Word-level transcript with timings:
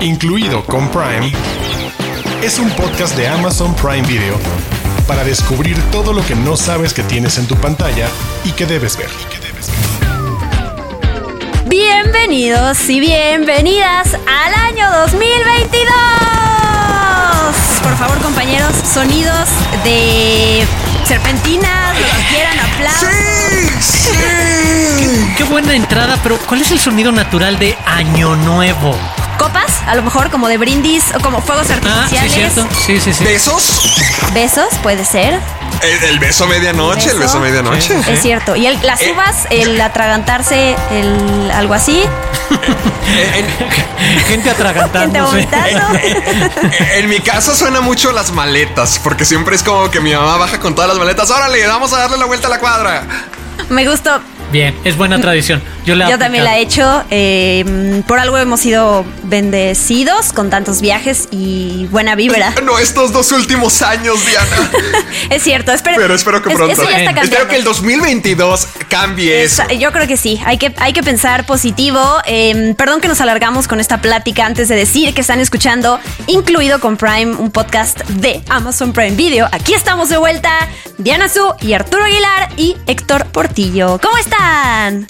incluido 0.00 0.64
con 0.64 0.88
Prime, 0.90 1.32
es 2.42 2.58
un 2.58 2.70
podcast 2.70 3.16
de 3.16 3.26
Amazon 3.26 3.74
Prime 3.74 4.06
Video 4.06 4.36
para 5.06 5.24
descubrir 5.24 5.76
todo 5.90 6.12
lo 6.12 6.24
que 6.24 6.36
no 6.36 6.56
sabes 6.56 6.94
que 6.94 7.02
tienes 7.02 7.38
en 7.38 7.46
tu 7.46 7.56
pantalla 7.56 8.06
y 8.44 8.52
que 8.52 8.66
debes 8.66 8.96
ver. 8.96 9.08
Bienvenidos 11.66 12.88
y 12.88 13.00
bienvenidas 13.00 14.14
al 14.14 14.54
año 14.54 14.88
2022. 15.00 15.92
Por 17.82 17.96
favor, 17.96 18.18
compañeros, 18.18 18.72
sonidos 18.92 19.48
de 19.84 20.64
serpentinas, 21.04 21.98
lo 21.98 22.06
que 22.06 22.28
quieran, 22.34 22.58
aplausos. 22.60 23.08
¡Sí! 23.80 24.12
¡Sí! 24.12 25.34
Qué 25.36 25.44
buena 25.44 25.74
entrada, 25.74 26.18
pero 26.22 26.38
¿cuál 26.46 26.60
es 26.60 26.70
el 26.70 26.78
sonido 26.78 27.10
natural 27.10 27.58
de 27.58 27.76
Año 27.86 28.36
Nuevo? 28.36 28.96
A 29.88 29.94
lo 29.94 30.02
mejor 30.02 30.30
como 30.30 30.48
de 30.48 30.58
brindis 30.58 31.04
o 31.16 31.20
como 31.20 31.40
fuegos 31.40 31.66
Ah, 31.70 32.06
sí, 32.08 32.16
artificiales. 32.16 32.52
cierto. 32.54 32.74
Sí, 32.86 33.00
sí, 33.00 33.12
sí. 33.12 33.24
¿Besos? 33.24 34.02
Besos, 34.34 34.68
puede 34.82 35.04
ser. 35.04 35.38
El, 35.82 36.04
el 36.10 36.18
beso 36.18 36.46
medianoche, 36.46 37.10
el 37.10 37.18
Beso. 37.18 37.20
beso 37.20 37.40
medianoche. 37.40 38.02
Sí. 38.02 38.10
Es 38.10 38.20
cierto. 38.22 38.56
Y 38.56 38.66
el- 38.66 38.78
las 38.82 39.00
Eh. 39.00 39.12
uvas, 39.12 39.46
el 39.50 39.80
atragantarse, 39.80 40.76
el 40.92 41.50
algo 41.52 41.74
así. 41.74 42.02
En, 43.34 43.46
Gente 43.46 44.24
Gente 44.28 44.50
atragantándose. 44.50 45.20
vomitando. 45.46 45.98
en 46.96 47.08
mi 47.08 47.20
casa 47.20 47.54
suena 47.54 47.80
mucho 47.80 48.12
las 48.12 48.32
maletas, 48.32 49.00
porque 49.02 49.24
siempre 49.24 49.56
es 49.56 49.62
como 49.62 49.90
que 49.90 50.00
mi 50.00 50.12
mamá 50.14 50.36
baja 50.36 50.58
con 50.60 50.74
todas 50.74 50.88
las 50.88 50.98
maletas. 50.98 51.30
Órale, 51.30 51.66
vamos 51.66 51.92
a 51.92 51.98
darle 51.98 52.16
la 52.18 52.26
vuelta 52.26 52.46
a 52.48 52.50
la 52.50 52.58
cuadra. 52.60 53.04
Me 53.70 53.86
gustó. 53.88 54.20
Bien, 54.52 54.76
es 54.84 54.96
buena 54.96 55.20
tradición. 55.20 55.62
Yo, 55.88 55.96
la 55.96 56.06
he 56.06 56.10
Yo 56.10 56.18
también 56.18 56.44
la 56.44 56.58
he 56.58 56.60
hecho. 56.60 57.02
eh, 57.10 58.02
por 58.06 58.18
algo 58.18 58.36
hemos 58.36 58.60
sido 58.60 59.06
bendecidos 59.24 60.32
con 60.34 60.50
tantos 60.50 60.82
viajes 60.82 61.28
y 61.30 61.86
buena 61.90 62.14
vibra. 62.14 62.54
No 62.68 62.78
estos 62.78 63.12
dos 63.12 63.32
últimos 63.32 63.80
años, 63.80 64.18
Diana. 64.26 64.70
es 65.30 65.42
cierto, 65.42 65.72
espero, 65.72 65.96
Pero 65.98 66.14
espero 66.14 66.42
que 66.42 66.50
es- 66.50 66.54
pronto. 66.56 66.72
Eso 66.74 66.82
ya 66.84 66.90
está 66.98 67.04
cambiando. 67.14 67.22
Espero 67.32 67.48
que 67.48 67.56
el 67.56 67.64
2022 67.64 68.68
cambie 68.90 69.42
eso. 69.44 69.62
Yo 69.78 69.90
creo 69.92 70.06
que 70.06 70.18
sí, 70.18 70.38
hay 70.44 70.58
que, 70.58 70.74
hay 70.76 70.92
que 70.92 71.02
pensar 71.02 71.46
positivo. 71.46 71.98
Eh, 72.26 72.74
perdón 72.76 73.00
que 73.00 73.08
nos 73.08 73.22
alargamos 73.22 73.66
con 73.68 73.80
esta 73.80 74.02
plática 74.02 74.44
antes 74.44 74.68
de 74.68 74.76
decir 74.76 75.14
que 75.14 75.22
están 75.22 75.40
escuchando, 75.40 75.98
incluido 76.26 76.78
con 76.80 76.98
Prime, 76.98 77.36
un 77.36 77.50
podcast 77.50 78.00
de 78.08 78.42
Amazon 78.50 78.92
Prime 78.92 79.16
Video. 79.16 79.48
Aquí 79.52 79.72
estamos 79.72 80.10
de 80.10 80.18
vuelta, 80.18 80.50
Diana 80.98 81.28
Su 81.30 81.54
y 81.62 81.72
Arturo 81.72 82.04
Aguilar 82.04 82.50
y 82.58 82.76
Héctor 82.86 83.24
Portillo. 83.26 83.98
¿Cómo 84.02 84.18
están? 84.18 85.06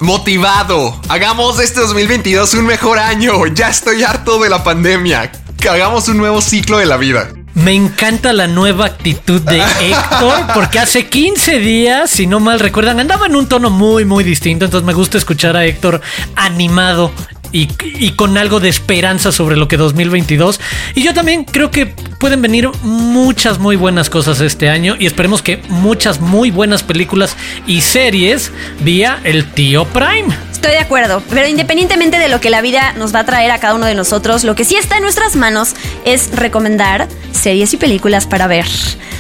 Hagamos 1.08 1.60
este 1.60 1.80
2022 1.80 2.52
un 2.52 2.66
mejor 2.66 2.98
año. 2.98 3.46
Ya 3.46 3.70
estoy 3.70 4.02
harto 4.02 4.38
de 4.38 4.50
la 4.50 4.62
pandemia. 4.62 5.32
Que 5.58 5.70
hagamos 5.70 6.08
un 6.08 6.18
nuevo 6.18 6.42
ciclo 6.42 6.76
de 6.76 6.84
la 6.84 6.98
vida. 6.98 7.30
Me 7.54 7.72
encanta 7.72 8.34
la 8.34 8.46
nueva 8.48 8.84
actitud 8.84 9.40
de 9.40 9.62
Héctor, 9.80 10.46
porque 10.52 10.78
hace 10.78 11.08
15 11.08 11.58
días, 11.58 12.10
si 12.10 12.26
no 12.26 12.38
mal 12.38 12.60
recuerdan, 12.60 13.00
andaba 13.00 13.26
en 13.26 13.36
un 13.36 13.48
tono 13.48 13.70
muy, 13.70 14.04
muy 14.04 14.24
distinto. 14.24 14.66
Entonces 14.66 14.86
me 14.86 14.92
gusta 14.92 15.16
escuchar 15.16 15.56
a 15.56 15.64
Héctor 15.64 16.02
animado 16.36 17.12
y, 17.52 18.10
con 18.12 18.36
algo 18.36 18.60
de 18.60 18.68
esperanza 18.68 19.32
sobre 19.32 19.56
lo 19.56 19.68
que 19.68 19.76
2022. 19.76 20.60
Y 20.94 21.02
yo 21.02 21.14
también 21.14 21.44
creo 21.44 21.70
que 21.70 21.86
pueden 21.86 22.42
venir 22.42 22.68
muchas 22.82 23.58
muy 23.58 23.76
buenas 23.76 24.10
cosas 24.10 24.40
este 24.40 24.68
año 24.68 24.96
y 24.98 25.06
esperemos 25.06 25.42
que 25.42 25.62
muchas 25.68 26.20
muy 26.20 26.50
buenas 26.50 26.82
películas 26.82 27.36
y 27.66 27.80
series 27.80 28.50
vía 28.80 29.20
el 29.24 29.46
tío 29.52 29.84
Prime. 29.86 30.28
Estoy 30.52 30.72
de 30.72 30.78
acuerdo, 30.78 31.22
pero 31.30 31.46
independientemente 31.46 32.18
de 32.18 32.28
lo 32.28 32.40
que 32.40 32.50
la 32.50 32.60
vida 32.60 32.92
nos 32.94 33.14
va 33.14 33.20
a 33.20 33.24
traer 33.24 33.52
a 33.52 33.58
cada 33.58 33.74
uno 33.74 33.86
de 33.86 33.94
nosotros, 33.94 34.42
lo 34.42 34.56
que 34.56 34.64
sí 34.64 34.74
está 34.74 34.96
en 34.96 35.04
nuestras 35.04 35.36
manos 35.36 35.74
es 36.04 36.32
recomendar 36.32 37.08
series 37.32 37.72
y 37.74 37.76
películas 37.76 38.26
para 38.26 38.48
ver. 38.48 38.66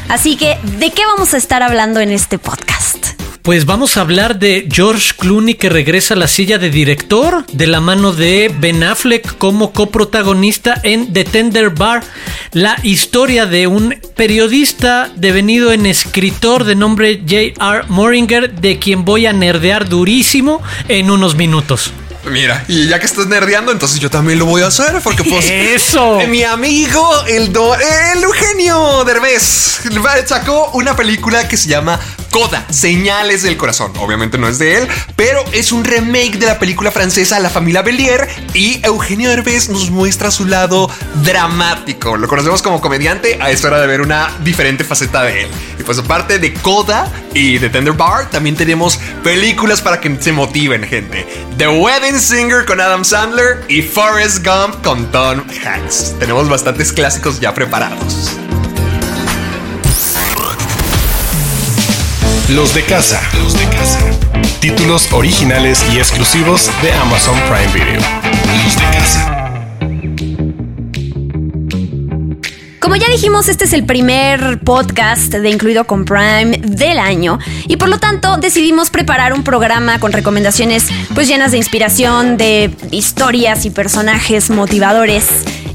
Así 0.08 0.36
que, 0.36 0.58
¿de 0.78 0.90
qué 0.90 1.06
vamos 1.06 1.34
a 1.34 1.36
estar 1.36 1.62
hablando 1.62 2.00
en 2.00 2.10
este 2.10 2.38
podcast? 2.38 3.17
Pues 3.48 3.64
vamos 3.64 3.96
a 3.96 4.02
hablar 4.02 4.38
de 4.38 4.68
George 4.70 5.14
Clooney 5.16 5.54
que 5.54 5.70
regresa 5.70 6.12
a 6.12 6.18
la 6.18 6.28
silla 6.28 6.58
de 6.58 6.68
director 6.68 7.46
de 7.50 7.66
la 7.66 7.80
mano 7.80 8.12
de 8.12 8.54
Ben 8.60 8.82
Affleck 8.84 9.38
como 9.38 9.72
coprotagonista 9.72 10.78
en 10.82 11.14
The 11.14 11.24
Tender 11.24 11.70
Bar, 11.70 12.04
la 12.52 12.76
historia 12.82 13.46
de 13.46 13.66
un 13.66 13.98
periodista 14.14 15.10
devenido 15.16 15.72
en 15.72 15.86
escritor 15.86 16.64
de 16.64 16.74
nombre 16.74 17.22
J.R. 17.26 17.84
Moringer 17.88 18.52
de 18.52 18.78
quien 18.78 19.06
voy 19.06 19.24
a 19.24 19.32
nerdear 19.32 19.88
durísimo 19.88 20.60
en 20.88 21.10
unos 21.10 21.34
minutos. 21.34 21.90
Mira, 22.30 22.66
y 22.68 22.88
ya 22.88 22.98
que 22.98 23.06
estás 23.06 23.28
nerdeando, 23.28 23.72
entonces 23.72 23.98
yo 23.98 24.10
también 24.10 24.38
lo 24.38 24.44
voy 24.44 24.60
a 24.60 24.66
hacer 24.66 25.00
porque 25.02 25.24
pues... 25.24 25.48
Eso. 25.48 26.20
Mi 26.28 26.42
amigo, 26.42 27.24
el, 27.26 27.50
do- 27.50 27.74
el 27.74 28.22
Eugenio 28.22 29.04
Derbez, 29.04 29.80
sacó 30.26 30.70
una 30.74 30.94
película 30.94 31.48
que 31.48 31.56
se 31.56 31.70
llama 31.70 31.98
Coda, 32.30 32.66
Señales 32.70 33.42
del 33.42 33.56
Corazón. 33.56 33.92
Obviamente 33.98 34.38
no 34.38 34.48
es 34.48 34.58
de 34.58 34.78
él, 34.78 34.88
pero 35.16 35.44
es 35.52 35.72
un 35.72 35.84
remake 35.84 36.38
de 36.38 36.46
la 36.46 36.58
película 36.58 36.90
francesa 36.90 37.38
La 37.40 37.50
familia 37.50 37.82
Belier 37.82 38.28
y 38.54 38.80
Eugenio 38.84 39.30
Derbez 39.30 39.68
nos 39.68 39.90
muestra 39.90 40.30
su 40.30 40.44
lado 40.44 40.90
dramático. 41.22 42.16
Lo 42.16 42.28
conocemos 42.28 42.62
como 42.62 42.80
comediante, 42.80 43.38
a 43.40 43.50
es 43.50 43.64
hora 43.64 43.80
de 43.80 43.86
ver 43.86 44.00
una 44.00 44.30
diferente 44.44 44.84
faceta 44.84 45.22
de 45.22 45.42
él. 45.42 45.48
Y 45.78 45.82
pues 45.82 45.98
aparte 45.98 46.38
de 46.38 46.52
Coda 46.54 47.10
y 47.34 47.58
de 47.58 47.70
Tender 47.70 47.94
Bar, 47.94 48.30
también 48.30 48.56
tenemos 48.56 48.98
películas 49.22 49.80
para 49.80 50.00
que 50.00 50.16
se 50.20 50.32
motiven, 50.32 50.84
gente. 50.84 51.26
The 51.56 51.68
Wedding 51.68 52.18
Singer 52.18 52.64
con 52.64 52.80
Adam 52.80 53.04
Sandler 53.04 53.64
y 53.68 53.82
Forrest 53.82 54.44
Gump 54.44 54.82
con 54.82 55.10
Tom 55.10 55.42
Hanks. 55.64 56.14
Tenemos 56.18 56.48
bastantes 56.48 56.92
clásicos 56.92 57.40
ya 57.40 57.54
preparados. 57.54 58.38
Los 62.48 62.72
de 62.74 62.82
casa. 62.82 63.20
Los 63.42 63.58
de 63.58 63.66
casa. 63.66 64.00
Títulos 64.58 65.12
originales 65.12 65.84
y 65.92 65.98
exclusivos 65.98 66.70
de 66.80 66.90
Amazon 66.92 67.38
Prime 67.40 67.70
Video. 67.74 68.00
Los 68.64 68.74
de 68.74 68.84
casa. 68.84 69.68
Como 72.80 72.96
ya 72.96 73.06
dijimos, 73.10 73.48
este 73.48 73.66
es 73.66 73.74
el 73.74 73.84
primer 73.84 74.60
podcast 74.60 75.30
de 75.30 75.50
Incluido 75.50 75.84
con 75.84 76.06
Prime 76.06 76.58
del 76.62 76.98
año 76.98 77.38
y 77.66 77.76
por 77.76 77.90
lo 77.90 77.98
tanto 77.98 78.38
decidimos 78.38 78.88
preparar 78.88 79.34
un 79.34 79.44
programa 79.44 80.00
con 80.00 80.12
recomendaciones 80.12 80.86
pues 81.14 81.28
llenas 81.28 81.50
de 81.50 81.58
inspiración, 81.58 82.38
de 82.38 82.70
historias 82.90 83.66
y 83.66 83.70
personajes 83.70 84.48
motivadores 84.48 85.26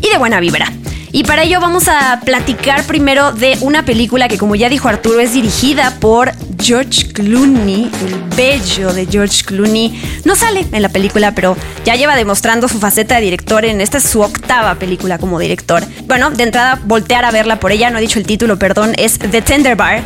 y 0.01 0.09
de 0.09 0.17
buena 0.17 0.39
vibra. 0.39 0.73
Y 1.11 1.25
para 1.25 1.43
ello 1.43 1.59
vamos 1.61 1.87
a 1.87 2.21
platicar 2.25 2.83
primero 2.85 3.31
de 3.31 3.59
una 3.61 3.85
película 3.85 4.27
que 4.27 4.39
como 4.39 4.55
ya 4.55 4.67
dijo 4.67 4.87
Arturo 4.87 5.19
es 5.19 5.33
dirigida 5.33 5.99
por 5.99 6.31
George 6.63 7.11
Clooney, 7.11 7.91
el 8.05 8.23
bello 8.37 8.93
de 8.93 9.05
George 9.05 9.43
Clooney. 9.43 10.01
No 10.23 10.33
sale 10.33 10.65
en 10.71 10.81
la 10.81 10.87
película, 10.87 11.35
pero 11.35 11.57
ya 11.83 11.95
lleva 11.95 12.15
demostrando 12.15 12.69
su 12.69 12.79
faceta 12.79 13.15
de 13.15 13.21
director 13.21 13.65
en 13.65 13.81
esta 13.81 13.97
es 13.97 14.05
su 14.05 14.21
octava 14.21 14.75
película 14.75 15.17
como 15.17 15.39
director. 15.39 15.83
Bueno, 16.05 16.31
de 16.31 16.43
entrada 16.43 16.79
voltear 16.85 17.25
a 17.25 17.31
verla 17.31 17.59
por 17.59 17.73
ella, 17.73 17.89
no 17.89 17.97
he 17.97 18.01
dicho 18.01 18.17
el 18.17 18.25
título, 18.25 18.57
perdón, 18.57 18.93
es 18.97 19.19
The 19.19 19.41
Tender 19.41 19.75
Bar. 19.75 20.03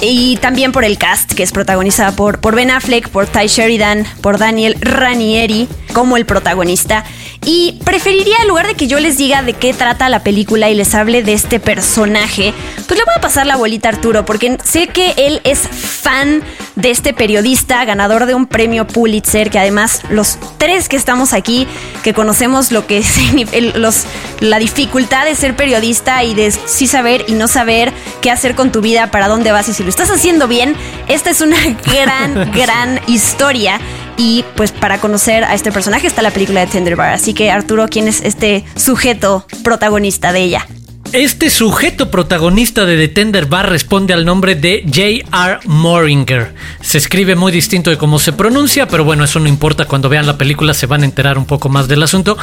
Y 0.00 0.36
también 0.36 0.70
por 0.70 0.84
el 0.84 0.96
cast, 0.96 1.32
que 1.32 1.42
es 1.42 1.50
protagonizada 1.50 2.12
por, 2.12 2.38
por 2.38 2.54
Ben 2.54 2.70
Affleck, 2.70 3.08
por 3.08 3.26
Ty 3.26 3.48
Sheridan, 3.48 4.04
por 4.20 4.38
Daniel 4.38 4.76
Ranieri 4.80 5.68
como 5.92 6.16
el 6.16 6.26
protagonista. 6.26 7.04
Y 7.44 7.78
preferiría, 7.84 8.36
en 8.42 8.48
lugar 8.48 8.66
de 8.66 8.74
que 8.74 8.86
yo 8.86 8.98
les 8.98 9.18
diga 9.18 9.42
de 9.42 9.52
qué 9.52 9.72
trata 9.72 10.08
la 10.08 10.20
película 10.20 10.68
y 10.70 10.74
les 10.74 10.94
hable 10.94 11.22
de 11.22 11.32
este 11.32 11.60
personaje, 11.60 12.52
pues 12.86 12.98
le 12.98 13.04
voy 13.04 13.14
a 13.16 13.20
pasar 13.20 13.46
la 13.46 13.56
bolita 13.56 13.88
a 13.88 13.92
Arturo, 13.92 14.24
porque 14.24 14.58
sé 14.64 14.88
que 14.88 15.14
él 15.16 15.40
es 15.44 15.60
fan 15.60 16.42
de 16.74 16.90
este 16.90 17.14
periodista, 17.14 17.84
ganador 17.84 18.26
de 18.26 18.34
un 18.34 18.46
premio 18.46 18.86
Pulitzer, 18.86 19.50
que 19.50 19.58
además 19.58 20.02
los 20.10 20.38
tres 20.58 20.88
que 20.88 20.96
estamos 20.96 21.32
aquí, 21.32 21.66
que 22.02 22.14
conocemos 22.14 22.72
lo 22.72 22.86
que 22.86 23.02
los, 23.74 24.04
la 24.40 24.58
dificultad 24.58 25.24
de 25.24 25.34
ser 25.34 25.56
periodista 25.56 26.24
y 26.24 26.34
de 26.34 26.50
sí 26.50 26.86
saber 26.86 27.24
y 27.28 27.32
no 27.32 27.48
saber 27.48 27.92
qué 28.20 28.30
hacer 28.30 28.54
con 28.54 28.72
tu 28.72 28.80
vida, 28.80 29.10
para 29.10 29.28
dónde 29.28 29.52
vas 29.52 29.68
y 29.68 29.72
si 29.72 29.82
lo 29.82 29.88
estás 29.88 30.10
haciendo 30.10 30.48
bien, 30.48 30.76
esta 31.08 31.30
es 31.30 31.40
una 31.40 31.56
gran, 31.86 32.52
gran 32.54 33.00
historia. 33.06 33.80
Y 34.16 34.44
pues 34.56 34.72
para 34.72 34.98
conocer 34.98 35.44
a 35.44 35.54
este 35.54 35.72
personaje 35.72 36.06
está 36.06 36.22
la 36.22 36.30
película 36.30 36.60
de 36.60 36.66
Tender 36.66 36.96
Bar. 36.96 37.12
Así 37.12 37.34
que 37.34 37.50
Arturo, 37.50 37.86
¿quién 37.88 38.08
es 38.08 38.22
este 38.22 38.64
sujeto 38.76 39.46
protagonista 39.62 40.32
de 40.32 40.42
ella? 40.42 40.66
Este 41.12 41.50
sujeto 41.50 42.10
protagonista 42.10 42.84
de 42.84 42.96
The 42.96 43.08
Tender 43.08 43.46
Bar 43.46 43.70
responde 43.70 44.12
al 44.12 44.24
nombre 44.24 44.54
de 44.54 44.82
J.R. 44.84 45.60
Moringer. 45.64 46.52
Se 46.80 46.98
escribe 46.98 47.36
muy 47.36 47.52
distinto 47.52 47.90
de 47.90 47.96
cómo 47.96 48.18
se 48.18 48.32
pronuncia, 48.32 48.88
pero 48.88 49.04
bueno, 49.04 49.24
eso 49.24 49.38
no 49.38 49.48
importa. 49.48 49.86
Cuando 49.86 50.08
vean 50.08 50.26
la 50.26 50.36
película 50.36 50.74
se 50.74 50.86
van 50.86 51.02
a 51.02 51.04
enterar 51.04 51.38
un 51.38 51.46
poco 51.46 51.68
más 51.68 51.86
del 51.88 52.02
asunto. 52.02 52.36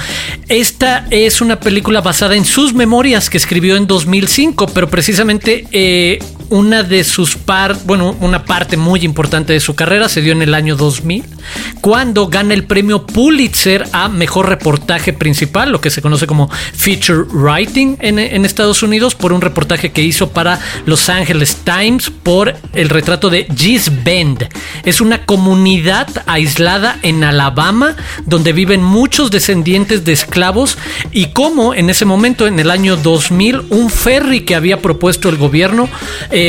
Esta 0.47 1.05
es 1.11 1.41
una 1.41 1.59
película 1.59 2.01
basada 2.01 2.35
en 2.35 2.45
sus 2.45 2.73
memorias 2.73 3.29
que 3.29 3.37
escribió 3.37 3.75
en 3.75 3.85
2005, 3.85 4.67
pero 4.67 4.89
precisamente 4.89 5.67
eh, 5.71 6.19
una 6.53 6.83
de 6.83 7.03
sus 7.03 7.35
par, 7.35 7.75
bueno, 7.85 8.15
una 8.19 8.45
parte 8.45 8.77
muy 8.77 8.99
importante 8.99 9.53
de 9.53 9.59
su 9.59 9.73
carrera 9.73 10.07
se 10.07 10.21
dio 10.21 10.33
en 10.33 10.43
el 10.43 10.53
año 10.53 10.75
2000, 10.75 11.23
cuando 11.81 12.27
gana 12.27 12.53
el 12.53 12.65
premio 12.65 13.07
Pulitzer 13.07 13.87
a 13.91 14.07
mejor 14.07 14.49
reportaje 14.49 15.13
principal, 15.13 15.71
lo 15.71 15.81
que 15.81 15.89
se 15.89 16.03
conoce 16.03 16.27
como 16.27 16.51
feature 16.75 17.23
writing 17.31 17.97
en, 18.01 18.45
Estados 18.45 18.83
Unidos, 18.83 19.15
por 19.15 19.33
un 19.33 19.41
reportaje 19.41 19.91
que 19.91 20.03
hizo 20.03 20.29
para 20.29 20.59
Los 20.85 21.09
Angeles 21.09 21.57
Times 21.63 22.11
por 22.11 22.55
el 22.73 22.89
retrato 22.89 23.31
de 23.31 23.47
Gis 23.57 24.03
Bend. 24.03 24.47
Es 24.85 25.01
una 25.01 25.25
comunidad 25.25 26.07
aislada 26.27 26.99
en 27.01 27.23
Alabama 27.23 27.95
donde 28.27 28.53
viven 28.53 28.83
muchos 28.83 29.31
descendientes 29.31 30.05
de 30.05 30.13
esclavos 30.13 30.77
y 31.11 31.27
cómo 31.27 31.73
en 31.73 31.89
ese 31.89 32.05
momento, 32.05 32.45
en 32.45 32.59
el 32.59 32.69
año 32.69 32.95
2000, 32.95 33.63
un 33.71 33.89
ferry 33.89 34.41
que 34.41 34.53
había 34.53 34.81
propuesto 34.81 35.29
el 35.29 35.37
gobierno 35.37 35.89
eh, 36.29 36.42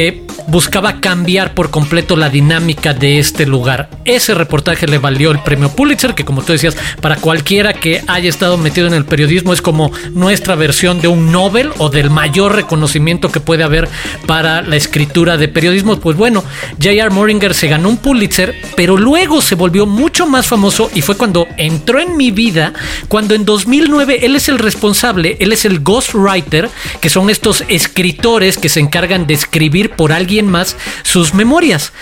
buscaba 0.48 1.00
cambiar 1.00 1.54
por 1.54 1.70
completo 1.70 2.16
la 2.16 2.28
dinámica 2.28 2.92
de 2.92 3.18
este 3.18 3.46
lugar. 3.46 3.88
Ese 4.04 4.34
reportaje 4.34 4.86
le 4.86 4.98
valió 4.98 5.30
el 5.30 5.40
premio 5.40 5.70
Pulitzer, 5.70 6.14
que 6.14 6.24
como 6.24 6.42
tú 6.42 6.52
decías, 6.52 6.76
para 7.00 7.16
cualquiera 7.16 7.72
que 7.72 8.02
haya 8.06 8.28
estado 8.28 8.58
metido 8.58 8.86
en 8.86 8.94
el 8.94 9.04
periodismo 9.04 9.52
es 9.52 9.62
como 9.62 9.90
nuestra 10.12 10.54
versión 10.54 11.00
de 11.00 11.08
un 11.08 11.32
Nobel 11.32 11.70
o 11.78 11.88
del 11.88 12.10
mayor 12.10 12.54
reconocimiento 12.54 13.30
que 13.30 13.40
puede 13.40 13.64
haber 13.64 13.88
para 14.26 14.62
la 14.62 14.76
escritura 14.76 15.36
de 15.36 15.48
periodismo. 15.48 15.98
Pues 15.98 16.16
bueno, 16.16 16.44
J.R. 16.82 17.10
Moringer 17.10 17.54
se 17.54 17.68
ganó 17.68 17.88
un 17.88 17.96
Pulitzer, 17.96 18.54
pero 18.76 18.96
luego 18.96 19.40
se 19.40 19.54
volvió 19.54 19.86
mucho 19.86 20.26
más 20.26 20.46
famoso 20.46 20.90
y 20.94 21.00
fue 21.00 21.16
cuando 21.16 21.46
entró 21.56 22.00
en 22.00 22.16
mi 22.16 22.30
vida, 22.30 22.72
cuando 23.08 23.34
en 23.34 23.44
2009 23.44 24.26
él 24.26 24.36
es 24.36 24.48
el 24.48 24.58
responsable, 24.58 25.36
él 25.40 25.52
es 25.52 25.64
el 25.64 25.80
ghostwriter, 25.80 26.68
que 27.00 27.10
son 27.10 27.30
estos 27.30 27.64
escritores 27.68 28.58
que 28.58 28.68
se 28.68 28.80
encargan 28.80 29.26
de 29.26 29.34
escribir 29.34 29.83
por 29.88 30.12
alguien 30.12 30.48
más 30.48 30.76
sus 31.02 31.34
memorias. 31.34 31.92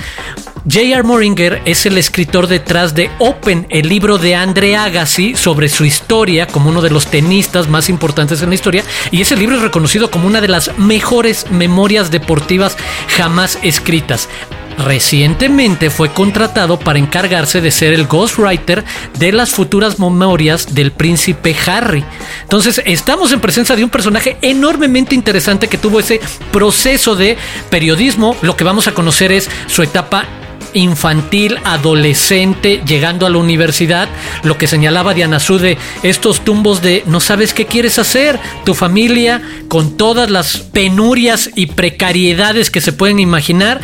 J.R. 0.65 1.03
Moringer 1.03 1.61
es 1.65 1.87
el 1.87 1.99
escritor 1.99 2.47
detrás 2.47 2.95
de 2.95 3.11
Open, 3.19 3.67
el 3.69 3.89
libro 3.89 4.19
de 4.19 4.37
Andre 4.37 4.77
Agassi 4.77 5.35
sobre 5.35 5.69
su 5.69 5.85
historia 5.85 6.47
como 6.47 6.71
uno 6.71 6.81
de 6.83 6.91
los 6.91 7.09
tenistas 7.09 7.69
más 7.69 7.89
importantes 7.89 8.43
en 8.43 8.51
la 8.51 8.55
historia, 8.55 8.85
y 9.11 9.21
ese 9.21 9.37
libro 9.37 9.57
es 9.57 9.63
reconocido 9.63 10.11
como 10.11 10.29
una 10.29 10.41
de 10.41 10.49
las 10.49 10.79
mejores 10.79 11.51
memorias 11.51 12.13
deportivas 12.13 12.77
jamás 13.09 13.59
escritas. 13.63 14.29
Recientemente 14.79 15.91
fue 15.91 16.13
contratado 16.13 16.79
para 16.79 16.99
encargarse 16.99 17.61
de 17.61 17.71
ser 17.71 17.93
el 17.93 18.07
ghostwriter 18.07 18.85
de 19.19 19.33
las 19.33 19.51
futuras 19.51 19.99
memorias 19.99 20.75
del 20.75 20.93
príncipe 20.93 21.55
Harry. 21.67 22.05
Entonces 22.43 22.83
estamos 22.85 23.33
en 23.33 23.41
presencia 23.41 23.77
de 23.77 23.85
un 23.85 23.91
personaje 23.91 24.37
enormemente 24.43 25.15
interesante 25.15 25.69
que 25.69 25.79
tuvo 25.79 26.01
ese 26.01 26.21
proceso 26.51 27.15
de 27.15 27.37
periodismo. 27.71 28.37
Lo 28.43 28.57
que 28.57 28.65
vamos 28.65 28.89
a 28.89 28.95
conocer 28.95 29.33
es 29.33 29.49
su 29.67 29.83
etapa 29.83 30.27
infantil, 30.75 31.59
adolescente, 31.65 32.83
llegando 32.87 33.27
a 33.27 33.31
la 33.31 33.39
universidad, 33.39 34.09
lo 34.43 34.59
que 34.59 34.67
señalaba 34.67 35.15
Diana 35.15 35.41
Su 35.41 35.59
de 35.59 35.79
estos 36.03 36.45
tumbos 36.45 36.83
de 36.83 37.03
no 37.07 37.21
sabes 37.21 37.55
qué 37.55 37.67
quieres 37.67 37.99
hacer, 37.99 38.39
tu 38.65 38.75
familia 38.75 39.43
con 39.69 39.97
todas 39.97 40.31
las 40.31 40.59
penurias 40.59 41.51
y 41.55 41.67
precariedades 41.67 42.71
que 42.71 42.81
se 42.81 42.93
pueden 42.93 43.21
imaginar, 43.21 43.81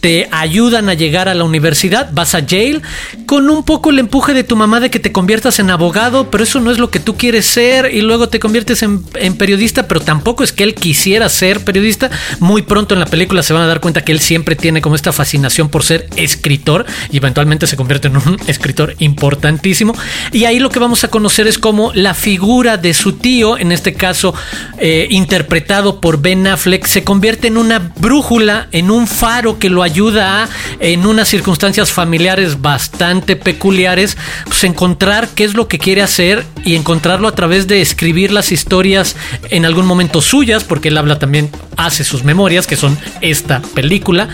te 0.00 0.28
ayudan 0.30 0.88
a 0.88 0.94
llegar 0.94 1.28
a 1.28 1.34
la 1.34 1.44
universidad, 1.44 2.10
vas 2.12 2.34
a 2.34 2.44
jail, 2.46 2.82
con 3.26 3.50
un 3.50 3.64
poco 3.64 3.90
el 3.90 3.98
empuje 3.98 4.34
de 4.34 4.44
tu 4.44 4.56
mamá 4.56 4.80
de 4.80 4.90
que 4.90 4.98
te 4.98 5.12
conviertas 5.12 5.58
en 5.58 5.70
abogado, 5.70 6.30
pero 6.30 6.44
eso 6.44 6.60
no 6.60 6.70
es 6.70 6.78
lo 6.78 6.90
que 6.90 7.00
tú 7.00 7.16
quieres 7.16 7.46
ser, 7.46 7.94
y 7.94 8.00
luego 8.02 8.28
te 8.28 8.40
conviertes 8.40 8.82
en, 8.82 9.04
en 9.14 9.36
periodista, 9.36 9.88
pero 9.88 10.00
tampoco 10.00 10.44
es 10.44 10.52
que 10.52 10.64
él 10.64 10.74
quisiera 10.74 11.28
ser 11.28 11.64
periodista, 11.64 12.10
muy 12.40 12.62
pronto 12.62 12.94
en 12.94 13.00
la 13.00 13.06
película 13.06 13.42
se 13.42 13.52
van 13.52 13.62
a 13.62 13.66
dar 13.66 13.80
cuenta 13.80 14.04
que 14.04 14.12
él 14.12 14.20
siempre 14.20 14.56
tiene 14.56 14.80
como 14.80 14.94
esta 14.94 15.12
fascinación 15.12 15.68
por 15.68 15.82
ser 15.82 16.08
escritor 16.32 16.84
y 17.10 17.18
eventualmente 17.18 17.66
se 17.66 17.76
convierte 17.76 18.08
en 18.08 18.16
un 18.16 18.38
escritor 18.46 18.94
importantísimo. 18.98 19.94
Y 20.32 20.44
ahí 20.44 20.58
lo 20.58 20.70
que 20.70 20.78
vamos 20.78 21.04
a 21.04 21.08
conocer 21.08 21.46
es 21.46 21.58
como 21.58 21.92
la 21.94 22.14
figura 22.14 22.76
de 22.76 22.94
su 22.94 23.14
tío, 23.14 23.58
en 23.58 23.72
este 23.72 23.94
caso 23.94 24.34
eh, 24.78 25.06
interpretado 25.10 26.00
por 26.00 26.20
Ben 26.20 26.46
Affleck, 26.46 26.86
se 26.86 27.04
convierte 27.04 27.48
en 27.48 27.56
una 27.56 27.92
brújula, 27.98 28.68
en 28.72 28.90
un 28.90 29.06
faro 29.06 29.58
que 29.58 29.70
lo 29.70 29.82
ayuda 29.82 30.44
a, 30.44 30.48
en 30.80 31.06
unas 31.06 31.28
circunstancias 31.28 31.92
familiares 31.92 32.60
bastante 32.60 33.36
peculiares, 33.36 34.16
pues 34.46 34.64
encontrar 34.64 35.28
qué 35.34 35.44
es 35.44 35.54
lo 35.54 35.68
que 35.68 35.78
quiere 35.78 36.02
hacer 36.02 36.44
y 36.64 36.74
encontrarlo 36.74 37.28
a 37.28 37.34
través 37.34 37.66
de 37.66 37.80
escribir 37.80 38.32
las 38.32 38.52
historias 38.52 39.16
en 39.50 39.64
algún 39.64 39.86
momento 39.86 40.20
suyas, 40.20 40.64
porque 40.64 40.88
él 40.88 40.98
habla 40.98 41.18
también, 41.18 41.50
hace 41.76 42.04
sus 42.04 42.24
memorias, 42.24 42.66
que 42.66 42.76
son 42.76 42.98
esta 43.20 43.60
película, 43.74 44.28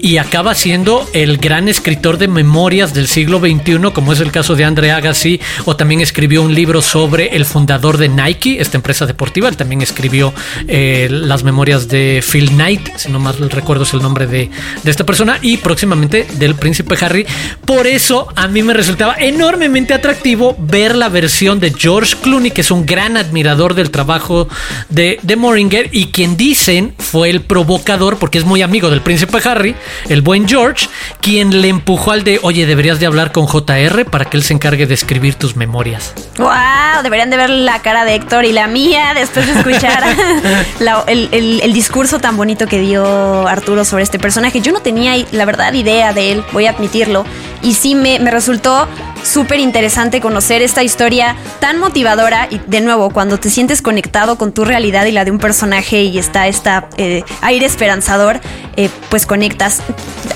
y 0.00 0.16
acaba 0.16 0.54
siendo 0.54 1.08
el 1.12 1.29
gran 1.38 1.68
escritor 1.68 2.18
de 2.18 2.28
memorias 2.28 2.94
del 2.94 3.06
siglo 3.06 3.38
XXI, 3.40 3.92
como 3.92 4.12
es 4.12 4.20
el 4.20 4.30
caso 4.30 4.56
de 4.56 4.64
Andre 4.64 4.90
Agassi, 4.92 5.40
o 5.64 5.76
también 5.76 6.00
escribió 6.00 6.42
un 6.42 6.54
libro 6.54 6.82
sobre 6.82 7.36
el 7.36 7.44
fundador 7.44 7.98
de 7.98 8.08
Nike, 8.08 8.60
esta 8.60 8.76
empresa 8.76 9.06
deportiva. 9.06 9.48
Él 9.48 9.56
también 9.56 9.82
escribió 9.82 10.32
eh, 10.68 11.08
las 11.10 11.44
memorias 11.44 11.88
de 11.88 12.22
Phil 12.28 12.50
Knight, 12.50 12.96
si 12.96 13.10
no 13.10 13.18
mal 13.18 13.36
recuerdo 13.50 13.84
es 13.84 13.92
el 13.92 14.02
nombre 14.02 14.26
de, 14.26 14.50
de 14.82 14.90
esta 14.90 15.04
persona, 15.04 15.38
y 15.42 15.56
próximamente 15.58 16.26
del 16.38 16.54
príncipe 16.54 16.96
Harry. 17.00 17.26
Por 17.64 17.86
eso 17.86 18.28
a 18.36 18.48
mí 18.48 18.62
me 18.62 18.74
resultaba 18.74 19.16
enormemente 19.18 19.94
atractivo 19.94 20.56
ver 20.58 20.94
la 20.94 21.08
versión 21.08 21.60
de 21.60 21.72
George 21.72 22.16
Clooney, 22.22 22.50
que 22.50 22.62
es 22.62 22.70
un 22.70 22.86
gran 22.86 23.16
admirador 23.16 23.74
del 23.74 23.90
trabajo 23.90 24.48
de, 24.88 25.18
de 25.22 25.36
Moringer 25.36 25.88
y 25.92 26.06
quien 26.06 26.36
dicen 26.36 26.94
fue 26.98 27.30
el 27.30 27.40
provocador, 27.40 28.18
porque 28.18 28.38
es 28.38 28.44
muy 28.44 28.62
amigo 28.62 28.90
del 28.90 29.00
príncipe 29.00 29.38
Harry, 29.44 29.74
el 30.08 30.22
buen 30.22 30.48
George, 30.48 30.88
quien 31.20 31.60
le 31.60 31.68
empujó 31.68 32.12
al 32.12 32.24
de, 32.24 32.40
oye, 32.42 32.66
deberías 32.66 32.98
de 33.00 33.06
hablar 33.06 33.30
con 33.32 33.46
JR 33.46 34.04
para 34.06 34.24
que 34.24 34.36
él 34.36 34.42
se 34.42 34.54
encargue 34.54 34.86
de 34.86 34.94
escribir 34.94 35.34
tus 35.34 35.54
memorias. 35.56 36.14
¡Wow! 36.38 37.02
Deberían 37.02 37.30
de 37.30 37.36
ver 37.36 37.50
la 37.50 37.80
cara 37.82 38.04
de 38.04 38.14
Héctor 38.14 38.44
y 38.44 38.52
la 38.52 38.66
mía 38.66 39.12
después 39.14 39.46
de 39.46 39.52
escuchar 39.52 40.02
la- 40.80 41.04
el, 41.06 41.28
el- 41.32 41.60
el 41.62 41.72
discurso 41.72 42.18
tan 42.18 42.36
bonito 42.36 42.66
que 42.66 42.78
dio 42.80 43.46
Arturo 43.46 43.84
sobre 43.84 44.02
este 44.02 44.18
personaje. 44.18 44.60
Yo 44.60 44.72
no 44.72 44.80
tenía, 44.80 45.14
la 45.32 45.44
verdad, 45.44 45.72
idea 45.74 46.12
de 46.12 46.32
él, 46.32 46.44
voy 46.52 46.66
a 46.66 46.70
admitirlo. 46.70 47.24
Y 47.62 47.74
sí 47.74 47.94
me, 47.94 48.18
me 48.18 48.30
resultó 48.30 48.88
súper 49.22 49.60
interesante 49.60 50.20
conocer 50.20 50.62
esta 50.62 50.82
historia 50.82 51.36
tan 51.60 51.78
motivadora 51.78 52.48
y 52.50 52.60
de 52.66 52.80
nuevo, 52.80 53.10
cuando 53.10 53.38
te 53.38 53.50
sientes 53.50 53.82
conectado 53.82 54.36
con 54.36 54.52
tu 54.52 54.64
realidad 54.64 55.06
y 55.06 55.12
la 55.12 55.24
de 55.24 55.30
un 55.30 55.38
personaje 55.38 56.02
y 56.02 56.18
está 56.18 56.48
esta 56.48 56.88
eh, 56.96 57.22
aire 57.40 57.66
esperanzador, 57.66 58.40
eh, 58.76 58.88
pues 59.08 59.26
conectas. 59.26 59.80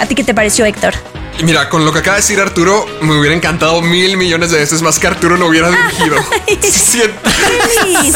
¿A 0.00 0.06
ti 0.06 0.14
qué 0.14 0.24
te 0.24 0.34
pareció, 0.34 0.64
Héctor? 0.64 0.94
Mira, 1.42 1.68
con 1.68 1.84
lo 1.84 1.92
que 1.92 1.98
acaba 1.98 2.16
de 2.16 2.22
decir 2.22 2.40
Arturo, 2.40 2.86
me 3.00 3.18
hubiera 3.18 3.34
encantado 3.34 3.82
mil 3.82 4.16
millones 4.16 4.52
de 4.52 4.58
veces 4.58 4.82
más 4.82 5.00
que 5.00 5.08
Arturo 5.08 5.36
lo 5.36 5.48
hubiera 5.48 5.68
dirigido. 5.70 6.16
Sí, 6.60 7.02
sí, 7.82 8.12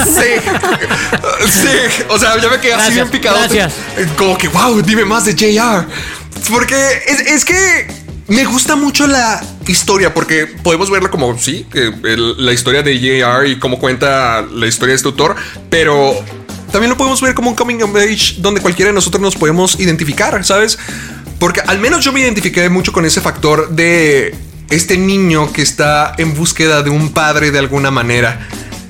sí. 1.49 2.05
O 2.09 2.19
sea, 2.19 2.41
ya 2.41 2.49
me 2.49 2.61
quedé 2.61 2.75
así 2.75 2.93
bien 2.93 3.09
picado. 3.09 3.39
gracias. 3.39 3.75
Como 4.17 4.39
que, 4.39 4.49
wow, 4.49 4.81
dime 4.83 5.05
más 5.05 5.25
de 5.25 5.35
JR. 5.35 5.85
Porque 6.49 6.77
es, 7.07 7.21
es 7.21 7.45
que 7.45 7.89
me 8.29 8.45
gusta 8.45 8.77
mucho 8.77 9.07
la 9.07 9.43
historia, 9.67 10.13
porque 10.13 10.47
podemos 10.47 10.91
verla 10.91 11.11
como, 11.11 11.37
sí, 11.39 11.67
la 12.13 12.53
historia 12.53 12.83
de 12.83 12.99
JR 12.99 13.47
y 13.47 13.59
cómo 13.59 13.79
cuenta 13.79 14.43
la 14.43 14.67
historia 14.67 14.93
de 14.93 14.97
este 14.97 15.09
autor, 15.09 15.35
pero 15.71 16.15
también 16.71 16.91
lo 16.91 16.97
podemos 16.97 17.21
ver 17.23 17.35
como 17.35 17.51
un 17.51 17.57
coming 17.57 17.81
of 17.83 17.95
age 17.97 18.35
donde 18.39 18.61
cualquiera 18.61 18.91
de 18.91 18.95
nosotros 18.95 19.21
nos 19.23 19.35
podemos 19.37 19.81
identificar, 19.81 20.45
¿sabes? 20.45 20.79
Porque 21.39 21.61
al 21.63 21.79
menos 21.79 22.05
yo 22.05 22.13
me 22.13 22.21
identifiqué 22.21 22.69
mucho 22.69 22.93
con 22.93 23.07
ese 23.07 23.21
factor 23.21 23.71
de 23.71 24.35
este 24.71 24.99
niño 24.99 25.51
que 25.53 25.63
está 25.63 26.13
en 26.19 26.35
búsqueda 26.35 26.83
de 26.83 26.91
un 26.91 27.13
padre 27.13 27.51
de 27.51 27.59
alguna 27.59 27.91
manera. 27.91 28.47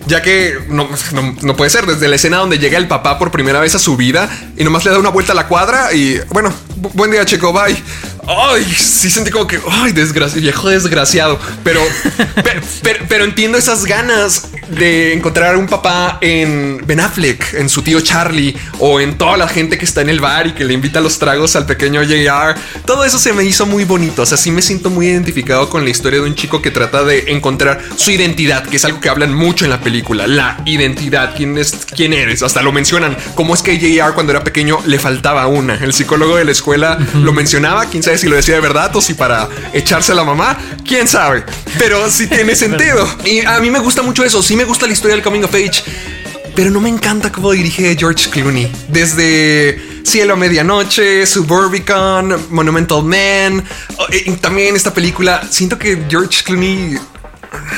Ya 0.08 0.22
que 0.22 0.54
no, 0.70 0.88
no- 1.12 1.36
no 1.42 1.54
puede 1.56 1.70
ser 1.70 1.84
desde 1.86 2.08
la 2.08 2.16
escena 2.16 2.38
donde 2.38 2.58
llega 2.58 2.78
el 2.78 2.88
papá 2.88 3.18
por 3.18 3.30
primera 3.30 3.60
vez 3.60 3.74
a 3.74 3.78
su 3.78 3.96
vida 3.96 4.28
y 4.56 4.64
nomás 4.64 4.84
le 4.86 4.90
da 4.90 4.98
una 4.98 5.10
vuelta 5.10 5.32
a 5.32 5.36
la 5.36 5.46
cuadra 5.46 5.92
y 5.92 6.18
bueno, 6.30 6.50
bu- 6.80 6.90
buen 6.94 7.10
día 7.10 7.24
chico, 7.26 7.52
bye. 7.52 7.76
Ay, 8.30 8.62
sí 8.64 9.08
sentí 9.08 9.30
como 9.30 9.46
que, 9.46 9.58
ay, 9.70 9.92
desgraciado, 9.92 10.42
viejo 10.42 10.68
desgraciado. 10.68 11.38
Pero, 11.64 11.80
pero, 13.08 13.24
entiendo 13.24 13.56
esas 13.56 13.86
ganas 13.86 14.48
de 14.68 15.14
encontrar 15.14 15.56
un 15.56 15.66
papá 15.66 16.18
en 16.20 16.82
Ben 16.86 17.00
Affleck, 17.00 17.54
en 17.54 17.70
su 17.70 17.80
tío 17.80 18.02
Charlie 18.02 18.54
o 18.80 19.00
en 19.00 19.16
toda 19.16 19.38
la 19.38 19.48
gente 19.48 19.78
que 19.78 19.86
está 19.86 20.02
en 20.02 20.10
el 20.10 20.20
bar 20.20 20.46
y 20.46 20.52
que 20.52 20.66
le 20.66 20.74
invita 20.74 21.00
los 21.00 21.18
tragos 21.18 21.56
al 21.56 21.64
pequeño 21.64 22.02
JR. 22.02 22.54
Todo 22.84 23.06
eso 23.06 23.18
se 23.18 23.32
me 23.32 23.44
hizo 23.44 23.64
muy 23.64 23.84
bonito. 23.84 24.22
O 24.22 24.26
sea, 24.26 24.36
sí 24.36 24.50
me 24.50 24.60
siento 24.60 24.90
muy 24.90 25.06
identificado 25.06 25.70
con 25.70 25.84
la 25.84 25.90
historia 25.90 26.20
de 26.20 26.26
un 26.26 26.34
chico 26.34 26.60
que 26.60 26.70
trata 26.70 27.04
de 27.04 27.32
encontrar 27.32 27.80
su 27.96 28.10
identidad, 28.10 28.62
que 28.66 28.76
es 28.76 28.84
algo 28.84 29.00
que 29.00 29.08
hablan 29.08 29.32
mucho 29.32 29.64
en 29.64 29.70
la 29.70 29.80
película. 29.80 30.26
La 30.26 30.60
identidad, 30.66 31.34
quién 31.34 31.56
es, 31.56 31.86
quién 31.96 32.12
eres. 32.12 32.42
Hasta 32.42 32.60
lo 32.60 32.72
mencionan. 32.72 33.16
Cómo 33.34 33.54
es 33.54 33.62
que 33.62 33.78
JR 33.78 34.12
cuando 34.12 34.32
era 34.32 34.44
pequeño 34.44 34.80
le 34.84 34.98
faltaba 34.98 35.46
una. 35.46 35.76
El 35.76 35.94
psicólogo 35.94 36.36
de 36.36 36.44
la 36.44 36.52
escuela 36.52 36.98
lo 37.14 37.32
mencionaba. 37.32 37.86
Quién 37.86 38.02
sabe 38.02 38.17
si 38.18 38.28
lo 38.28 38.36
decía 38.36 38.54
de 38.54 38.60
verdad 38.60 38.94
o 38.94 39.00
si 39.00 39.14
para 39.14 39.48
echarse 39.72 40.12
a 40.12 40.14
la 40.14 40.24
mamá. 40.24 40.58
Quién 40.86 41.08
sabe. 41.08 41.44
Pero 41.78 42.10
sí 42.10 42.26
tiene 42.26 42.54
sentido. 42.56 43.08
Y 43.24 43.40
a 43.40 43.58
mí 43.60 43.70
me 43.70 43.78
gusta 43.78 44.02
mucho 44.02 44.24
eso. 44.24 44.42
Sí 44.42 44.56
me 44.56 44.64
gusta 44.64 44.86
la 44.86 44.92
historia 44.92 45.14
del 45.14 45.24
coming 45.24 45.44
of 45.44 45.54
age. 45.54 45.82
Pero 46.54 46.70
no 46.70 46.80
me 46.80 46.88
encanta 46.88 47.30
cómo 47.30 47.52
dirige 47.52 47.96
George 47.96 48.28
Clooney. 48.30 48.70
Desde 48.88 50.02
Cielo 50.02 50.34
a 50.34 50.36
Medianoche, 50.36 51.24
Suburbicon, 51.24 52.46
Monumental 52.50 53.04
Man. 53.04 53.64
Y 54.10 54.32
también 54.32 54.74
esta 54.74 54.92
película, 54.92 55.46
siento 55.48 55.78
que 55.78 56.04
George 56.08 56.42
Clooney 56.44 56.98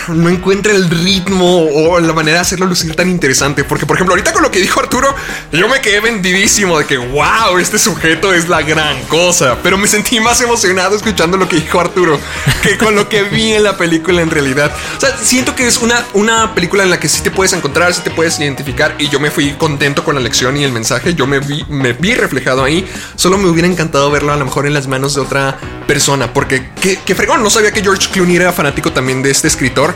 no 0.08 0.28
encuentra 0.28 0.72
el 0.72 0.88
ritmo 0.90 1.66
o 1.66 2.00
la 2.00 2.12
manera 2.12 2.36
de 2.38 2.42
hacerlo 2.42 2.66
lucir 2.66 2.94
tan 2.94 3.08
interesante. 3.08 3.64
Porque, 3.64 3.86
por 3.86 3.96
ejemplo, 3.96 4.14
ahorita 4.14 4.32
con 4.32 4.42
lo 4.42 4.50
que 4.50 4.60
dijo 4.60 4.80
Arturo, 4.80 5.14
yo 5.52 5.68
me 5.68 5.80
quedé 5.80 6.00
vendidísimo 6.00 6.78
de 6.78 6.86
que, 6.86 6.96
wow, 6.96 7.58
este 7.58 7.78
sujeto 7.78 8.32
es 8.32 8.48
la 8.48 8.62
gran 8.62 9.00
cosa. 9.04 9.58
Pero 9.62 9.78
me 9.78 9.86
sentí 9.86 10.20
más 10.20 10.40
emocionado 10.40 10.96
escuchando 10.96 11.36
lo 11.36 11.48
que 11.48 11.56
dijo 11.56 11.80
Arturo 11.80 12.18
que 12.62 12.78
con 12.78 12.94
lo 12.94 13.08
que 13.08 13.22
vi 13.24 13.52
en 13.52 13.64
la 13.64 13.76
película 13.76 14.22
en 14.22 14.30
realidad. 14.30 14.72
O 14.96 15.00
sea, 15.00 15.16
siento 15.16 15.54
que 15.54 15.66
es 15.66 15.78
una, 15.78 16.04
una 16.14 16.54
película 16.54 16.82
en 16.82 16.90
la 16.90 16.98
que 16.98 17.08
sí 17.08 17.22
te 17.22 17.30
puedes 17.30 17.52
encontrar, 17.52 17.94
sí 17.94 18.02
te 18.02 18.10
puedes 18.10 18.38
identificar. 18.38 18.94
Y 18.98 19.08
yo 19.08 19.20
me 19.20 19.30
fui 19.30 19.52
contento 19.52 20.04
con 20.04 20.14
la 20.14 20.20
lección 20.20 20.56
y 20.56 20.64
el 20.64 20.72
mensaje. 20.72 21.14
Yo 21.14 21.26
me 21.26 21.40
vi, 21.40 21.64
me 21.68 21.92
vi 21.92 22.14
reflejado 22.14 22.64
ahí. 22.64 22.88
Solo 23.16 23.38
me 23.38 23.48
hubiera 23.48 23.68
encantado 23.68 24.10
verlo 24.10 24.32
a 24.32 24.36
lo 24.36 24.44
mejor 24.44 24.66
en 24.66 24.74
las 24.74 24.86
manos 24.86 25.14
de 25.14 25.20
otra 25.20 25.58
persona. 25.86 26.32
Porque, 26.32 26.70
qué, 26.80 27.14
fregón, 27.14 27.42
no 27.42 27.50
sabía 27.50 27.72
que 27.72 27.82
George 27.82 28.08
Clooney 28.12 28.36
era 28.36 28.52
fanático 28.52 28.92
también 28.92 29.22
de 29.22 29.30
este 29.30 29.48
escritor, 29.60 29.94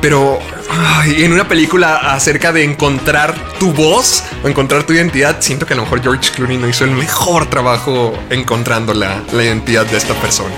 pero 0.00 0.38
en 1.04 1.32
una 1.34 1.46
película 1.46 1.96
acerca 2.14 2.50
de 2.50 2.64
encontrar 2.64 3.34
tu 3.58 3.72
voz 3.72 4.24
o 4.42 4.48
encontrar 4.48 4.84
tu 4.84 4.94
identidad, 4.94 5.36
siento 5.40 5.66
que 5.66 5.74
a 5.74 5.76
lo 5.76 5.82
mejor 5.82 6.02
George 6.02 6.30
Clooney 6.34 6.56
no 6.56 6.66
hizo 6.66 6.84
el 6.84 6.92
mejor 6.92 7.44
trabajo 7.50 8.14
encontrando 8.30 8.94
la, 8.94 9.22
identidad 9.34 9.84
de 9.84 9.98
esta 9.98 10.14
persona. 10.14 10.54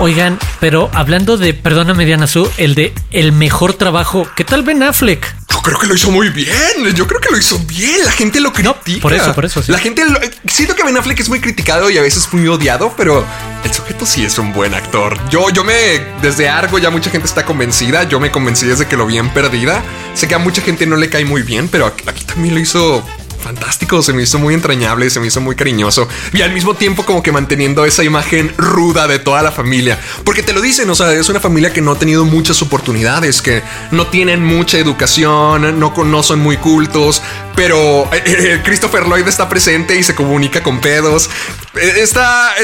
Oigan, 0.00 0.36
pero 0.58 0.90
hablando 0.92 1.36
de, 1.36 1.54
perdóname 1.54 2.06
Diana 2.06 2.26
Su, 2.26 2.50
el 2.56 2.74
de 2.74 2.92
el 3.12 3.32
mejor 3.32 3.74
trabajo, 3.74 4.26
¿qué 4.34 4.44
tal 4.44 4.64
Ben 4.64 4.82
Affleck? 4.82 5.39
Yo 5.60 5.64
creo 5.64 5.78
que 5.78 5.86
lo 5.88 5.94
hizo 5.94 6.10
muy 6.10 6.30
bien. 6.30 6.94
Yo 6.94 7.06
creo 7.06 7.20
que 7.20 7.28
lo 7.30 7.36
hizo 7.36 7.58
bien. 7.58 8.02
La 8.06 8.12
gente 8.12 8.40
lo 8.40 8.50
critica. 8.50 9.02
por 9.02 9.12
eso, 9.12 9.34
por 9.34 9.44
eso. 9.44 9.62
La 9.66 9.78
gente 9.78 10.02
siento 10.48 10.74
que 10.74 10.82
Ben 10.82 10.96
Affleck 10.96 11.20
es 11.20 11.28
muy 11.28 11.38
criticado 11.38 11.90
y 11.90 11.98
a 11.98 12.00
veces 12.00 12.26
muy 12.32 12.48
odiado, 12.48 12.94
pero 12.96 13.26
el 13.62 13.70
sujeto 13.70 14.06
sí 14.06 14.24
es 14.24 14.38
un 14.38 14.54
buen 14.54 14.72
actor. 14.72 15.18
Yo, 15.28 15.50
yo 15.50 15.62
me 15.62 16.00
desde 16.22 16.48
Argo 16.48 16.78
ya 16.78 16.88
mucha 16.88 17.10
gente 17.10 17.26
está 17.26 17.44
convencida. 17.44 18.04
Yo 18.04 18.18
me 18.20 18.30
convencí 18.30 18.64
desde 18.64 18.86
que 18.86 18.96
lo 18.96 19.04
vi 19.04 19.18
en 19.18 19.28
Perdida. 19.34 19.82
Sé 20.14 20.28
que 20.28 20.34
a 20.34 20.38
mucha 20.38 20.62
gente 20.62 20.86
no 20.86 20.96
le 20.96 21.10
cae 21.10 21.26
muy 21.26 21.42
bien, 21.42 21.68
pero 21.68 21.84
aquí 21.84 22.24
también 22.24 22.54
lo 22.54 22.60
hizo 22.60 23.06
fantástico, 23.40 24.02
se 24.02 24.12
me 24.12 24.22
hizo 24.22 24.38
muy 24.38 24.54
entrañable, 24.54 25.10
se 25.10 25.20
me 25.20 25.26
hizo 25.26 25.40
muy 25.40 25.56
cariñoso. 25.56 26.08
Y 26.32 26.42
al 26.42 26.52
mismo 26.52 26.74
tiempo 26.74 27.04
como 27.04 27.22
que 27.22 27.32
manteniendo 27.32 27.84
esa 27.84 28.04
imagen 28.04 28.52
ruda 28.56 29.08
de 29.08 29.18
toda 29.18 29.42
la 29.42 29.50
familia, 29.50 29.98
porque 30.24 30.42
te 30.42 30.52
lo 30.52 30.60
dicen, 30.60 30.88
o 30.90 30.94
sea, 30.94 31.12
es 31.12 31.28
una 31.28 31.40
familia 31.40 31.72
que 31.72 31.80
no 31.80 31.92
ha 31.92 31.98
tenido 31.98 32.24
muchas 32.24 32.62
oportunidades, 32.62 33.42
que 33.42 33.62
no 33.90 34.06
tienen 34.06 34.44
mucha 34.44 34.78
educación, 34.78 35.78
no, 35.78 35.92
no 36.04 36.22
son 36.22 36.40
muy 36.40 36.56
cultos, 36.56 37.22
pero 37.56 38.08
eh, 38.12 38.22
eh, 38.24 38.60
Christopher 38.64 39.06
Lloyd 39.06 39.26
está 39.26 39.48
presente 39.48 39.96
y 39.96 40.02
se 40.02 40.14
comunica 40.14 40.62
con 40.62 40.80
pedos. 40.80 41.28
Eh, 41.74 41.94
está, 41.98 42.54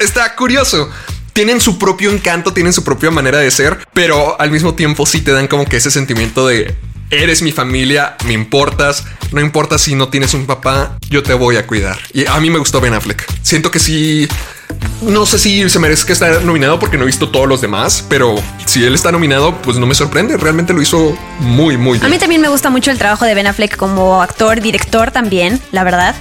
está 0.00 0.34
curioso. 0.36 0.90
Tienen 1.32 1.60
su 1.60 1.78
propio 1.78 2.12
encanto, 2.12 2.52
tienen 2.52 2.72
su 2.72 2.84
propia 2.84 3.10
manera 3.10 3.38
de 3.38 3.50
ser, 3.50 3.78
pero 3.92 4.40
al 4.40 4.52
mismo 4.52 4.74
tiempo 4.74 5.06
sí 5.06 5.20
te 5.20 5.32
dan 5.32 5.48
como 5.48 5.64
que 5.64 5.78
ese 5.78 5.90
sentimiento 5.90 6.46
de 6.46 6.74
eres 7.22 7.42
mi 7.42 7.52
familia, 7.52 8.16
me 8.26 8.32
importas, 8.32 9.04
no 9.32 9.40
importa 9.40 9.78
si 9.78 9.94
no 9.94 10.08
tienes 10.08 10.34
un 10.34 10.46
papá, 10.46 10.96
yo 11.08 11.22
te 11.22 11.34
voy 11.34 11.56
a 11.56 11.66
cuidar. 11.66 11.98
Y 12.12 12.26
a 12.26 12.38
mí 12.40 12.50
me 12.50 12.58
gustó 12.58 12.80
Ben 12.80 12.94
Affleck. 12.94 13.24
Siento 13.42 13.70
que 13.70 13.78
sí 13.78 14.28
no 15.02 15.26
sé 15.26 15.38
si 15.38 15.68
se 15.68 15.78
merece 15.78 16.06
que 16.06 16.12
esté 16.12 16.40
nominado 16.40 16.78
porque 16.78 16.96
no 16.96 17.02
he 17.02 17.06
visto 17.06 17.28
todos 17.28 17.48
los 17.48 17.60
demás, 17.60 18.04
pero 18.08 18.36
si 18.64 18.84
él 18.84 18.94
está 18.94 19.12
nominado, 19.12 19.54
pues 19.62 19.76
no 19.76 19.86
me 19.86 19.94
sorprende. 19.94 20.36
Realmente 20.36 20.72
lo 20.72 20.80
hizo 20.80 21.16
muy, 21.40 21.76
muy 21.76 21.98
bien. 21.98 22.06
A 22.06 22.08
mí 22.08 22.18
también 22.18 22.40
me 22.40 22.48
gusta 22.48 22.70
mucho 22.70 22.90
el 22.90 22.98
trabajo 22.98 23.24
de 23.24 23.34
Ben 23.34 23.46
Affleck 23.46 23.76
como 23.76 24.22
actor, 24.22 24.60
director 24.60 25.10
también, 25.10 25.60
la 25.72 25.84
verdad. 25.84 26.14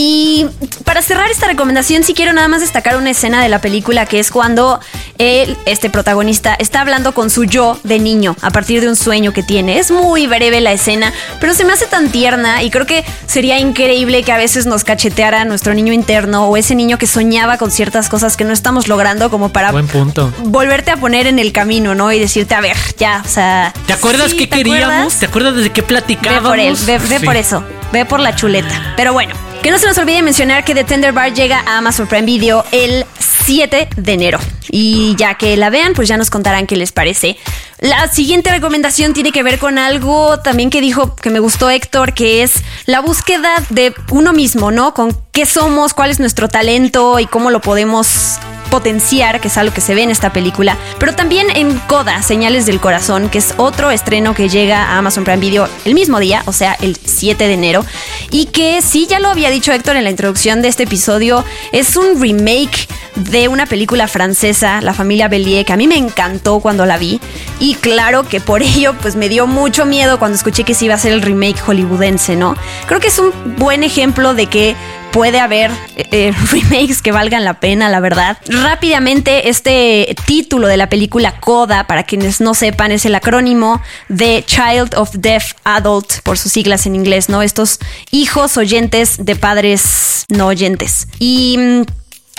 Y 0.00 0.46
para 0.84 1.02
cerrar 1.02 1.28
esta 1.28 1.48
recomendación, 1.48 2.04
sí 2.04 2.14
quiero 2.14 2.32
nada 2.32 2.46
más 2.46 2.60
destacar 2.60 2.96
una 2.96 3.10
escena 3.10 3.42
de 3.42 3.48
la 3.48 3.60
película 3.60 4.06
que 4.06 4.20
es 4.20 4.30
cuando 4.30 4.78
él, 5.18 5.56
este 5.66 5.90
protagonista, 5.90 6.54
está 6.54 6.82
hablando 6.82 7.12
con 7.12 7.30
su 7.30 7.42
yo 7.42 7.76
de 7.82 7.98
niño 7.98 8.36
a 8.40 8.50
partir 8.50 8.80
de 8.80 8.88
un 8.88 8.94
sueño 8.94 9.32
que 9.32 9.42
tiene. 9.42 9.80
Es 9.80 9.90
muy 9.90 10.28
breve 10.28 10.60
la 10.60 10.72
escena, 10.72 11.12
pero 11.40 11.52
se 11.52 11.64
me 11.64 11.72
hace 11.72 11.86
tan 11.86 12.12
tierna 12.12 12.62
y 12.62 12.70
creo 12.70 12.86
que 12.86 13.04
sería 13.26 13.58
increíble 13.58 14.22
que 14.22 14.30
a 14.30 14.36
veces 14.36 14.66
nos 14.66 14.84
cacheteara 14.84 15.44
nuestro 15.44 15.74
niño 15.74 15.92
interno 15.92 16.46
o 16.46 16.56
ese 16.56 16.76
niño 16.76 16.96
que 16.96 17.08
soñaba 17.08 17.58
con 17.58 17.72
ciertas 17.72 17.87
cosas 18.08 18.36
que 18.36 18.44
no 18.44 18.52
estamos 18.52 18.88
logrando 18.88 19.30
como 19.30 19.50
para 19.50 19.72
Buen 19.72 19.86
punto. 19.86 20.32
volverte 20.44 20.90
a 20.90 20.96
poner 20.96 21.26
en 21.26 21.38
el 21.38 21.52
camino, 21.52 21.94
¿no? 21.94 22.12
Y 22.12 22.18
decirte, 22.18 22.54
a 22.54 22.60
ver, 22.60 22.76
ya, 22.96 23.22
o 23.24 23.28
sea... 23.28 23.72
¿Te 23.86 23.92
acuerdas 23.92 24.34
qué 24.34 24.48
queríamos? 24.48 25.16
¿Te 25.16 25.26
acuerdas 25.26 25.56
de 25.56 25.70
qué 25.70 25.82
platicábamos? 25.82 26.42
Ve 26.42 26.48
por 26.48 26.58
él, 26.60 26.76
ve, 27.08 27.20
por 27.20 27.36
eso, 27.36 27.64
ve 27.92 28.04
por 28.04 28.20
la 28.20 28.34
chuleta. 28.34 28.94
Pero 28.96 29.12
bueno, 29.12 29.34
que 29.62 29.70
no 29.70 29.78
se 29.78 29.86
nos 29.86 29.98
olvide 29.98 30.22
mencionar 30.22 30.64
que 30.64 30.74
The 30.74 30.84
Tender 30.84 31.12
Bar 31.12 31.32
llega 31.32 31.62
a 31.66 31.78
Amazon 31.78 32.06
Prime 32.06 32.26
Video 32.26 32.64
el 32.72 33.06
7 33.44 33.88
de 33.96 34.12
enero. 34.12 34.38
Y 34.70 35.14
ya 35.16 35.34
que 35.34 35.56
la 35.56 35.70
vean, 35.70 35.94
pues 35.94 36.08
ya 36.08 36.16
nos 36.16 36.28
contarán 36.30 36.66
qué 36.66 36.76
les 36.76 36.92
parece. 36.92 37.38
La 37.80 38.08
siguiente 38.08 38.50
recomendación 38.50 39.14
tiene 39.14 39.30
que 39.30 39.44
ver 39.44 39.60
con 39.60 39.78
algo 39.78 40.40
también 40.40 40.68
que 40.68 40.80
dijo 40.80 41.14
que 41.14 41.30
me 41.30 41.38
gustó 41.38 41.70
Héctor, 41.70 42.12
que 42.12 42.42
es 42.42 42.64
la 42.86 42.98
búsqueda 42.98 43.54
de 43.70 43.94
uno 44.10 44.32
mismo, 44.32 44.72
¿no? 44.72 44.94
Con 44.94 45.16
qué 45.30 45.46
somos, 45.46 45.94
cuál 45.94 46.10
es 46.10 46.18
nuestro 46.18 46.48
talento 46.48 47.20
y 47.20 47.26
cómo 47.26 47.52
lo 47.52 47.60
podemos 47.60 48.40
potenciar, 48.68 49.40
que 49.40 49.48
es 49.48 49.56
algo 49.56 49.74
que 49.74 49.80
se 49.80 49.94
ve 49.94 50.02
en 50.02 50.10
esta 50.10 50.32
película, 50.32 50.76
pero 50.98 51.14
también 51.14 51.48
en 51.54 51.78
Coda, 51.80 52.22
Señales 52.22 52.66
del 52.66 52.80
Corazón, 52.80 53.28
que 53.28 53.38
es 53.38 53.54
otro 53.56 53.90
estreno 53.90 54.34
que 54.34 54.48
llega 54.48 54.82
a 54.82 54.98
Amazon 54.98 55.24
Prime 55.24 55.38
Video 55.38 55.68
el 55.84 55.94
mismo 55.94 56.20
día, 56.20 56.42
o 56.46 56.52
sea, 56.52 56.76
el 56.80 56.96
7 57.02 57.46
de 57.46 57.54
enero, 57.54 57.86
y 58.30 58.46
que 58.46 58.82
sí, 58.82 59.06
ya 59.06 59.20
lo 59.20 59.28
había 59.28 59.50
dicho 59.50 59.72
Héctor 59.72 59.96
en 59.96 60.04
la 60.04 60.10
introducción 60.10 60.62
de 60.62 60.68
este 60.68 60.82
episodio, 60.82 61.44
es 61.72 61.96
un 61.96 62.20
remake 62.20 62.88
de 63.14 63.48
una 63.48 63.66
película 63.66 64.06
francesa, 64.06 64.80
La 64.80 64.94
familia 64.94 65.28
Bellier, 65.28 65.64
que 65.64 65.72
a 65.72 65.76
mí 65.76 65.88
me 65.88 65.96
encantó 65.96 66.60
cuando 66.60 66.86
la 66.86 66.98
vi, 66.98 67.20
y 67.58 67.67
claro 67.74 68.24
que 68.24 68.40
por 68.40 68.62
ello 68.62 68.94
pues 69.00 69.16
me 69.16 69.28
dio 69.28 69.46
mucho 69.46 69.84
miedo 69.84 70.18
cuando 70.18 70.36
escuché 70.36 70.64
que 70.64 70.74
se 70.74 70.86
iba 70.86 70.94
a 70.94 70.98
ser 70.98 71.12
el 71.12 71.22
remake 71.22 71.60
hollywoodense, 71.60 72.36
¿no? 72.36 72.56
Creo 72.86 73.00
que 73.00 73.08
es 73.08 73.18
un 73.18 73.32
buen 73.56 73.82
ejemplo 73.82 74.34
de 74.34 74.46
que 74.46 74.76
puede 75.12 75.40
haber 75.40 75.70
eh, 75.96 76.06
eh, 76.12 76.32
remakes 76.50 77.02
que 77.02 77.12
valgan 77.12 77.44
la 77.44 77.60
pena, 77.60 77.88
la 77.88 78.00
verdad. 78.00 78.38
Rápidamente, 78.46 79.48
este 79.48 80.14
título 80.26 80.68
de 80.68 80.76
la 80.76 80.88
película 80.88 81.40
Coda, 81.40 81.86
para 81.86 82.04
quienes 82.04 82.40
no 82.40 82.54
sepan, 82.54 82.92
es 82.92 83.04
el 83.04 83.14
acrónimo 83.14 83.80
de 84.08 84.44
Child 84.46 84.94
of 84.96 85.10
Deaf 85.14 85.52
Adult, 85.64 86.20
por 86.22 86.38
sus 86.38 86.52
siglas 86.52 86.86
en 86.86 86.94
inglés, 86.94 87.28
¿no? 87.28 87.42
Estos 87.42 87.78
hijos 88.10 88.56
oyentes 88.56 89.24
de 89.24 89.36
padres 89.36 90.24
no 90.28 90.46
oyentes. 90.46 91.08
Y 91.18 91.56
mm, 91.58 91.82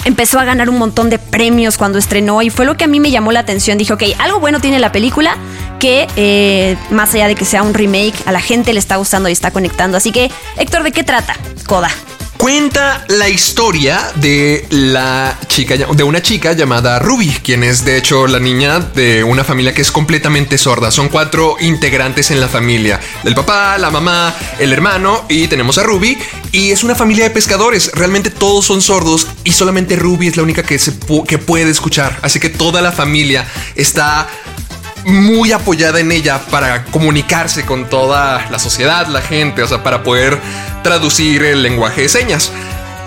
empezó 0.05 0.39
a 0.39 0.45
ganar 0.45 0.69
un 0.69 0.77
montón 0.77 1.09
de 1.09 1.19
premios 1.19 1.77
cuando 1.77 1.97
estrenó 1.97 2.41
y 2.41 2.49
fue 2.49 2.65
lo 2.65 2.77
que 2.77 2.85
a 2.85 2.87
mí 2.87 2.99
me 2.99 3.11
llamó 3.11 3.31
la 3.31 3.41
atención. 3.41 3.77
Dije, 3.77 3.93
ok, 3.93 4.03
algo 4.19 4.39
bueno 4.39 4.59
tiene 4.59 4.79
la 4.79 4.91
película 4.91 5.37
que 5.79 6.07
eh, 6.15 6.77
más 6.89 7.13
allá 7.13 7.27
de 7.27 7.35
que 7.35 7.45
sea 7.45 7.63
un 7.63 7.73
remake, 7.73 8.15
a 8.25 8.31
la 8.31 8.41
gente 8.41 8.73
le 8.73 8.79
está 8.79 8.97
gustando 8.97 9.29
y 9.29 9.31
está 9.31 9.51
conectando. 9.51 9.97
Así 9.97 10.11
que, 10.11 10.29
Héctor, 10.57 10.83
¿de 10.83 10.91
qué 10.91 11.03
trata? 11.03 11.35
Coda. 11.65 11.89
Cuenta 12.39 13.03
la 13.09 13.27
historia 13.27 14.13
de 14.15 14.65
la 14.69 15.37
chica, 15.49 15.75
de 15.75 16.03
una 16.05 16.21
chica 16.21 16.53
llamada 16.53 16.97
Ruby, 16.97 17.27
quien 17.43 17.65
es 17.65 17.83
de 17.83 17.97
hecho 17.97 18.27
la 18.27 18.39
niña 18.39 18.79
de 18.79 19.25
una 19.25 19.43
familia 19.43 19.73
que 19.73 19.81
es 19.81 19.91
completamente 19.91 20.57
sorda. 20.57 20.89
Son 20.89 21.09
cuatro 21.09 21.57
integrantes 21.59 22.31
en 22.31 22.39
la 22.39 22.47
familia: 22.47 22.97
el 23.25 23.35
papá, 23.35 23.77
la 23.77 23.89
mamá, 23.91 24.33
el 24.57 24.71
hermano 24.71 25.25
y 25.27 25.49
tenemos 25.49 25.79
a 25.79 25.83
Ruby. 25.83 26.17
Y 26.53 26.71
es 26.71 26.81
una 26.85 26.95
familia 26.95 27.25
de 27.25 27.31
pescadores. 27.31 27.91
Realmente 27.93 28.29
todos 28.29 28.63
son 28.65 28.81
sordos 28.81 29.27
y 29.43 29.51
solamente 29.51 29.97
Ruby 29.97 30.27
es 30.27 30.37
la 30.37 30.43
única 30.43 30.63
que, 30.63 30.79
se 30.79 30.93
que 31.27 31.39
puede 31.39 31.69
escuchar. 31.69 32.19
Así 32.21 32.39
que 32.39 32.49
toda 32.49 32.81
la 32.81 32.93
familia 32.93 33.45
está 33.75 34.29
muy 35.05 35.51
apoyada 35.51 35.99
en 35.99 36.11
ella 36.11 36.39
para 36.49 36.85
comunicarse 36.85 37.65
con 37.65 37.89
toda 37.89 38.47
la 38.49 38.59
sociedad, 38.59 39.07
la 39.07 39.21
gente, 39.21 39.63
o 39.63 39.67
sea, 39.67 39.83
para 39.83 40.03
poder 40.03 40.39
traducir 40.83 41.43
el 41.43 41.63
lenguaje 41.63 42.01
de 42.03 42.09
señas. 42.09 42.51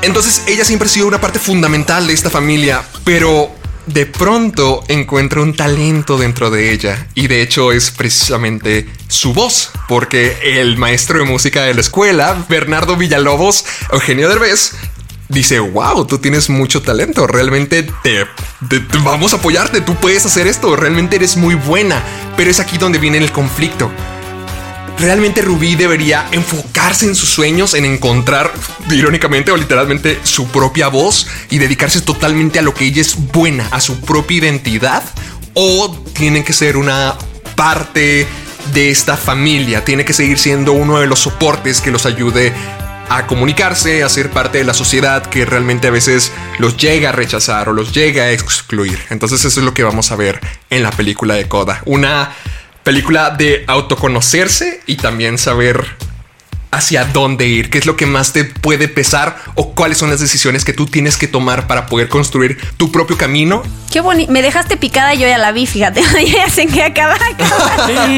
Entonces 0.02 0.42
ella 0.48 0.64
siempre 0.64 0.86
ha 0.86 0.90
sido 0.90 1.06
una 1.06 1.20
parte 1.20 1.38
fundamental 1.38 2.06
de 2.06 2.12
esta 2.12 2.30
familia, 2.30 2.82
pero 3.04 3.54
de 3.86 4.06
pronto 4.06 4.84
encuentra 4.88 5.40
un 5.40 5.54
talento 5.54 6.16
dentro 6.16 6.50
de 6.50 6.72
ella 6.72 7.06
y 7.14 7.26
de 7.26 7.42
hecho 7.42 7.72
es 7.72 7.90
precisamente 7.90 8.88
su 9.08 9.32
voz, 9.32 9.70
porque 9.88 10.38
el 10.60 10.76
maestro 10.76 11.18
de 11.18 11.24
música 11.24 11.62
de 11.62 11.74
la 11.74 11.80
escuela, 11.80 12.46
Bernardo 12.48 12.96
Villalobos, 12.96 13.64
Eugenio 13.90 14.28
Derbez, 14.28 14.72
dice, 15.32 15.58
wow, 15.58 16.06
tú 16.06 16.18
tienes 16.18 16.50
mucho 16.50 16.82
talento, 16.82 17.26
realmente 17.26 17.88
te, 18.02 18.26
vamos 19.02 19.32
a 19.32 19.36
apoyarte, 19.36 19.80
tú 19.80 19.94
puedes 19.96 20.24
hacer 20.26 20.46
esto, 20.46 20.76
realmente 20.76 21.16
eres 21.16 21.36
muy 21.36 21.54
buena, 21.54 22.02
pero 22.36 22.50
es 22.50 22.60
aquí 22.60 22.78
donde 22.78 22.98
viene 22.98 23.18
el 23.18 23.32
conflicto. 23.32 23.90
Realmente 24.98 25.40
Rubí 25.40 25.74
debería 25.74 26.28
enfocarse 26.32 27.06
en 27.06 27.14
sus 27.14 27.30
sueños, 27.30 27.74
en 27.74 27.86
encontrar, 27.86 28.52
irónicamente 28.90 29.50
o 29.50 29.56
literalmente, 29.56 30.20
su 30.22 30.46
propia 30.48 30.88
voz 30.88 31.26
y 31.50 31.58
dedicarse 31.58 32.02
totalmente 32.02 32.58
a 32.58 32.62
lo 32.62 32.74
que 32.74 32.84
ella 32.84 33.00
es 33.00 33.16
buena, 33.32 33.66
a 33.70 33.80
su 33.80 34.00
propia 34.00 34.36
identidad, 34.36 35.02
o 35.54 35.90
tiene 36.12 36.44
que 36.44 36.52
ser 36.52 36.76
una 36.76 37.16
parte 37.56 38.26
de 38.74 38.90
esta 38.90 39.16
familia, 39.16 39.84
tiene 39.84 40.04
que 40.04 40.12
seguir 40.12 40.38
siendo 40.38 40.72
uno 40.72 41.00
de 41.00 41.06
los 41.06 41.20
soportes 41.20 41.80
que 41.80 41.90
los 41.90 42.06
ayude 42.06 42.52
a 43.08 43.26
comunicarse, 43.26 44.02
a 44.02 44.08
ser 44.08 44.30
parte 44.30 44.58
de 44.58 44.64
la 44.64 44.74
sociedad 44.74 45.26
que 45.26 45.44
realmente 45.44 45.88
a 45.88 45.90
veces 45.90 46.32
los 46.58 46.76
llega 46.76 47.10
a 47.10 47.12
rechazar 47.12 47.68
o 47.68 47.72
los 47.72 47.92
llega 47.92 48.24
a 48.24 48.30
excluir. 48.32 48.98
Entonces 49.10 49.44
eso 49.44 49.60
es 49.60 49.64
lo 49.64 49.74
que 49.74 49.84
vamos 49.84 50.12
a 50.12 50.16
ver 50.16 50.40
en 50.70 50.82
la 50.82 50.90
película 50.90 51.34
de 51.34 51.48
Coda. 51.48 51.82
Una 51.84 52.32
película 52.82 53.30
de 53.30 53.64
autoconocerse 53.66 54.80
y 54.86 54.96
también 54.96 55.38
saber 55.38 55.96
hacia 56.72 57.04
dónde 57.04 57.46
ir, 57.46 57.68
qué 57.68 57.78
es 57.78 57.86
lo 57.86 57.96
que 57.96 58.06
más 58.06 58.32
te 58.32 58.44
puede 58.44 58.88
pesar 58.88 59.36
o 59.54 59.74
cuáles 59.74 59.98
son 59.98 60.08
las 60.10 60.20
decisiones 60.20 60.64
que 60.64 60.72
tú 60.72 60.86
tienes 60.86 61.18
que 61.18 61.28
tomar 61.28 61.66
para 61.66 61.86
poder 61.86 62.08
construir 62.08 62.58
tu 62.78 62.90
propio 62.90 63.18
camino. 63.18 63.62
Qué 63.92 64.00
bonito. 64.00 64.32
Me 64.32 64.40
dejaste 64.40 64.78
picada, 64.78 65.12
yo 65.12 65.28
ya 65.28 65.36
la 65.36 65.52
vi, 65.52 65.66
fíjate. 65.66 66.02
ya 66.26 66.48
sé 66.48 66.66
que 66.66 66.82
acaba, 66.82 67.16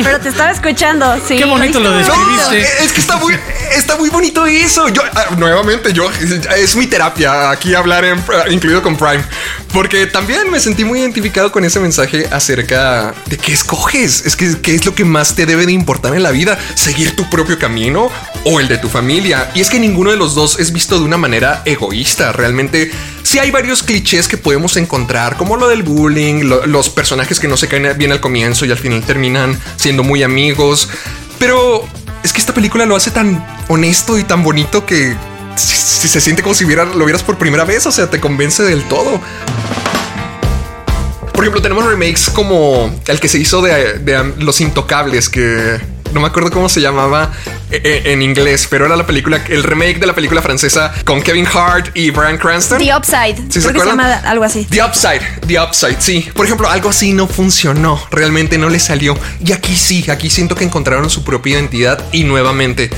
Pero 0.05 0.21
te 0.21 0.29
estaba 0.29 0.53
escuchando. 0.53 1.17
Sí, 1.27 1.37
Qué 1.37 1.45
bonito 1.45 1.81
lo, 1.81 1.91
describiste. 1.91 2.85
es 2.85 2.93
que 2.93 3.01
está 3.01 3.17
muy, 3.17 3.37
está 3.77 3.97
muy 3.97 4.09
bonito 4.09 4.47
eso. 4.47 4.89
Yo, 4.89 5.03
ah, 5.15 5.35
nuevamente, 5.37 5.93
yo, 5.93 6.09
es 6.57 6.77
mi 6.77 6.87
terapia 6.87 7.51
aquí 7.51 7.75
hablar 7.75 8.05
en, 8.05 8.23
incluido 8.51 8.83
con 8.83 8.97
Prime, 8.97 9.25
porque 9.73 10.07
también 10.07 10.49
me 10.49 10.61
sentí 10.61 10.85
muy 10.85 11.01
identificado 11.01 11.51
con 11.51 11.65
ese 11.65 11.81
mensaje 11.81 12.29
acerca 12.31 13.13
de 13.27 13.37
qué 13.37 13.53
escoges. 13.53 14.25
Es 14.25 14.37
que 14.37 14.61
qué 14.61 14.77
es 14.77 14.87
lo 14.87 14.95
que 14.95 15.05
más 15.05 15.35
te 15.35 15.45
debe 15.45 15.67
de 15.67 15.73
importar 15.73 16.15
en 16.15 16.23
la 16.23 16.31
vida, 16.31 16.57
seguir 16.77 17.17
tu 17.17 17.29
propio 17.29 17.59
camino 17.59 18.13
o 18.45 18.61
el 18.61 18.69
de 18.69 18.79
tu 18.79 18.89
familia. 18.89 19.51
Y 19.55 19.61
es 19.61 19.71
que 19.71 19.79
ninguno 19.79 20.11
de 20.11 20.17
los 20.17 20.35
dos 20.35 20.59
es 20.59 20.73
visto 20.73 20.99
de 20.99 21.05
una 21.05 21.17
manera 21.17 21.63
egoísta. 21.65 22.33
Realmente, 22.33 22.91
sí 23.23 23.39
hay 23.39 23.51
varios 23.51 23.83
clichés 23.83 24.29
que 24.29 24.37
podemos 24.37 24.77
encontrar, 24.77 25.37
como 25.37 25.57
lo 25.57 25.69
del 25.69 25.83
bullying, 25.83 26.45
los 26.67 26.89
personajes 26.91 27.41
que 27.41 27.49
no 27.49 27.57
se 27.57 27.69
caen 27.69 27.97
bien 27.99 28.13
al 28.13 28.21
comienzo 28.21 28.65
y 28.67 28.71
al 28.71 28.79
final 28.79 29.03
terminan 29.03 29.59
siendo 29.77 30.03
muy 30.03 30.23
amigos. 30.23 30.89
Pero 31.39 31.87
es 32.23 32.33
que 32.33 32.41
esta 32.41 32.55
película 32.55 32.87
lo 32.87 32.97
hace 32.97 33.11
tan 33.11 33.45
honesto 33.69 34.19
y 34.19 34.25
tan 34.25 34.43
bonito 34.43 34.87
que 34.87 35.17
si, 35.57 36.09
se 36.09 36.21
siente 36.21 36.43
como 36.43 36.55
si 36.55 36.65
lo 36.65 37.05
vieras 37.05 37.23
por 37.23 37.39
primera 37.39 37.65
vez, 37.65 37.87
o 37.87 37.93
sea, 37.93 38.09
te 38.11 38.21
convence 38.21 38.63
del 38.63 38.83
todo. 38.85 39.21
Por 41.33 41.45
ejemplo, 41.45 41.61
tenemos 41.61 41.85
remakes 41.85 42.31
como 42.31 42.95
el 43.07 43.21
que 43.21 43.29
se 43.29 43.39
hizo 43.39 43.61
de 43.61 44.35
Los 44.39 44.61
Intocables, 44.61 45.29
que 45.29 45.94
no 46.15 46.21
me 46.21 46.29
acuerdo 46.29 46.51
cómo 46.51 46.69
se 46.69 46.81
llamaba 46.81 47.33
eh, 47.71 47.81
eh, 47.85 48.13
en 48.13 48.23
inglés, 48.23 48.67
pero 48.71 48.87
era 48.87 48.97
la 48.97 49.05
película, 49.07 49.43
el 49.49 49.65
remake 49.65 49.99
de 49.99 50.07
la 50.07 50.15
película 50.15 50.41
francesa 50.41 50.95
con 51.05 51.21
Kevin 51.21 51.47
Hart 51.53 51.91
y 51.95 52.11
Brian 52.11 52.39
Cranston. 52.39 52.79
The 52.79 52.97
Upside. 52.97 53.37
¿Sí 53.51 53.61
se, 53.61 53.73
llama 53.73 54.15
algo 54.25 54.45
así. 54.45 54.65
The 54.71 54.83
Upside, 54.83 55.21
The 55.47 55.61
Upside, 55.61 56.01
sí. 56.01 56.31
Por 56.35 56.47
ejemplo, 56.47 56.71
algo 56.71 56.91
así 56.91 57.13
no 57.13 57.27
funcionó, 57.27 58.01
realmente 58.11 58.57
no 58.59 58.69
le 58.69 58.79
salió. 58.79 59.19
Y 59.45 59.53
aquí 59.53 59.77
sí, 59.77 60.09
aquí 60.11 60.31
siento 60.31 60.55
que 60.55 60.65
encontraron 60.65 61.11
su 61.11 61.25
propia 61.25 61.55
identidad 61.55 62.03
y 62.13 62.25
nuevamente 62.25 62.91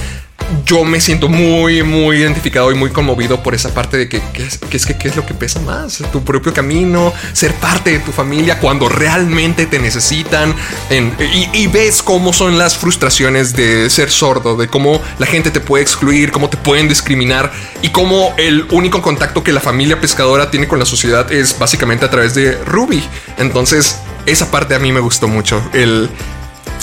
yo 0.64 0.84
me 0.84 1.00
siento 1.00 1.28
muy, 1.28 1.82
muy 1.82 2.18
identificado 2.18 2.70
y 2.70 2.74
muy 2.74 2.90
conmovido 2.90 3.42
por 3.42 3.54
esa 3.54 3.72
parte 3.74 3.96
de 3.96 4.08
que, 4.08 4.22
es, 4.34 4.86
que, 4.86 4.96
¿qué 4.96 5.08
es 5.08 5.16
lo 5.16 5.26
que 5.26 5.34
pesa 5.34 5.60
más? 5.60 6.02
Tu 6.12 6.22
propio 6.24 6.52
camino, 6.52 7.12
ser 7.32 7.54
parte 7.54 7.92
de 7.92 7.98
tu 7.98 8.12
familia 8.12 8.58
cuando 8.58 8.88
realmente 8.88 9.66
te 9.66 9.78
necesitan 9.78 10.54
y, 11.52 11.66
ves 11.66 12.02
cómo 12.02 12.32
son 12.32 12.58
las 12.58 12.76
frustraciones 12.76 13.54
de 13.54 13.90
ser 13.90 14.10
sordo, 14.10 14.56
de 14.56 14.68
cómo 14.68 15.00
la 15.18 15.26
gente 15.26 15.50
te 15.50 15.60
puede 15.60 15.82
excluir, 15.82 16.30
cómo 16.30 16.48
te 16.48 16.56
pueden 16.56 16.88
discriminar 16.88 17.52
y 17.82 17.88
cómo 17.88 18.34
el 18.36 18.66
único 18.70 19.02
contacto 19.02 19.42
que 19.42 19.52
la 19.52 19.60
familia 19.60 20.00
pescadora 20.00 20.50
tiene 20.50 20.68
con 20.68 20.78
la 20.78 20.86
sociedad 20.86 21.30
es 21.32 21.58
básicamente 21.58 22.04
a 22.04 22.10
través 22.10 22.34
de 22.34 22.52
Ruby. 22.64 23.02
Entonces, 23.36 23.98
esa 24.26 24.50
parte 24.50 24.74
a 24.74 24.78
mí 24.78 24.92
me 24.92 25.00
gustó 25.00 25.28
mucho. 25.28 25.62
El 25.72 26.08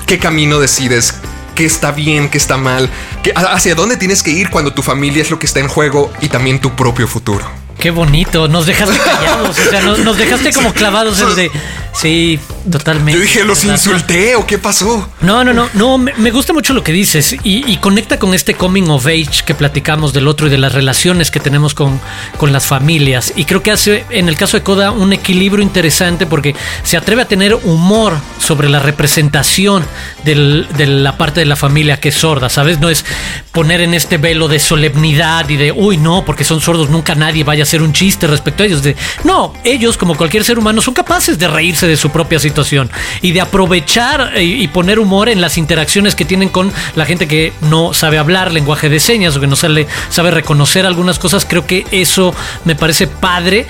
qué 0.05 0.19
camino 0.19 0.59
decides 0.59 1.15
qué 1.55 1.65
está 1.65 1.91
bien, 1.91 2.29
qué 2.29 2.37
está 2.37 2.57
mal, 2.57 2.89
hacia 3.35 3.75
dónde 3.75 3.97
tienes 3.97 4.23
que 4.23 4.31
ir 4.31 4.49
cuando 4.49 4.73
tu 4.73 4.81
familia 4.81 5.21
es 5.21 5.31
lo 5.31 5.39
que 5.39 5.45
está 5.45 5.59
en 5.59 5.67
juego 5.67 6.11
y 6.21 6.29
también 6.29 6.59
tu 6.59 6.75
propio 6.75 7.07
futuro. 7.07 7.62
Qué 7.83 7.91
bonito, 7.91 8.47
nos 8.47 8.65
dejaste 8.65 8.97
callados, 9.05 9.59
o 9.59 9.69
sea, 9.69 9.81
nos, 9.81 10.17
dejaste 10.17 10.53
como 10.53 10.71
clavados 10.71 11.19
el 11.19 11.35
de... 11.35 11.51
Sí, 11.93 12.39
totalmente. 12.71 13.13
Yo 13.13 13.19
dije, 13.19 13.43
¿los 13.43 13.63
insulté 13.65 14.35
o 14.35 14.47
qué 14.47 14.57
pasó? 14.57 15.07
No, 15.21 15.43
no, 15.43 15.53
no, 15.53 15.69
no, 15.73 15.97
me, 15.99 16.31
gusta 16.31 16.51
mucho 16.51 16.73
lo 16.73 16.83
que 16.83 16.91
dices 16.91 17.35
y, 17.43 17.77
conecta 17.77 18.17
con 18.17 18.33
este 18.33 18.55
coming 18.55 18.89
of 18.89 19.05
age 19.05 19.43
que 19.45 19.53
platicamos 19.53 20.11
del 20.11 20.27
otro 20.27 20.47
y 20.47 20.49
de 20.49 20.57
las 20.57 20.73
relaciones 20.73 21.29
que 21.29 21.39
tenemos 21.39 21.75
con, 21.75 21.99
con 22.37 22.51
las 22.51 22.65
familias. 22.65 23.33
Y 23.35 23.45
creo 23.45 23.61
que 23.61 23.69
hace, 23.69 24.05
en 24.09 24.27
el 24.27 24.37
caso 24.37 24.57
de 24.57 24.63
Coda, 24.63 24.91
un 24.91 25.13
equilibrio 25.13 25.61
interesante 25.61 26.25
porque 26.25 26.55
se 26.83 26.97
atreve 26.97 27.21
a 27.21 27.27
tener 27.27 27.53
humor 27.53 28.17
sobre 28.39 28.69
la 28.69 28.79
representación 28.79 29.85
de 30.23 30.87
la 30.87 31.17
parte 31.17 31.41
de 31.41 31.45
la 31.45 31.55
familia 31.55 31.99
que 31.99 32.09
es 32.09 32.15
sorda, 32.15 32.49
¿sabes? 32.49 32.79
No 32.79 32.89
es 32.89 33.05
poner 33.51 33.81
en 33.81 33.93
este 33.93 34.17
velo 34.17 34.47
de 34.47 34.59
solemnidad 34.59 35.47
y 35.49 35.57
de, 35.57 35.71
uy, 35.71 35.97
no, 35.97 36.25
porque 36.25 36.43
son 36.43 36.59
sordos, 36.59 36.89
nunca 36.89 37.13
nadie 37.13 37.43
vaya 37.43 37.63
a 37.63 37.67
hacer 37.73 37.81
un 37.81 37.91
chiste 37.91 38.27
respecto 38.27 38.61
a 38.61 38.67
ellos. 38.67 38.83
De, 38.83 38.95
no, 39.23 39.51
ellos, 39.63 39.97
como 39.97 40.15
cualquier 40.15 40.43
ser 40.43 40.59
humano, 40.59 40.79
son 40.79 40.93
capaces 40.93 41.39
de 41.39 41.47
reírse 41.47 41.87
de 41.87 41.97
su 41.97 42.11
propia 42.11 42.37
situación 42.37 42.91
y 43.23 43.31
de 43.31 43.41
aprovechar 43.41 44.33
eh, 44.35 44.43
y, 44.43 44.67
poner 44.67 44.99
humor 44.99 45.27
en 45.27 45.41
las 45.41 45.57
interacciones 45.57 46.13
que 46.13 46.23
tienen 46.23 46.49
con 46.49 46.71
la 46.95 47.05
gente 47.05 47.27
que 47.27 47.51
no 47.61 47.93
sabe 47.95 48.19
hablar 48.19 48.51
lenguaje 48.51 48.89
de 48.89 48.99
señas 48.99 49.35
o 49.35 49.41
que 49.41 49.47
no 49.47 49.55
sabe, 49.55 49.87
sabe 50.09 50.29
reconocer 50.29 50.85
algunas 50.85 51.17
cosas. 51.17 51.45
Creo 51.49 51.65
que 51.65 51.85
eso 51.89 52.35
me 52.63 52.75
parece 52.75 53.07
padre. 53.07 53.65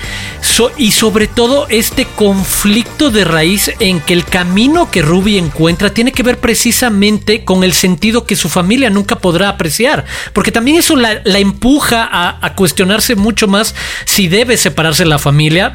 y 0.76 0.90
sobre 0.90 1.26
todo 1.26 1.66
este 1.70 2.04
conflicto 2.04 3.10
de 3.10 3.24
raíz 3.24 3.70
en 3.80 4.00
que 4.00 4.12
el 4.12 4.24
camino 4.24 4.90
que 4.90 5.00
Ruby 5.00 5.38
encuentra 5.38 5.94
tiene 5.94 6.12
que 6.12 6.22
ver 6.22 6.40
precisamente 6.40 7.44
con 7.44 7.64
el 7.64 7.72
sentido 7.72 8.26
que 8.26 8.36
su 8.36 8.50
familia 8.50 8.90
nunca 8.90 9.16
podrá 9.16 9.48
apreciar. 9.48 10.04
Porque 10.34 10.52
también 10.52 10.76
eso 10.76 10.94
la, 10.94 11.22
empuja 11.38 12.08
a 12.10 12.54
cuestionarse 12.54 13.14
mucho 13.14 13.48
más 13.48 13.74
si 14.04 14.28
debe 14.28 14.56
separarse 14.56 15.04
la 15.04 15.18
familia 15.18 15.74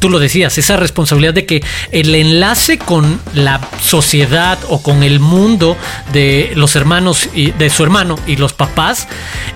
tú 0.00 0.08
lo 0.08 0.18
decías, 0.18 0.58
esa 0.58 0.76
responsabilidad 0.76 1.34
de 1.34 1.46
que 1.46 1.62
el 1.92 2.14
enlace 2.14 2.78
con 2.78 3.20
la 3.34 3.60
sociedad 3.80 4.58
o 4.68 4.82
con 4.82 5.02
el 5.02 5.20
mundo 5.20 5.76
de 6.12 6.52
los 6.56 6.74
hermanos 6.74 7.28
y 7.34 7.52
de 7.52 7.70
su 7.70 7.84
hermano 7.84 8.18
y 8.26 8.36
los 8.36 8.52
papás 8.52 9.06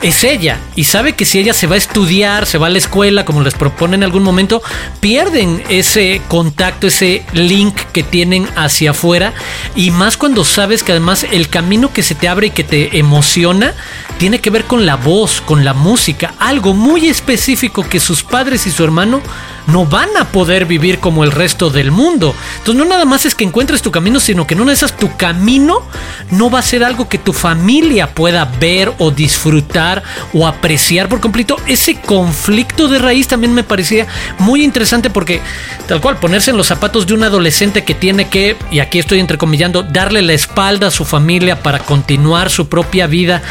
es 0.02 0.22
ella. 0.22 0.60
Y 0.76 0.84
sabe 0.84 1.14
que 1.14 1.24
si 1.24 1.38
ella 1.38 1.54
se 1.54 1.66
va 1.66 1.74
a 1.74 1.78
estudiar, 1.78 2.46
se 2.46 2.58
va 2.58 2.68
a 2.68 2.70
la 2.70 2.78
escuela, 2.78 3.24
como 3.24 3.40
les 3.40 3.54
propone 3.54 3.96
en 3.96 4.04
algún 4.04 4.22
momento, 4.22 4.62
pierden 5.00 5.62
ese 5.68 6.20
contacto, 6.28 6.86
ese 6.86 7.24
link 7.32 7.74
que 7.92 8.02
tienen 8.02 8.46
hacia 8.54 8.90
afuera. 8.90 9.32
Y 9.74 9.90
más 9.90 10.16
cuando 10.16 10.44
sabes 10.44 10.82
que 10.82 10.92
además 10.92 11.26
el 11.30 11.48
camino 11.48 11.92
que 11.92 12.02
se 12.02 12.14
te 12.14 12.28
abre 12.28 12.48
y 12.48 12.50
que 12.50 12.64
te 12.64 12.98
emociona 12.98 13.74
tiene 14.18 14.40
que 14.40 14.50
ver 14.50 14.64
con 14.64 14.84
la 14.86 14.96
voz, 14.96 15.40
con 15.40 15.64
la 15.64 15.72
música, 15.72 16.34
algo 16.38 16.74
muy 16.74 17.08
específico 17.08 17.88
que 17.88 17.98
sus 17.98 18.22
padres 18.22 18.66
y 18.66 18.70
su 18.70 18.84
hermano 18.84 19.22
no 19.66 19.86
van 19.86 20.10
a 20.18 20.26
poder 20.26 20.66
vivir 20.66 20.98
como 20.98 21.24
el 21.24 21.32
resto 21.32 21.70
del 21.70 21.90
mundo. 21.90 22.34
Entonces 22.58 22.74
no 22.74 22.84
nada 22.84 23.04
más 23.04 23.26
es 23.26 23.34
que 23.34 23.44
encuentres 23.44 23.82
tu 23.82 23.90
camino, 23.90 24.20
sino 24.20 24.46
que 24.46 24.54
no 24.54 24.64
necesitas 24.64 24.96
tu 24.96 25.16
camino 25.16 25.82
no 26.30 26.50
va 26.50 26.58
a 26.58 26.62
ser 26.62 26.84
algo 26.84 27.08
que 27.08 27.18
tu 27.18 27.32
familia 27.32 28.14
pueda 28.14 28.44
ver 28.44 28.92
o 28.98 29.10
disfrutar 29.10 30.02
o 30.32 30.46
apreciar 30.46 31.08
por 31.08 31.20
completo. 31.20 31.56
Ese 31.66 31.96
conflicto 31.96 32.88
de 32.88 32.98
raíz 32.98 33.28
también 33.28 33.54
me 33.54 33.64
parecía 33.64 34.06
muy 34.38 34.64
interesante 34.64 35.10
porque 35.10 35.40
tal 35.86 36.00
cual 36.00 36.18
ponerse 36.18 36.50
en 36.50 36.56
los 36.56 36.66
zapatos 36.66 37.06
de 37.06 37.14
un 37.14 37.22
adolescente 37.22 37.84
que 37.84 37.94
tiene 37.94 38.28
que, 38.28 38.56
y 38.70 38.80
aquí 38.80 38.98
estoy 38.98 39.20
entrecomillando, 39.20 39.82
darle 39.82 40.22
la 40.22 40.32
espalda 40.32 40.88
a 40.88 40.90
su 40.90 41.04
familia 41.04 41.62
para 41.62 41.80
continuar 41.80 42.50
su 42.50 42.68
propia 42.68 43.06
vida 43.06 43.42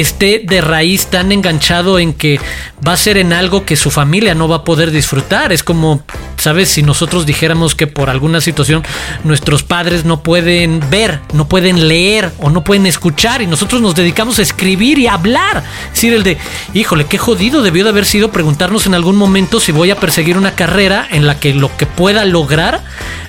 esté 0.00 0.42
de 0.44 0.60
raíz 0.60 1.06
tan 1.06 1.32
enganchado 1.32 1.98
en 1.98 2.12
que 2.12 2.38
va 2.86 2.92
a 2.92 2.96
ser 2.96 3.16
en 3.16 3.32
algo 3.32 3.64
que 3.64 3.76
su 3.76 3.90
familia 3.90 4.34
no 4.34 4.46
va 4.46 4.56
a 4.56 4.64
poder 4.64 4.90
disfrutar. 4.90 5.52
Es 5.52 5.62
como, 5.62 6.02
¿sabes? 6.36 6.68
Si 6.68 6.82
nosotros 6.82 7.24
dijéramos 7.24 7.74
que 7.74 7.86
por 7.86 8.10
alguna 8.10 8.40
situación 8.40 8.82
nuestros 9.24 9.62
padres 9.62 10.04
no 10.04 10.22
pueden 10.22 10.80
ver, 10.90 11.20
no 11.32 11.48
pueden 11.48 11.88
leer 11.88 12.30
o 12.38 12.50
no 12.50 12.62
pueden 12.62 12.86
escuchar 12.86 13.40
y 13.40 13.46
nosotros 13.46 13.80
nos 13.80 13.94
dedicamos 13.94 14.38
a 14.38 14.42
escribir 14.42 14.98
y 14.98 15.06
a 15.06 15.14
hablar. 15.14 15.64
Es 15.86 15.94
decir, 15.94 16.12
el 16.12 16.22
de, 16.22 16.36
híjole, 16.74 17.06
qué 17.06 17.16
jodido 17.16 17.62
debió 17.62 17.84
de 17.84 17.90
haber 17.90 18.04
sido 18.04 18.30
preguntarnos 18.30 18.86
en 18.86 18.94
algún 18.94 19.16
momento 19.16 19.60
si 19.60 19.72
voy 19.72 19.90
a 19.90 19.96
perseguir 19.96 20.36
una 20.36 20.54
carrera 20.54 21.08
en 21.10 21.26
la 21.26 21.40
que 21.40 21.54
lo 21.54 21.74
que 21.76 21.86
pueda 21.86 22.24
lograr 22.26 22.84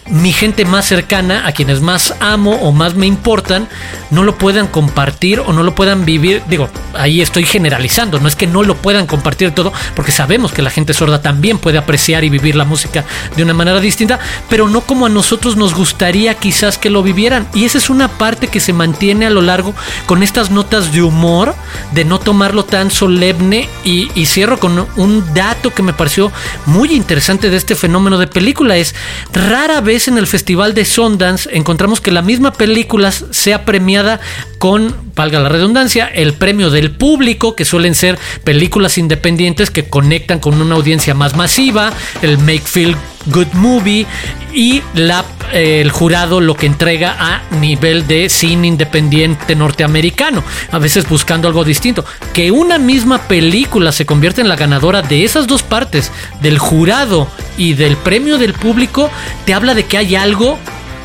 mi 0.10 0.32
gente 0.32 0.66
más 0.66 0.86
cercana, 0.86 1.48
a 1.48 1.52
quienes 1.52 1.82
más 1.82 2.14
amo 2.20 2.56
o 2.62 2.72
más 2.72 2.96
me 2.96 3.06
importan, 3.08 3.68
no 4.12 4.24
lo 4.24 4.38
puedan 4.38 4.68
compartir 4.68 5.40
o 5.40 5.54
no 5.54 5.64
lo 5.64 5.76
puedan 5.76 6.06
vivir. 6.06 6.42
Digo, 6.48 6.70
ahí 6.94 7.22
estoy 7.22 7.46
generalizando, 7.46 8.20
no 8.20 8.28
es 8.28 8.36
que 8.36 8.48
no 8.48 8.64
lo 8.64 8.76
puedan 8.76 9.08
compartir 9.08 9.52
todo, 9.52 9.74
porque 9.96 10.12
sabemos 10.12 10.52
que 10.52 10.62
la 10.62 10.70
gente 10.70 10.94
sorda 10.94 11.22
también 11.22 11.58
puede 11.58 11.78
apreciar 11.78 12.24
y 12.24 12.30
vivir 12.30 12.56
la 12.56 12.66
música 12.66 13.04
de 13.36 13.44
una 13.44 13.54
manera 13.54 13.80
distinta, 13.80 14.20
pero 14.50 14.70
no 14.70 14.82
como 14.82 15.06
a 15.06 15.10
nosotros 15.10 15.58
nos 15.58 15.74
gustaría 15.74 16.34
quizás 16.36 16.78
que 16.78 16.90
lo 16.90 17.04
vivieran. 17.04 17.48
Y 17.54 17.66
esa 17.66 17.78
es 17.78 17.90
una 17.90 18.08
parte 18.08 18.48
que 18.48 18.60
se 18.60 18.74
mantiene 18.74 19.26
a 19.26 19.32
lo 19.32 19.42
largo 19.42 19.74
con 20.06 20.24
estas 20.24 20.52
notas 20.52 20.92
de 20.92 21.02
humor, 21.02 21.56
de 21.94 22.06
no 22.06 22.20
tomarlo 22.20 22.64
tan 22.64 22.92
solemne. 22.92 23.70
Y, 23.84 24.10
y 24.16 24.26
cierro 24.26 24.60
con 24.60 24.88
un 24.96 25.34
dato 25.34 25.74
que 25.74 25.84
me 25.84 25.94
pareció 25.94 26.32
muy 26.66 26.92
interesante 26.94 27.50
de 27.50 27.58
este 27.58 27.76
fenómeno 27.76 28.18
de 28.18 28.28
película, 28.28 28.78
es 28.78 28.96
rara 29.34 29.82
vez 29.82 29.97
en 30.06 30.20
el 30.20 30.28
Festival 30.28 30.76
de 30.76 30.86
Sundance 30.86 31.50
encontramos 31.52 32.02
que 32.02 32.12
la 32.12 32.22
misma 32.22 32.54
película 32.54 33.12
sea 33.12 33.66
premiada 33.66 34.20
con 34.60 34.96
valga 35.16 35.40
la 35.40 35.50
redundancia, 35.50 36.06
el 36.06 36.34
premio 36.34 36.70
del 36.70 36.92
público, 36.92 37.56
que 37.56 37.66
suelen 37.66 37.96
ser 37.96 38.20
películas 38.44 39.00
independientes 39.00 39.72
que 39.72 39.90
conectan 39.90 40.40
con 40.40 40.62
una 40.62 40.76
audiencia 40.76 41.16
más 41.16 41.36
masiva, 41.36 41.92
el 42.22 42.38
Make 42.38 42.62
Feel 42.66 42.96
Good 43.28 43.54
Movie 43.54 44.06
y 44.54 44.82
la, 44.96 45.24
eh, 45.54 45.82
el 45.82 45.92
jurado 45.92 46.42
lo 46.42 46.56
que 46.56 46.66
entrega 46.66 47.16
a 47.20 47.42
nivel 47.60 48.08
de 48.08 48.30
cine 48.30 48.68
independiente 48.68 49.56
norteamericano, 49.56 50.44
a 50.72 50.80
veces 50.80 51.08
buscando 51.08 51.48
algo 51.48 51.64
distinto. 51.64 52.06
Que 52.34 52.52
una 52.52 52.78
misma 52.78 53.20
película 53.28 53.92
se 53.92 54.06
convierte 54.06 54.42
en 54.42 54.50
la 54.50 54.56
ganadora 54.56 55.02
de 55.02 55.24
esas 55.24 55.48
dos 55.48 55.64
partes, 55.64 56.12
del 56.42 56.58
jurado 56.58 57.28
y 57.58 57.74
del 57.74 57.98
premio 57.98 58.38
del 58.38 58.54
público, 58.54 59.10
te 59.46 59.54
habla 59.54 59.74
de 59.74 59.86
que 59.86 59.98
hay 59.98 60.16
algo 60.16 60.58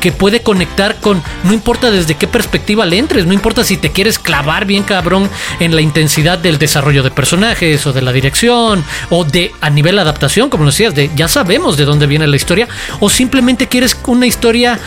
que 0.03 0.11
puede 0.11 0.41
conectar 0.41 0.99
con, 0.99 1.23
no 1.45 1.53
importa 1.53 1.89
desde 1.89 2.15
qué 2.15 2.27
perspectiva 2.27 2.85
le 2.85 2.97
entres, 2.97 3.25
no 3.25 3.31
importa 3.31 3.63
si 3.63 3.77
te 3.77 3.93
quieres 3.93 4.19
clavar 4.19 4.65
bien 4.65 4.83
cabrón 4.83 5.29
en 5.61 5.73
la 5.73 5.79
intensidad 5.79 6.37
del 6.37 6.57
desarrollo 6.57 7.03
de 7.03 7.09
personajes 7.09 7.87
o 7.87 7.93
de 7.93 8.01
la 8.01 8.11
dirección 8.11 8.83
o 9.09 9.23
de 9.23 9.53
a 9.61 9.69
nivel 9.69 9.97
adaptación, 9.97 10.49
como 10.49 10.65
decías, 10.65 10.93
de 10.93 11.09
ya 11.15 11.29
sabemos 11.29 11.77
de 11.77 11.85
dónde 11.85 12.05
viene 12.05 12.27
la 12.27 12.35
historia, 12.35 12.67
o 12.99 13.09
simplemente 13.09 13.69
quieres 13.69 13.97
una 14.05 14.27
historia 14.27 14.77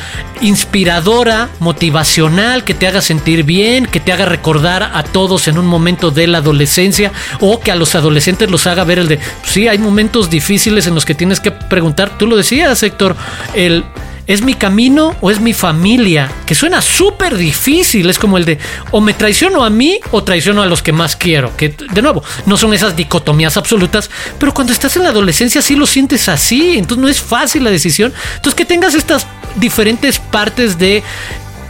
inspiradora, 0.42 1.48
motivacional, 1.60 2.62
que 2.62 2.74
te 2.74 2.86
haga 2.86 3.00
sentir 3.00 3.42
bien, 3.42 3.86
que 3.86 4.00
te 4.00 4.12
haga 4.12 4.26
recordar 4.26 4.82
a 4.82 5.02
todos 5.02 5.48
en 5.48 5.56
un 5.56 5.66
momento 5.66 6.10
de 6.10 6.26
la 6.26 6.38
adolescencia 6.38 7.10
o 7.40 7.58
que 7.58 7.72
a 7.72 7.74
los 7.74 7.94
adolescentes 7.94 8.50
los 8.50 8.66
haga 8.66 8.84
ver 8.84 8.98
el 8.98 9.08
de, 9.08 9.18
sí, 9.44 9.66
hay 9.66 9.78
momentos 9.78 10.28
difíciles 10.28 10.86
en 10.86 10.94
los 10.94 11.06
que 11.06 11.14
tienes 11.14 11.40
que 11.40 11.52
preguntar, 11.52 12.18
tú 12.18 12.26
lo 12.26 12.36
decías, 12.36 12.82
Héctor, 12.82 13.16
el 13.54 13.82
¿Es 14.26 14.42
mi 14.42 14.54
camino 14.54 15.14
o 15.20 15.30
es 15.30 15.40
mi 15.40 15.52
familia? 15.52 16.30
Que 16.46 16.56
suena 16.56 16.82
súper 16.82 17.36
difícil. 17.36 18.10
Es 18.10 18.18
como 18.18 18.38
el 18.38 18.44
de 18.44 18.58
o 18.90 19.00
me 19.00 19.14
traiciono 19.14 19.64
a 19.64 19.70
mí 19.70 20.00
o 20.10 20.24
traiciono 20.24 20.62
a 20.62 20.66
los 20.66 20.82
que 20.82 20.92
más 20.92 21.14
quiero. 21.14 21.56
Que 21.56 21.68
de 21.68 22.02
nuevo, 22.02 22.24
no 22.44 22.56
son 22.56 22.74
esas 22.74 22.96
dicotomías 22.96 23.56
absolutas, 23.56 24.10
pero 24.38 24.52
cuando 24.52 24.72
estás 24.72 24.96
en 24.96 25.04
la 25.04 25.10
adolescencia 25.10 25.62
sí 25.62 25.76
lo 25.76 25.86
sientes 25.86 26.28
así. 26.28 26.76
Entonces 26.76 27.02
no 27.02 27.08
es 27.08 27.20
fácil 27.20 27.62
la 27.62 27.70
decisión. 27.70 28.12
Entonces 28.34 28.54
que 28.54 28.64
tengas 28.64 28.94
estas 28.94 29.26
diferentes 29.56 30.18
partes 30.18 30.76
de 30.78 31.04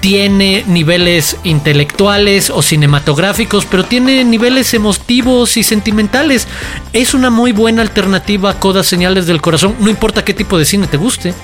tiene 0.01 0.65
niveles 0.67 1.37
intelectuales 1.45 2.51
o 2.51 2.63
cinematográficos, 2.63 3.67
pero 3.67 3.85
tiene 3.85 4.25
niveles 4.25 4.73
emotivos 4.73 5.57
y 5.57 5.63
sentimentales. 5.63 6.47
Es 6.93 7.13
una 7.13 7.29
muy 7.29 7.53
buena 7.53 7.83
alternativa 7.83 8.51
a 8.51 8.61
Codas 8.61 8.87
Señales 8.87 9.27
del 9.27 9.43
Corazón, 9.43 9.75
no 9.81 9.91
importa 9.91 10.25
qué 10.25 10.33
tipo 10.33 10.59
de 10.59 10.65
cine 10.65 10.87
te 10.87 10.97
guste. 10.97 11.35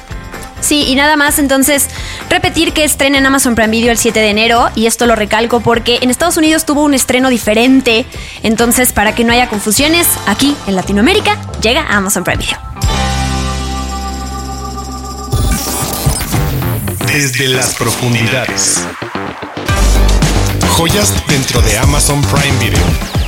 Sí, 0.63 0.85
y 0.87 0.95
nada 0.95 1.17
más 1.17 1.41
entonces 1.41 1.89
repetir 2.31 2.73
que 2.73 2.85
estrena 2.85 3.19
en 3.19 3.27
Amazon 3.27 3.57
Prime 3.57 3.71
Video 3.71 3.91
el 3.91 3.99
7 3.99 4.21
de 4.21 4.31
enero 4.31 4.71
y 4.77 4.87
esto 4.87 5.07
lo 5.07 5.17
recalco 5.17 5.61
porque 5.61 5.99
en 6.03 6.09
Estados 6.09 6.37
Unidos 6.37 6.65
tuvo 6.65 6.85
un 6.85 6.95
estreno 6.95 7.31
diferente, 7.31 8.07
entonces 8.45 8.93
para 8.93 9.13
que 9.15 9.25
no 9.25 9.33
haya 9.33 9.49
confusiones, 9.49 10.07
aquí 10.27 10.57
en 10.69 10.77
Latinoamérica 10.77 11.37
llega 11.61 11.85
Amazon 11.89 12.23
Prime 12.23 12.39
Video. 12.39 12.59
Desde 17.09 17.49
las 17.49 17.75
profundidades. 17.75 18.87
Joyas 20.77 21.13
dentro 21.27 21.61
de 21.61 21.77
Amazon 21.77 22.23
Prime 22.23 22.59
Video. 22.61 23.22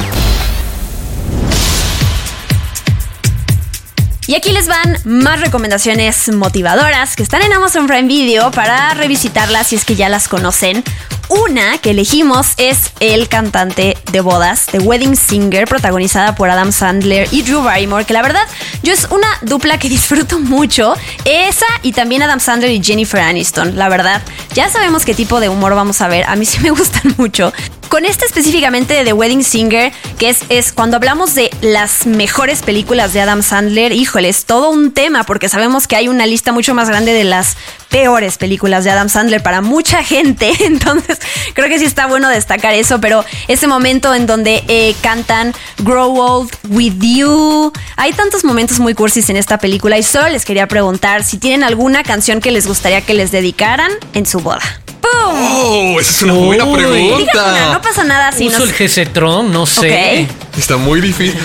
Y 4.27 4.35
aquí 4.35 4.53
les 4.53 4.69
van 4.69 4.99
más 5.05 5.41
recomendaciones 5.41 6.33
motivadoras 6.33 7.15
que 7.15 7.23
están 7.23 7.43
en 7.43 7.53
Amazon 7.53 7.87
Prime 7.87 8.09
Video 8.09 8.51
para 8.51 8.95
revisitarlas 8.95 9.67
si 9.67 9.77
es 9.77 9.85
que 9.85 9.97
ya 9.97 10.09
las 10.09 10.29
conocen. 10.29 10.83
Una 11.29 11.79
que 11.79 11.91
elegimos 11.91 12.53
es 12.57 12.93
El 13.01 13.29
cantante 13.29 13.99
de 14.13 14.21
bodas, 14.21 14.67
The 14.67 14.79
Wedding 14.79 15.17
Singer, 15.17 15.67
protagonizada 15.67 16.35
por 16.35 16.49
Adam 16.49 16.73
Sandler 16.73 17.29
y 17.33 17.43
Drew 17.43 17.63
Barrymore, 17.63 18.05
que 18.05 18.15
la 18.15 18.23
verdad 18.23 18.47
yo 18.83 18.93
es 18.93 19.07
una 19.11 19.29
dupla 19.43 19.79
que 19.79 19.89
disfruto 19.91 20.39
mucho. 20.39 20.95
Esa 21.25 21.67
y 21.83 21.93
también 21.93 22.23
Adam 22.23 22.41
Sandler 22.41 22.71
y 22.71 22.83
Jennifer 22.83 23.21
Aniston, 23.21 23.77
la 23.77 23.89
verdad. 23.91 24.23
Ya 24.55 24.71
sabemos 24.71 25.05
qué 25.05 25.15
tipo 25.15 25.41
de 25.41 25.51
humor 25.51 25.75
vamos 25.75 26.01
a 26.01 26.09
ver, 26.09 26.25
a 26.29 26.37
mí 26.37 26.47
sí 26.47 26.61
me 26.61 26.71
gustan 26.71 27.15
mucho. 27.19 27.53
Con 27.89 28.05
este 28.05 28.25
específicamente 28.27 28.95
de 28.95 29.05
The 29.05 29.13
Wedding 29.13 29.45
Singer, 29.45 29.93
que 30.19 30.29
es, 30.29 30.41
es 30.49 30.73
cuando 30.73 30.97
hablamos 30.97 31.35
de 31.35 31.51
las 31.61 32.07
mejores 32.07 32.63
películas 32.63 33.13
de 33.13 33.21
Adam 33.21 33.43
Sandler, 33.43 33.93
híjole, 33.93 34.29
es 34.29 34.45
todo 34.47 34.71
un 34.71 34.93
tema 34.93 35.25
porque 35.25 35.49
sabemos 35.49 35.87
que 35.87 35.97
hay 35.97 36.09
una 36.09 36.27
lista 36.27 36.53
mucho 36.53 36.75
más 36.75 36.89
grande 36.89 37.13
de 37.13 37.25
las 37.25 37.57
peores 37.89 38.39
películas 38.39 38.83
de 38.83 38.91
Adam 38.91 39.09
Sandler 39.09 39.43
para 39.43 39.61
mucha 39.61 40.03
gente. 40.03 40.53
Entonces, 40.65 41.21
creo 41.55 41.69
que 41.69 41.79
sí 41.79 41.85
está 41.85 42.07
bueno 42.07 42.29
destacar 42.29 42.75
eso, 42.75 43.01
pero 43.01 43.25
ese 43.47 43.69
momento 43.69 44.13
en 44.15 44.27
donde 44.27 44.65
eh, 44.67 44.97
cantan 45.01 45.55
Grow 45.79 46.19
Old 46.19 46.51
With 46.71 46.99
You, 46.99 47.73
hay 47.97 48.13
tantos 48.13 48.45
momentos 48.45 48.81
muy 48.81 48.95
cursis 48.95 49.31
en 49.31 49.37
esta 49.37 49.59
película 49.59 49.97
y 49.99 50.03
solo 50.03 50.29
les 50.29 50.45
quería 50.45 50.67
preguntar 50.67 51.23
si 51.23 51.39
tienen 51.39 51.63
alguna 51.63 52.03
canción 52.03 52.41
que 52.41 52.51
les 52.51 52.67
gustaría 52.67 53.01
que 53.03 53.15
les 53.15 53.31
dedicaran 53.31 53.93
en 54.13 54.27
su 54.27 54.41
boda. 54.41 54.84
¡Pum! 55.05 55.37
Oh, 55.37 56.01
esa 56.01 56.11
es 56.11 56.23
una 56.23 56.33
buena 56.35 56.65
una, 56.65 56.83
no 56.83 56.89
pregunta. 56.89 57.81
pasa 57.83 58.05
nada 58.05 58.33
si 58.33 58.47
Uso 58.49 58.59
no 58.59 58.65
el 58.65 58.73
Gesetron, 58.73 59.53
no 59.53 59.67
sé. 59.67 60.29
Ok. 60.31 60.59
Está 60.59 60.77
muy 60.77 61.01
difícil. 61.01 61.39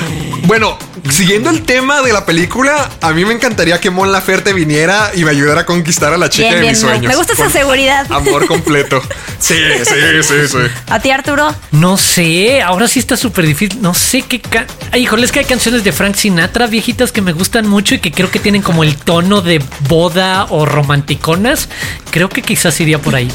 Bueno, 0.44 0.78
siguiendo 1.10 1.50
el 1.50 1.64
tema 1.64 2.02
de 2.02 2.14
la 2.14 2.26
película, 2.26 2.90
a 3.02 3.12
mí 3.12 3.26
me 3.26 3.34
encantaría 3.34 3.80
que 3.80 3.90
Mon 3.90 4.12
Laferte 4.12 4.54
viniera 4.54 5.12
y 5.16 5.24
me 5.24 5.32
ayudara 5.32 5.62
a 5.62 5.66
conquistar 5.66 6.14
a 6.14 6.18
la 6.18 6.30
chica 6.30 6.50
Bien, 6.50 6.56
de 6.56 6.62
bien, 6.62 6.72
mis 6.72 6.80
sueños. 6.80 7.08
me 7.08 7.16
gusta 7.16 7.34
esa 7.34 7.50
seguridad. 7.50 8.06
Amor 8.12 8.46
completo. 8.48 9.02
Sí, 9.40 9.56
sí, 9.86 10.22
sí, 10.22 10.48
sí. 10.50 10.58
¿A 10.90 11.00
ti, 11.00 11.12
Arturo? 11.12 11.56
No 11.72 11.96
sé, 11.96 12.62
ahora 12.62 12.90
sí 12.90 13.00
está 13.00 13.16
súper 13.16 13.46
difícil. 13.46 13.82
No 13.82 13.94
sé 13.94 14.22
qué. 14.24 14.42
Ca 14.42 14.68
Ay, 14.92 15.04
híjole, 15.04 15.26
es 15.26 15.32
que 15.32 15.40
hay 15.40 15.46
canciones 15.46 15.86
de 15.86 15.94
Frank 15.94 16.16
Sinatra 16.16 16.68
viejitas 16.68 17.14
que 17.14 17.22
me 17.22 17.32
gustan 17.32 17.66
mucho 17.66 17.96
y 17.96 18.00
que 18.00 18.12
creo 18.12 18.30
que 18.30 18.40
tienen 18.40 18.62
como 18.62 18.84
el 18.84 18.98
tono 18.98 19.42
de 19.42 19.64
boda 19.88 20.46
o 20.50 20.66
romanticonas. 20.66 21.70
Creo 22.12 22.28
que 22.28 22.42
quizás 22.42 22.78
iría 22.82 23.00
por 23.00 23.16
ahí. 23.16 23.32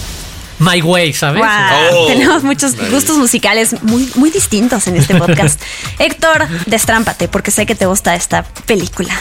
My 0.58 0.80
Way, 0.82 1.12
¿sabes? 1.12 1.42
Wow, 1.42 1.48
Oh, 1.92 2.06
tenemos 2.06 2.42
muchos 2.44 2.74
nice. 2.76 2.90
gustos 2.90 3.16
musicales 3.16 3.82
muy, 3.82 4.10
muy 4.14 4.30
distintos 4.30 4.86
en 4.86 4.96
este 4.96 5.14
podcast. 5.18 5.60
Héctor, 5.98 6.46
destrámpate 6.66 7.28
porque 7.28 7.50
sé 7.50 7.66
que 7.66 7.74
te 7.74 7.86
gusta 7.86 8.14
esta 8.14 8.42
película. 8.66 9.14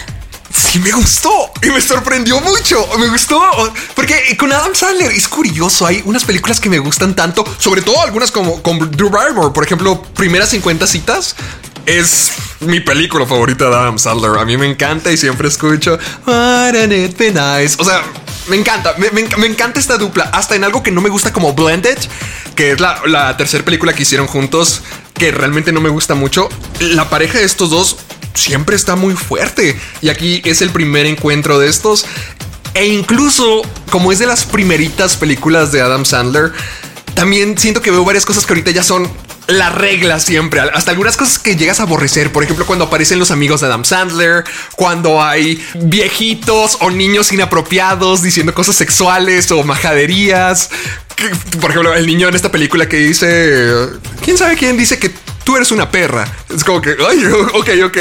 Sí, 0.55 0.77
me 0.79 0.91
gustó 0.91 1.31
y 1.63 1.69
me 1.69 1.81
sorprendió 1.81 2.39
mucho. 2.41 2.87
Me 2.99 3.07
gustó 3.07 3.41
porque 3.95 4.37
con 4.37 4.51
Adam 4.53 4.75
Sandler 4.75 5.11
es 5.11 5.27
curioso. 5.27 5.87
Hay 5.87 6.03
unas 6.05 6.23
películas 6.25 6.59
que 6.59 6.69
me 6.69 6.77
gustan 6.77 7.15
tanto, 7.15 7.43
sobre 7.57 7.81
todo 7.81 7.99
algunas 8.03 8.29
como 8.31 8.61
con 8.61 8.91
Drew 8.91 9.09
Barrymore. 9.09 9.51
Por 9.51 9.63
ejemplo, 9.65 10.03
Primeras 10.13 10.49
50 10.49 10.85
citas 10.85 11.35
es 11.87 12.31
mi 12.59 12.79
película 12.81 13.25
favorita 13.25 13.67
de 13.67 13.75
Adam 13.75 13.97
Sandler. 13.97 14.37
A 14.39 14.45
mí 14.45 14.55
me 14.55 14.67
encanta 14.69 15.11
y 15.11 15.17
siempre 15.17 15.47
escucho 15.47 15.97
Wouldn't 16.27 16.93
it 16.93 17.17
be 17.17 17.31
nice? 17.31 17.75
O 17.79 17.83
sea, 17.83 18.03
me 18.47 18.55
encanta, 18.57 18.95
me, 18.97 19.09
me 19.11 19.27
enc- 19.27 19.37
me 19.37 19.47
encanta 19.47 19.79
esta 19.79 19.97
dupla. 19.97 20.25
Hasta 20.33 20.55
en 20.55 20.63
algo 20.63 20.83
que 20.83 20.91
no 20.91 21.01
me 21.01 21.09
gusta 21.09 21.31
como 21.33 21.53
Blended, 21.53 21.97
que 22.55 22.71
es 22.71 22.79
la, 22.79 23.01
la 23.05 23.35
tercera 23.37 23.63
película 23.63 23.93
que 23.93 24.03
hicieron 24.03 24.27
juntos, 24.27 24.81
que 25.13 25.31
realmente 25.31 25.71
no 25.71 25.81
me 25.81 25.89
gusta 25.89 26.15
mucho. 26.15 26.49
La 26.79 27.09
pareja 27.09 27.39
de 27.39 27.45
estos 27.45 27.69
dos 27.69 27.97
siempre 28.33 28.75
está 28.75 28.95
muy 28.95 29.15
fuerte. 29.15 29.79
Y 30.01 30.09
aquí 30.09 30.41
es 30.45 30.61
el 30.61 30.69
primer 30.71 31.05
encuentro 31.05 31.59
de 31.59 31.67
estos. 31.69 32.05
E 32.73 32.87
incluso, 32.87 33.61
como 33.91 34.11
es 34.11 34.19
de 34.19 34.25
las 34.25 34.45
primeritas 34.45 35.15
películas 35.15 35.71
de 35.71 35.81
Adam 35.81 36.05
Sandler, 36.05 36.51
también 37.13 37.57
siento 37.57 37.81
que 37.83 37.91
veo 37.91 38.03
varias 38.03 38.25
cosas 38.25 38.45
que 38.45 38.53
ahorita 38.53 38.71
ya 38.71 38.81
son 38.81 39.07
la 39.47 39.69
regla 39.69 40.19
siempre. 40.19 40.61
Hasta 40.61 40.91
algunas 40.91 41.17
cosas 41.17 41.39
que 41.39 41.55
llegas 41.55 41.79
a 41.79 41.83
aborrecer. 41.83 42.31
Por 42.31 42.43
ejemplo, 42.43 42.65
cuando 42.65 42.85
aparecen 42.85 43.19
los 43.19 43.31
amigos 43.31 43.61
de 43.61 43.67
Adam 43.67 43.85
Sandler, 43.85 44.43
cuando 44.75 45.23
hay 45.23 45.63
viejitos 45.75 46.77
o 46.81 46.89
niños 46.89 47.31
inapropiados 47.31 48.21
diciendo 48.21 48.53
cosas 48.53 48.75
sexuales 48.75 49.51
o 49.51 49.63
majaderías. 49.63 50.69
Por 51.61 51.71
ejemplo, 51.71 51.93
el 51.93 52.07
niño 52.07 52.27
en 52.27 52.35
esta 52.35 52.51
película 52.51 52.87
que 52.87 52.97
dice, 52.97 53.71
¿quién 54.23 54.37
sabe 54.37 54.55
quién 54.57 54.77
dice 54.77 54.97
que 54.97 55.11
tú 55.43 55.55
eres 55.55 55.71
una 55.71 55.89
perra? 55.91 56.25
Es 56.53 56.63
como 56.63 56.81
que, 56.81 56.95
ay, 57.09 57.25
ok, 57.53 57.69
ok. 57.85 57.97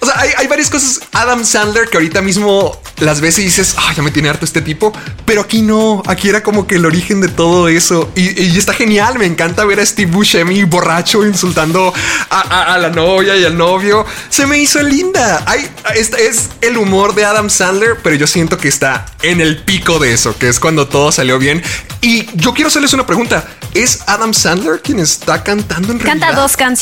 O 0.00 0.06
sea, 0.06 0.20
hay, 0.20 0.30
hay 0.36 0.46
varias 0.46 0.70
cosas. 0.70 1.00
Adam 1.12 1.44
Sandler 1.44 1.88
que 1.88 1.96
ahorita 1.96 2.22
mismo 2.22 2.80
las 2.98 3.20
ves 3.20 3.38
y 3.38 3.44
dices, 3.44 3.74
ay, 3.78 3.96
ya 3.96 4.02
me 4.02 4.10
tiene 4.10 4.28
harto 4.28 4.44
este 4.44 4.62
tipo. 4.62 4.92
Pero 5.24 5.42
aquí 5.42 5.62
no, 5.62 6.02
aquí 6.06 6.28
era 6.28 6.42
como 6.42 6.66
que 6.66 6.76
el 6.76 6.86
origen 6.86 7.20
de 7.20 7.28
todo 7.28 7.68
eso. 7.68 8.10
Y, 8.14 8.40
y 8.42 8.56
está 8.58 8.72
genial, 8.72 9.18
me 9.18 9.26
encanta 9.26 9.64
ver 9.64 9.80
a 9.80 9.86
Steve 9.86 10.10
Buscemi 10.10 10.64
borracho 10.64 11.24
insultando 11.26 11.92
a, 12.30 12.40
a- 12.40 12.74
a 12.74 12.78
la 12.78 12.90
novia 12.90 13.36
y 13.36 13.44
al 13.44 13.56
novio. 13.56 14.04
Se 14.28 14.46
me 14.46 14.58
hizo 14.58 14.82
linda. 14.82 15.42
Hay, 15.46 15.68
este 15.94 16.26
es 16.28 16.50
el 16.60 16.76
humor 16.76 17.14
de 17.14 17.24
Adam 17.24 17.50
Sandler, 17.50 17.96
pero 18.02 18.16
yo 18.16 18.26
siento 18.26 18.56
que 18.58 18.68
está 18.68 19.06
en 19.22 19.40
el 19.40 19.58
pico 19.58 19.98
de 19.98 20.12
eso, 20.12 20.36
que 20.38 20.48
es 20.48 20.60
cuando 20.60 20.86
todo 20.88 21.10
salió 21.12 21.38
bien. 21.38 21.62
Y 22.00 22.26
yo 22.34 22.52
quiero 22.54 22.68
hacerles 22.68 22.92
una 22.92 23.06
pregunta. 23.06 23.46
¿Es 23.74 24.00
Adam 24.06 24.32
Sandler 24.32 24.80
quien 24.80 25.00
está 25.00 25.42
cantando 25.44 25.92
en 25.92 25.98
Canta 25.98 26.26
realidad? 26.26 26.42
dos 26.42 26.56
canciones, 26.56 26.75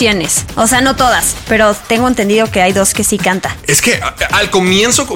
o 0.57 0.66
sea, 0.66 0.80
no 0.80 0.96
todas, 0.96 1.37
pero 1.48 1.74
tengo 1.88 2.09
entendido 2.09 2.50
que 2.50 2.61
hay 2.61 2.72
dos 2.72 2.92
que 2.94 3.04
sí 3.04 3.16
canta. 3.18 3.57
Es 3.66 3.80
que 3.80 4.00
al 4.33 4.50
comienzo, 4.50 5.07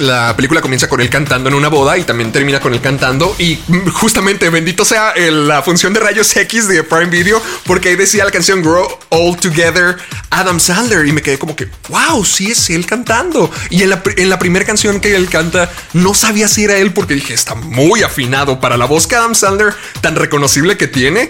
la 0.00 0.34
película 0.36 0.60
comienza 0.60 0.88
con 0.88 1.00
él 1.00 1.10
cantando 1.10 1.48
en 1.48 1.54
una 1.54 1.68
boda 1.68 1.98
y 1.98 2.04
también 2.04 2.32
termina 2.32 2.60
con 2.60 2.72
él 2.74 2.80
cantando. 2.80 3.34
Y 3.38 3.58
mm, 3.68 3.88
justamente 3.90 4.48
bendito 4.48 4.84
sea 4.84 5.10
el- 5.12 5.48
la 5.48 5.62
función 5.62 5.92
de 5.92 6.00
rayos 6.00 6.34
X 6.36 6.68
de 6.68 6.82
Prime 6.82 7.06
Video, 7.06 7.42
porque 7.66 7.90
ahí 7.90 7.96
decía 7.96 8.24
la 8.24 8.30
canción 8.30 8.62
Grow 8.62 8.86
All 9.10 9.36
Together 9.36 9.96
Adam 10.30 10.58
Sandler. 10.60 11.06
Y 11.06 11.12
me 11.12 11.20
quedé 11.22 11.38
como 11.38 11.54
que, 11.54 11.68
wow, 11.88 12.24
sí 12.24 12.50
es 12.52 12.70
él 12.70 12.86
cantando. 12.86 13.50
Y 13.70 13.82
en 13.82 13.90
la, 13.90 14.02
en 14.16 14.30
la 14.30 14.38
primera 14.38 14.64
canción 14.64 15.00
que 15.00 15.14
él 15.14 15.28
canta, 15.28 15.70
no 15.92 16.14
sabía 16.14 16.48
si 16.48 16.64
era 16.64 16.76
él 16.76 16.92
porque 16.92 17.14
dije, 17.14 17.34
está 17.34 17.54
muy 17.54 18.02
afinado 18.02 18.60
para 18.60 18.76
la 18.76 18.86
voz 18.86 19.06
que 19.06 19.14
Adam 19.16 19.34
Sandler 19.34 19.74
tan 20.00 20.16
reconocible 20.16 20.76
que 20.76 20.88
tiene. 20.88 21.28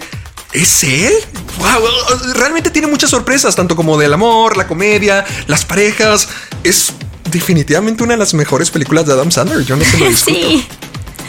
¿Es 0.52 0.84
él? 0.84 1.12
Wow, 1.58 2.34
realmente 2.34 2.70
tiene 2.70 2.86
muchas 2.88 3.10
sorpresas, 3.10 3.54
tanto 3.56 3.74
como 3.74 3.98
del 3.98 4.12
amor, 4.12 4.56
la 4.56 4.66
comedia, 4.66 5.24
las 5.46 5.64
parejas. 5.64 6.28
Es 6.62 6.92
definitivamente 7.30 8.02
una 8.02 8.12
de 8.14 8.18
las 8.18 8.34
mejores 8.34 8.70
películas 8.70 9.06
de 9.06 9.12
Adam 9.12 9.30
Sandler. 9.30 9.64
Yo 9.64 9.76
no 9.76 9.84
se 9.84 9.98
lo 9.98 10.06
discuto. 10.08 10.36
Sí. 10.36 10.66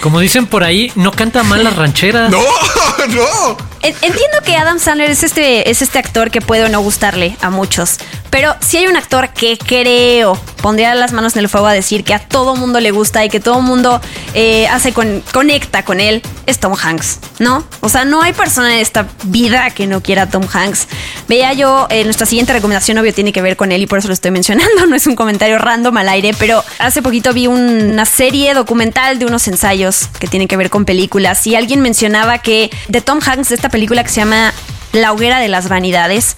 Como 0.03 0.19
dicen 0.19 0.45
por 0.45 0.63
ahí, 0.63 0.91
no 0.95 1.11
canta 1.11 1.41
mal 1.43 1.63
las 1.63 1.75
rancheras. 1.75 2.29
No, 2.31 2.39
no. 3.09 3.57
En- 3.81 3.93
Entiendo 4.01 4.37
que 4.45 4.55
Adam 4.55 4.79
Sandler 4.79 5.09
es 5.11 5.23
este, 5.23 5.69
es 5.69 5.81
este 5.81 5.97
actor 5.99 6.29
que 6.31 6.39
puede 6.41 6.63
o 6.65 6.69
no 6.69 6.79
gustarle 6.81 7.35
a 7.41 7.49
muchos. 7.49 7.97
Pero 8.29 8.55
si 8.61 8.77
hay 8.77 8.87
un 8.87 8.95
actor 8.97 9.29
que 9.29 9.57
creo 9.57 10.39
pondría 10.61 10.95
las 10.95 11.11
manos 11.11 11.33
en 11.35 11.39
el 11.41 11.49
fuego 11.49 11.67
a 11.67 11.73
decir 11.73 12.03
que 12.05 12.13
a 12.13 12.19
todo 12.19 12.55
mundo 12.55 12.79
le 12.79 12.91
gusta 12.91 13.23
y 13.25 13.29
que 13.29 13.41
todo 13.41 13.59
mundo 13.61 13.99
eh, 14.33 14.65
hace 14.69 14.93
con, 14.93 15.21
conecta 15.33 15.83
con 15.83 15.99
él, 15.99 16.21
es 16.45 16.57
Tom 16.59 16.73
Hanks, 16.81 17.19
¿no? 17.39 17.65
O 17.81 17.89
sea, 17.89 18.05
no 18.05 18.21
hay 18.21 18.31
persona 18.31 18.73
en 18.73 18.79
esta 18.79 19.05
vida 19.25 19.69
que 19.71 19.85
no 19.85 20.01
quiera 20.01 20.23
a 20.23 20.29
Tom 20.29 20.45
Hanks. 20.51 20.87
Veía 21.27 21.51
yo, 21.53 21.87
eh, 21.89 22.05
nuestra 22.05 22.25
siguiente 22.25 22.53
recomendación, 22.53 22.97
obvio, 22.97 23.13
tiene 23.13 23.33
que 23.33 23.41
ver 23.41 23.57
con 23.57 23.73
él 23.73 23.81
y 23.81 23.87
por 23.87 23.99
eso 23.99 24.07
lo 24.07 24.13
estoy 24.13 24.31
mencionando. 24.31 24.85
No 24.87 24.95
es 24.95 25.05
un 25.07 25.15
comentario 25.15 25.57
random 25.57 25.97
al 25.97 26.07
aire, 26.09 26.33
pero 26.39 26.63
hace 26.79 27.01
poquito 27.01 27.33
vi 27.33 27.47
un- 27.47 27.91
una 27.91 28.05
serie 28.05 28.53
documental 28.53 29.19
de 29.19 29.25
unos 29.25 29.47
ensayos 29.49 29.92
que 30.19 30.27
tienen 30.27 30.47
que 30.47 30.58
ver 30.58 30.69
con 30.69 30.86
películas 30.86 31.45
y 31.47 31.56
alguien 31.56 31.82
mencionaba 31.82 32.39
que 32.39 32.69
de 32.88 33.01
Tom 33.01 33.19
Hanks, 33.25 33.49
de 33.49 33.56
esta 33.56 33.69
película 33.69 34.03
que 34.03 34.10
se 34.10 34.21
llama 34.21 34.53
La 34.91 35.12
hoguera 35.12 35.39
de 35.39 35.47
las 35.47 35.69
vanidades, 35.69 36.36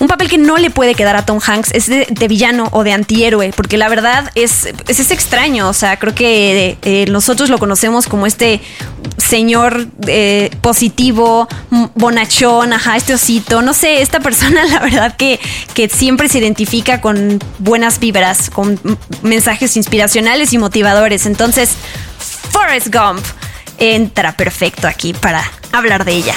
un 0.00 0.06
papel 0.06 0.28
que 0.28 0.38
no 0.38 0.58
le 0.58 0.70
puede 0.70 0.94
quedar 0.94 1.16
a 1.16 1.26
Tom 1.26 1.40
Hanks 1.44 1.70
es 1.72 1.86
de, 1.88 2.28
villano 2.28 2.68
o 2.70 2.84
de 2.84 2.92
antihéroe, 2.92 3.52
porque 3.56 3.76
la 3.76 3.88
verdad 3.88 4.30
es, 4.36 4.68
es, 4.86 5.10
extraño. 5.10 5.68
O 5.68 5.72
sea, 5.72 5.98
creo 5.98 6.14
que 6.14 6.78
eh, 6.82 7.06
nosotros 7.08 7.50
lo 7.50 7.58
conocemos 7.58 8.06
como 8.06 8.26
este 8.26 8.60
señor 9.16 9.88
eh, 10.06 10.50
positivo, 10.60 11.48
bonachón, 11.96 12.72
ajá, 12.72 12.96
este 12.96 13.14
osito. 13.14 13.60
No 13.60 13.74
sé, 13.74 14.00
esta 14.00 14.20
persona, 14.20 14.64
la 14.70 14.78
verdad 14.78 15.16
que, 15.16 15.40
que 15.74 15.88
siempre 15.88 16.28
se 16.28 16.38
identifica 16.38 17.00
con 17.00 17.40
buenas 17.58 17.98
vibras, 17.98 18.50
con 18.50 18.78
mensajes 19.22 19.76
inspiracionales 19.76 20.52
y 20.52 20.58
motivadores. 20.58 21.26
Entonces, 21.26 21.70
Forrest 22.58 22.92
Gump 22.92 23.24
entra 23.78 24.32
perfecto 24.32 24.88
aquí 24.88 25.12
para 25.14 25.48
hablar 25.70 26.04
de 26.04 26.10
ella. 26.10 26.34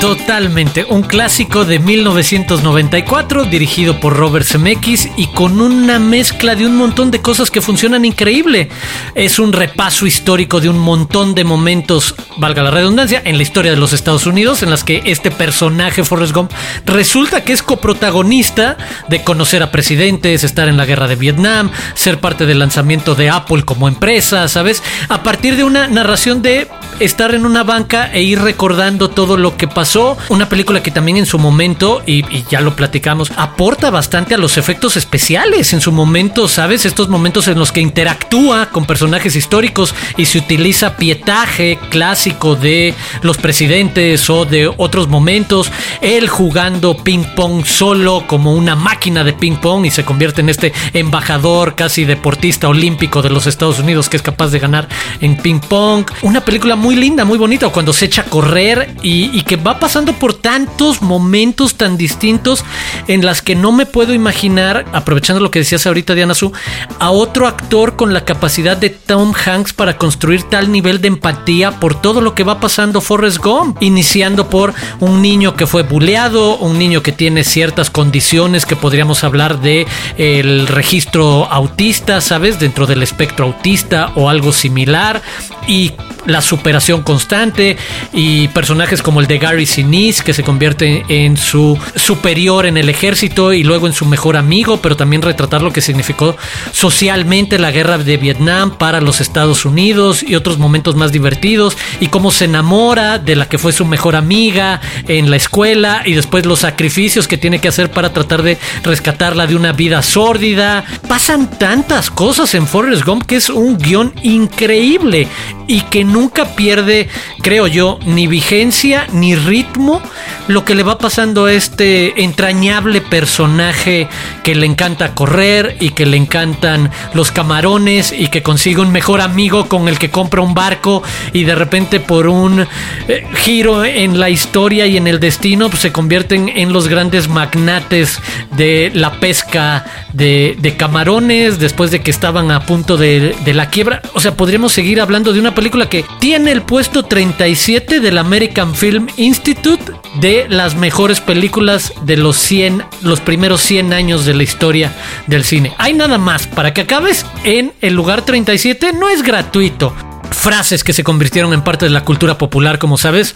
Totalmente, 0.00 0.86
un 0.88 1.02
clásico 1.02 1.66
de 1.66 1.78
1994 1.78 3.44
dirigido 3.44 4.00
por 4.00 4.16
Robert 4.16 4.46
Zemeckis 4.46 5.10
y 5.18 5.26
con 5.26 5.60
una 5.60 5.98
mezcla 5.98 6.54
de 6.54 6.64
un 6.64 6.74
montón 6.74 7.10
de 7.10 7.20
cosas 7.20 7.50
que 7.50 7.60
funcionan 7.60 8.06
increíble. 8.06 8.70
Es 9.14 9.38
un 9.38 9.52
repaso 9.52 10.06
histórico 10.06 10.58
de 10.58 10.70
un 10.70 10.78
montón 10.78 11.34
de 11.34 11.44
momentos, 11.44 12.14
valga 12.38 12.62
la 12.62 12.70
redundancia, 12.70 13.20
en 13.26 13.36
la 13.36 13.42
historia 13.42 13.72
de 13.72 13.76
los 13.76 13.92
Estados 13.92 14.24
Unidos 14.24 14.62
en 14.62 14.70
las 14.70 14.84
que 14.84 15.02
este 15.04 15.30
personaje 15.30 16.02
Forrest 16.02 16.32
Gump 16.32 16.50
resulta 16.86 17.44
que 17.44 17.52
es 17.52 17.62
coprotagonista 17.62 18.78
de 19.10 19.22
conocer 19.22 19.62
a 19.62 19.70
presidentes, 19.70 20.44
estar 20.44 20.68
en 20.68 20.78
la 20.78 20.86
guerra 20.86 21.08
de 21.08 21.16
Vietnam, 21.16 21.70
ser 21.92 22.20
parte 22.20 22.46
del 22.46 22.60
lanzamiento 22.60 23.14
de 23.14 23.28
Apple 23.28 23.64
como 23.64 23.86
empresa, 23.86 24.48
¿sabes? 24.48 24.82
A 25.10 25.22
partir 25.22 25.56
de 25.56 25.64
una 25.64 25.88
narración 25.88 26.40
de 26.40 26.68
estar 27.00 27.34
en 27.34 27.44
una 27.44 27.64
banca 27.64 28.10
e 28.12 28.22
ir 28.22 28.40
recordando 28.40 29.10
todo 29.10 29.36
lo 29.36 29.58
que 29.58 29.68
pasó. 29.68 29.89
Una 30.28 30.48
película 30.48 30.84
que 30.84 30.92
también 30.92 31.16
en 31.16 31.26
su 31.26 31.36
momento, 31.36 32.00
y, 32.06 32.22
ya 32.48 32.60
lo 32.60 32.76
platicamos, 32.76 33.32
aporta 33.36 33.90
bastante 33.90 34.34
a 34.34 34.38
los 34.38 34.56
efectos 34.56 34.96
especiales. 34.96 35.72
En 35.72 35.80
su 35.80 35.90
momento, 35.90 36.46
¿sabes? 36.46 36.86
Estos 36.86 37.08
momentos 37.08 37.48
en 37.48 37.58
los 37.58 37.72
que 37.72 37.80
interactúa 37.80 38.66
con 38.66 38.84
personajes 38.84 39.34
históricos 39.34 39.92
y 40.16 40.26
se 40.26 40.38
utiliza 40.38 40.96
pietaje 40.96 41.76
clásico 41.88 42.54
de 42.54 42.94
los 43.22 43.38
presidentes 43.38 44.30
o 44.30 44.44
de 44.44 44.68
otros 44.68 45.08
momentos. 45.08 45.72
Él 46.02 46.28
jugando 46.28 46.96
ping 46.96 47.24
pong 47.34 47.64
solo 47.64 48.24
como 48.28 48.52
una 48.54 48.76
máquina 48.76 49.24
de 49.24 49.32
ping 49.32 49.56
pong 49.56 49.86
y 49.86 49.90
se 49.90 50.04
convierte 50.04 50.40
en 50.40 50.50
este 50.50 50.72
embajador 50.92 51.74
casi 51.74 52.04
deportista 52.04 52.68
olímpico 52.68 53.22
de 53.22 53.30
los 53.30 53.48
Estados 53.48 53.80
Unidos 53.80 54.08
que 54.08 54.18
es 54.18 54.22
capaz 54.22 54.50
de 54.50 54.60
ganar 54.60 54.88
en 55.20 55.36
ping 55.36 55.58
pong. 55.58 56.04
Una 56.22 56.44
película 56.44 56.76
muy 56.76 56.94
linda, 56.94 57.24
muy 57.24 57.38
bonita 57.38 57.68
cuando 57.70 57.92
se 57.92 58.04
echa 58.04 58.22
a 58.22 58.26
correr 58.26 58.94
y, 59.02 59.36
y 59.36 59.42
que 59.42 59.56
va 59.56 59.79
pasando 59.80 60.12
por 60.12 60.34
tantos 60.34 61.02
momentos 61.02 61.74
tan 61.74 61.96
distintos 61.96 62.64
en 63.08 63.24
las 63.24 63.42
que 63.42 63.56
no 63.56 63.72
me 63.72 63.86
puedo 63.86 64.14
imaginar, 64.14 64.84
aprovechando 64.92 65.40
lo 65.40 65.50
que 65.50 65.60
decías 65.60 65.86
ahorita 65.86 66.14
Diana 66.14 66.34
Su, 66.34 66.52
a 66.98 67.10
otro 67.10 67.46
actor 67.46 67.96
con 67.96 68.12
la 68.12 68.24
capacidad 68.24 68.76
de 68.76 68.90
Tom 68.90 69.32
Hanks 69.32 69.72
para 69.72 69.96
construir 69.96 70.44
tal 70.44 70.70
nivel 70.70 71.00
de 71.00 71.08
empatía 71.08 71.80
por 71.80 72.00
todo 72.00 72.20
lo 72.20 72.34
que 72.34 72.44
va 72.44 72.60
pasando 72.60 73.00
Forrest 73.00 73.38
Gump, 73.38 73.82
iniciando 73.82 74.48
por 74.48 74.74
un 75.00 75.22
niño 75.22 75.56
que 75.56 75.66
fue 75.66 75.82
buleado, 75.82 76.56
un 76.58 76.78
niño 76.78 77.02
que 77.02 77.12
tiene 77.12 77.42
ciertas 77.42 77.90
condiciones 77.90 78.66
que 78.66 78.76
podríamos 78.76 79.24
hablar 79.24 79.60
de 79.60 79.86
el 80.18 80.66
registro 80.66 81.46
autista, 81.50 82.20
¿sabes? 82.20 82.60
Dentro 82.60 82.86
del 82.86 83.02
espectro 83.02 83.46
autista 83.46 84.12
o 84.14 84.28
algo 84.28 84.52
similar 84.52 85.22
y 85.66 85.92
la 86.26 86.42
superación 86.42 87.02
constante 87.02 87.76
y 88.12 88.48
personajes 88.48 89.02
como 89.02 89.20
el 89.20 89.26
de 89.26 89.38
Gary 89.38 89.66
Que 89.70 90.34
se 90.34 90.42
convierte 90.42 91.04
en 91.08 91.36
su 91.36 91.78
superior 91.94 92.66
en 92.66 92.76
el 92.76 92.88
ejército 92.88 93.52
y 93.52 93.62
luego 93.62 93.86
en 93.86 93.92
su 93.92 94.04
mejor 94.04 94.36
amigo, 94.36 94.78
pero 94.82 94.96
también 94.96 95.22
retratar 95.22 95.62
lo 95.62 95.72
que 95.72 95.80
significó 95.80 96.36
socialmente 96.72 97.56
la 97.56 97.70
guerra 97.70 97.96
de 97.96 98.16
Vietnam 98.16 98.76
para 98.78 99.00
los 99.00 99.20
Estados 99.20 99.64
Unidos 99.64 100.24
y 100.24 100.34
otros 100.34 100.58
momentos 100.58 100.96
más 100.96 101.12
divertidos 101.12 101.78
y 102.00 102.08
cómo 102.08 102.32
se 102.32 102.46
enamora 102.46 103.18
de 103.18 103.36
la 103.36 103.48
que 103.48 103.58
fue 103.58 103.72
su 103.72 103.86
mejor 103.86 104.16
amiga 104.16 104.80
en 105.06 105.30
la 105.30 105.36
escuela 105.36 106.02
y 106.04 106.14
después 106.14 106.46
los 106.46 106.58
sacrificios 106.58 107.28
que 107.28 107.38
tiene 107.38 107.60
que 107.60 107.68
hacer 107.68 107.92
para 107.92 108.12
tratar 108.12 108.42
de 108.42 108.58
rescatarla 108.82 109.46
de 109.46 109.54
una 109.54 109.72
vida 109.72 110.02
sórdida. 110.02 110.84
Pasan 111.08 111.48
tantas 111.48 112.10
cosas 112.10 112.54
en 112.54 112.66
Forrest 112.66 113.04
Gump 113.04 113.24
que 113.24 113.36
es 113.36 113.48
un 113.48 113.78
guion 113.78 114.12
increíble 114.22 115.28
y 115.70 115.82
que 115.82 116.02
nunca 116.02 116.56
pierde, 116.56 117.08
creo 117.42 117.68
yo, 117.68 118.00
ni 118.04 118.26
vigencia 118.26 119.06
ni 119.12 119.36
ritmo 119.36 120.02
lo 120.48 120.64
que 120.64 120.74
le 120.74 120.82
va 120.82 120.98
pasando 120.98 121.44
a 121.44 121.52
este 121.52 122.24
entrañable 122.24 123.00
personaje 123.00 124.08
que 124.42 124.56
le 124.56 124.66
encanta 124.66 125.14
correr 125.14 125.76
y 125.78 125.90
que 125.90 126.06
le 126.06 126.16
encantan 126.16 126.90
los 127.14 127.30
camarones 127.30 128.12
y 128.12 128.26
que 128.26 128.42
consigue 128.42 128.80
un 128.80 128.90
mejor 128.90 129.20
amigo 129.20 129.68
con 129.68 129.86
el 129.86 129.96
que 129.96 130.10
compra 130.10 130.40
un 130.40 130.54
barco 130.54 131.04
y 131.32 131.44
de 131.44 131.54
repente 131.54 132.00
por 132.00 132.26
un 132.26 132.66
eh, 133.06 133.26
giro 133.36 133.84
en 133.84 134.18
la 134.18 134.28
historia 134.28 134.88
y 134.88 134.96
en 134.96 135.06
el 135.06 135.20
destino 135.20 135.68
pues, 135.68 135.82
se 135.82 135.92
convierten 135.92 136.48
en 136.48 136.72
los 136.72 136.88
grandes 136.88 137.28
magnates 137.28 138.20
de 138.56 138.90
la 138.92 139.20
pesca 139.20 139.84
de, 140.12 140.74
camarones 140.76 141.60
después 141.60 141.92
de 141.92 142.00
que 142.00 142.10
estaban 142.10 142.50
a 142.50 142.66
punto 142.66 142.96
de, 142.96 143.36
de 143.44 143.54
la 143.54 143.70
quiebra. 143.70 144.02
O 144.14 144.20
sea, 144.20 144.34
podríamos 144.34 144.72
seguir 144.72 145.00
hablando 145.00 145.32
de 145.32 145.38
una 145.38 145.54
película 145.60 145.90
que 145.90 146.06
tiene 146.20 146.52
el 146.52 146.62
puesto 146.62 147.02
37 147.02 148.00
del 148.00 148.16
American 148.16 148.74
Film 148.74 149.08
Institute 149.18 149.92
de 150.18 150.46
las 150.48 150.74
mejores 150.74 151.20
películas 151.20 151.92
de 152.06 152.16
los 152.16 152.38
100, 152.38 152.82
los 153.02 153.20
primeros 153.20 153.60
100 153.60 153.92
años 153.92 154.24
de 154.24 154.32
la 154.32 154.42
historia 154.42 154.96
del 155.26 155.44
cine. 155.44 155.74
Hay 155.76 155.92
nada 155.92 156.16
más, 156.16 156.46
para 156.46 156.72
que 156.72 156.80
acabes 156.80 157.26
en 157.44 157.74
el 157.82 157.92
lugar 157.92 158.24
37 158.24 158.94
no 158.94 159.10
es 159.10 159.22
gratuito. 159.22 159.94
Frases 160.40 160.84
que 160.84 160.94
se 160.94 161.04
convirtieron 161.04 161.52
en 161.52 161.60
parte 161.60 161.84
de 161.84 161.90
la 161.90 162.02
cultura 162.02 162.38
popular, 162.38 162.78
como 162.78 162.96
sabes. 162.96 163.34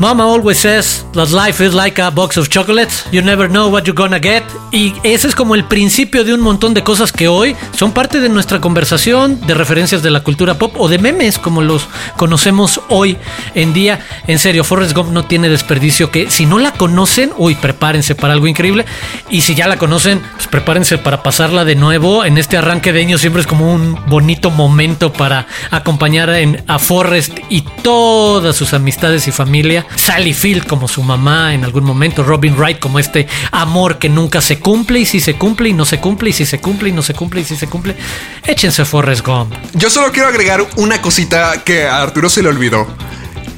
Mama 0.00 0.24
always 0.24 0.58
says 0.58 1.04
that 1.12 1.30
life 1.30 1.64
is 1.64 1.72
like 1.72 2.02
a 2.02 2.10
box 2.10 2.36
of 2.36 2.48
chocolates. 2.48 3.04
You 3.12 3.22
never 3.22 3.48
know 3.48 3.68
what 3.68 3.84
you're 3.84 3.94
gonna 3.94 4.18
get. 4.18 4.42
Y 4.72 4.92
ese 5.04 5.28
es 5.28 5.36
como 5.36 5.54
el 5.54 5.64
principio 5.64 6.24
de 6.24 6.34
un 6.34 6.40
montón 6.40 6.74
de 6.74 6.82
cosas 6.82 7.12
que 7.12 7.28
hoy 7.28 7.54
son 7.76 7.92
parte 7.92 8.20
de 8.20 8.28
nuestra 8.28 8.60
conversación, 8.60 9.40
de 9.46 9.54
referencias 9.54 10.02
de 10.02 10.10
la 10.10 10.20
cultura 10.20 10.54
pop 10.54 10.74
o 10.78 10.88
de 10.88 10.98
memes 10.98 11.38
como 11.38 11.62
los 11.62 11.86
conocemos 12.16 12.80
hoy 12.88 13.16
en 13.54 13.72
día. 13.72 14.00
En 14.26 14.40
serio, 14.40 14.64
Forrest 14.64 14.94
Gump 14.96 15.10
no 15.10 15.26
tiene 15.26 15.48
desperdicio 15.48 16.10
que 16.10 16.28
si 16.28 16.44
no 16.44 16.58
la 16.58 16.72
conocen, 16.72 17.30
uy, 17.36 17.54
prepárense 17.54 18.16
para 18.16 18.34
algo 18.34 18.48
increíble. 18.48 18.86
Y 19.30 19.42
si 19.42 19.54
ya 19.54 19.68
la 19.68 19.78
conocen, 19.78 20.20
pues 20.34 20.48
prepárense 20.48 20.98
para 20.98 21.22
pasarla 21.22 21.64
de 21.64 21.76
nuevo. 21.76 22.24
En 22.24 22.36
este 22.36 22.56
arranque 22.56 22.92
de 22.92 23.00
año 23.00 23.18
siempre 23.18 23.42
es 23.42 23.46
como 23.46 23.72
un 23.72 23.96
bonito 24.06 24.50
momento 24.50 25.12
para 25.12 25.46
acompañar 25.70 26.03
en- 26.06 26.62
a 26.66 26.78
Forrest 26.78 27.38
y 27.48 27.62
todas 27.82 28.54
sus 28.56 28.74
amistades 28.74 29.26
y 29.28 29.32
familia. 29.32 29.86
Sally 29.96 30.34
Field 30.34 30.66
como 30.66 30.86
su 30.88 31.02
mamá 31.02 31.54
en 31.54 31.64
algún 31.64 31.84
momento. 31.84 32.22
Robin 32.22 32.54
Wright 32.56 32.78
como 32.78 32.98
este 32.98 33.26
amor 33.52 33.98
que 33.98 34.08
nunca 34.08 34.40
se 34.40 34.58
cumple 34.58 35.00
y 35.00 35.06
si 35.06 35.20
se 35.20 35.34
cumple 35.36 35.70
y 35.70 35.72
no 35.72 35.84
se 35.84 36.00
cumple 36.00 36.30
y 36.30 36.32
si 36.32 36.44
se 36.46 36.60
cumple 36.60 36.90
y 36.90 36.92
no 36.92 37.02
se 37.02 37.14
cumple 37.14 37.40
y 37.40 37.44
si 37.44 37.56
se 37.56 37.66
cumple. 37.68 37.94
Échense 38.44 38.84
Forrest 38.84 39.26
Gump. 39.26 39.54
Yo 39.74 39.88
solo 39.90 40.12
quiero 40.12 40.28
agregar 40.28 40.64
una 40.76 41.00
cosita 41.00 41.62
que 41.64 41.84
a 41.86 42.02
Arturo 42.02 42.28
se 42.28 42.42
le 42.42 42.48
olvidó. 42.50 42.86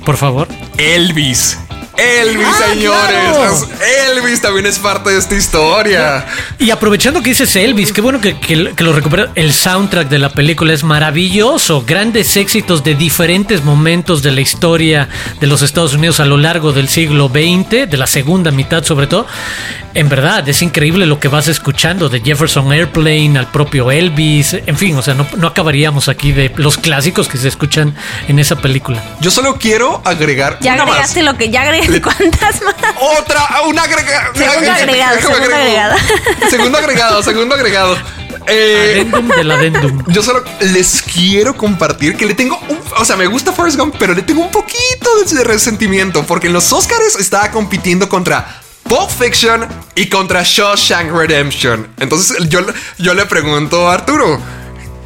Por 0.05 0.17
favor. 0.17 0.47
Elvis. 0.79 1.59
Elvis, 1.99 2.47
Ah, 2.47 2.65
señores. 2.71 3.67
Elvis 4.11 4.41
también 4.43 4.67
es 4.67 4.79
parte 4.79 5.11
de 5.11 5.19
esta 5.19 5.35
historia. 5.35 6.27
Y 6.59 6.71
aprovechando 6.71 7.23
que 7.23 7.31
dices 7.31 7.55
Elvis, 7.57 7.93
qué 7.93 8.01
bueno 8.01 8.21
que, 8.21 8.39
que- 8.39 8.73
que 8.75 8.85
lo 8.85 8.93
recupera. 8.93 9.31
El 9.35 9.53
soundtrack 9.53 10.09
de 10.09 10.19
la 10.19 10.29
película 10.31 10.73
es 10.73 10.85
maravilloso. 10.85 11.85
Grandes 11.87 12.37
éxitos 12.37 12.85
de 12.85 12.95
diferentes 12.95 13.65
momentos 13.65 14.23
de 14.23 14.33
la 14.33 14.41
historia 14.41 15.09
de 15.41 15.47
los 15.47 15.63
Estados 15.63 15.95
Unidos 15.95 16.21
a 16.21 16.27
lo 16.27 16.37
largo 16.37 16.73
del 16.73 16.89
siglo 16.89 17.29
XX, 17.29 17.89
de 17.91 17.97
la 17.97 18.07
segunda 18.07 18.51
mitad 18.51 18.85
sobre 18.85 19.07
todo. 19.07 19.27
En 19.97 20.11
verdad, 20.11 20.47
es 20.47 20.61
increíble 20.61 21.07
lo 21.07 21.19
que 21.19 21.29
vas 21.29 21.49
escuchando 21.49 22.11
de 22.11 22.21
Jefferson 22.21 22.71
Airplane 22.71 23.39
al 23.39 23.51
propio 23.51 23.91
Elvis. 23.91 24.53
En 24.67 24.77
fin, 24.77 24.95
o 24.95 25.01
sea, 25.01 25.15
no, 25.15 25.27
no 25.39 25.47
acabaríamos 25.47 26.09
aquí 26.11 26.33
de 26.33 26.53
los 26.57 26.77
clásicos 26.77 27.29
que 27.29 27.39
se 27.39 27.49
escuchan 27.49 27.95
en 28.29 28.39
esa 28.39 28.57
película. 28.57 29.03
Yo 29.21 29.31
solo 29.31 29.57
quiero 29.57 30.03
agregar 30.05 30.59
Ya 30.61 30.75
una 30.75 30.85
más. 30.85 30.91
agregaste 30.97 31.23
lo 31.23 31.39
que 31.39 31.49
ya 31.49 31.63
agregaste. 31.63 32.03
¿Cuántas 32.03 32.61
más? 32.63 32.75
Otra, 33.19 33.41
un 33.67 33.79
agrega- 33.79 34.33
Segundo 34.35 34.71
agregado, 34.71 35.17
segundo 35.19 35.55
agregado. 35.57 35.97
Segundo 36.51 36.79
agregado, 36.79 37.23
segundo 37.23 37.55
agregado. 37.55 37.97
Eh, 38.49 38.91
Adendum 39.01 39.29
del 39.29 39.51
adendum. 39.51 40.05
yo 40.09 40.23
solo 40.23 40.45
les 40.61 41.01
quiero 41.03 41.57
compartir 41.57 42.17
que 42.19 42.27
le 42.27 42.35
tengo 42.35 42.61
un, 42.69 42.79
o 42.99 43.05
sea, 43.07 43.17
me 43.17 43.27
gusta 43.27 43.51
Forrest 43.51 43.79
Gump, 43.79 43.97
pero 43.99 44.13
le 44.13 44.21
tengo 44.23 44.43
un 44.43 44.51
poquito 44.51 45.09
de 45.33 45.43
resentimiento 45.43 46.23
porque 46.25 46.49
en 46.49 46.53
los 46.53 46.71
Oscars 46.71 47.17
estaba 47.19 47.51
compitiendo 47.51 48.09
contra 48.11 48.61
Pulp 48.89 49.11
Fiction 49.11 49.67
y 49.95 50.07
contra 50.07 50.43
Shawshank 50.45 51.11
Redemption. 51.11 51.89
Entonces 51.99 52.49
yo, 52.49 52.61
yo 52.99 53.15
le 53.15 53.27
pregunto 53.27 53.89
a 53.89 53.95
Arturo, 53.95 54.41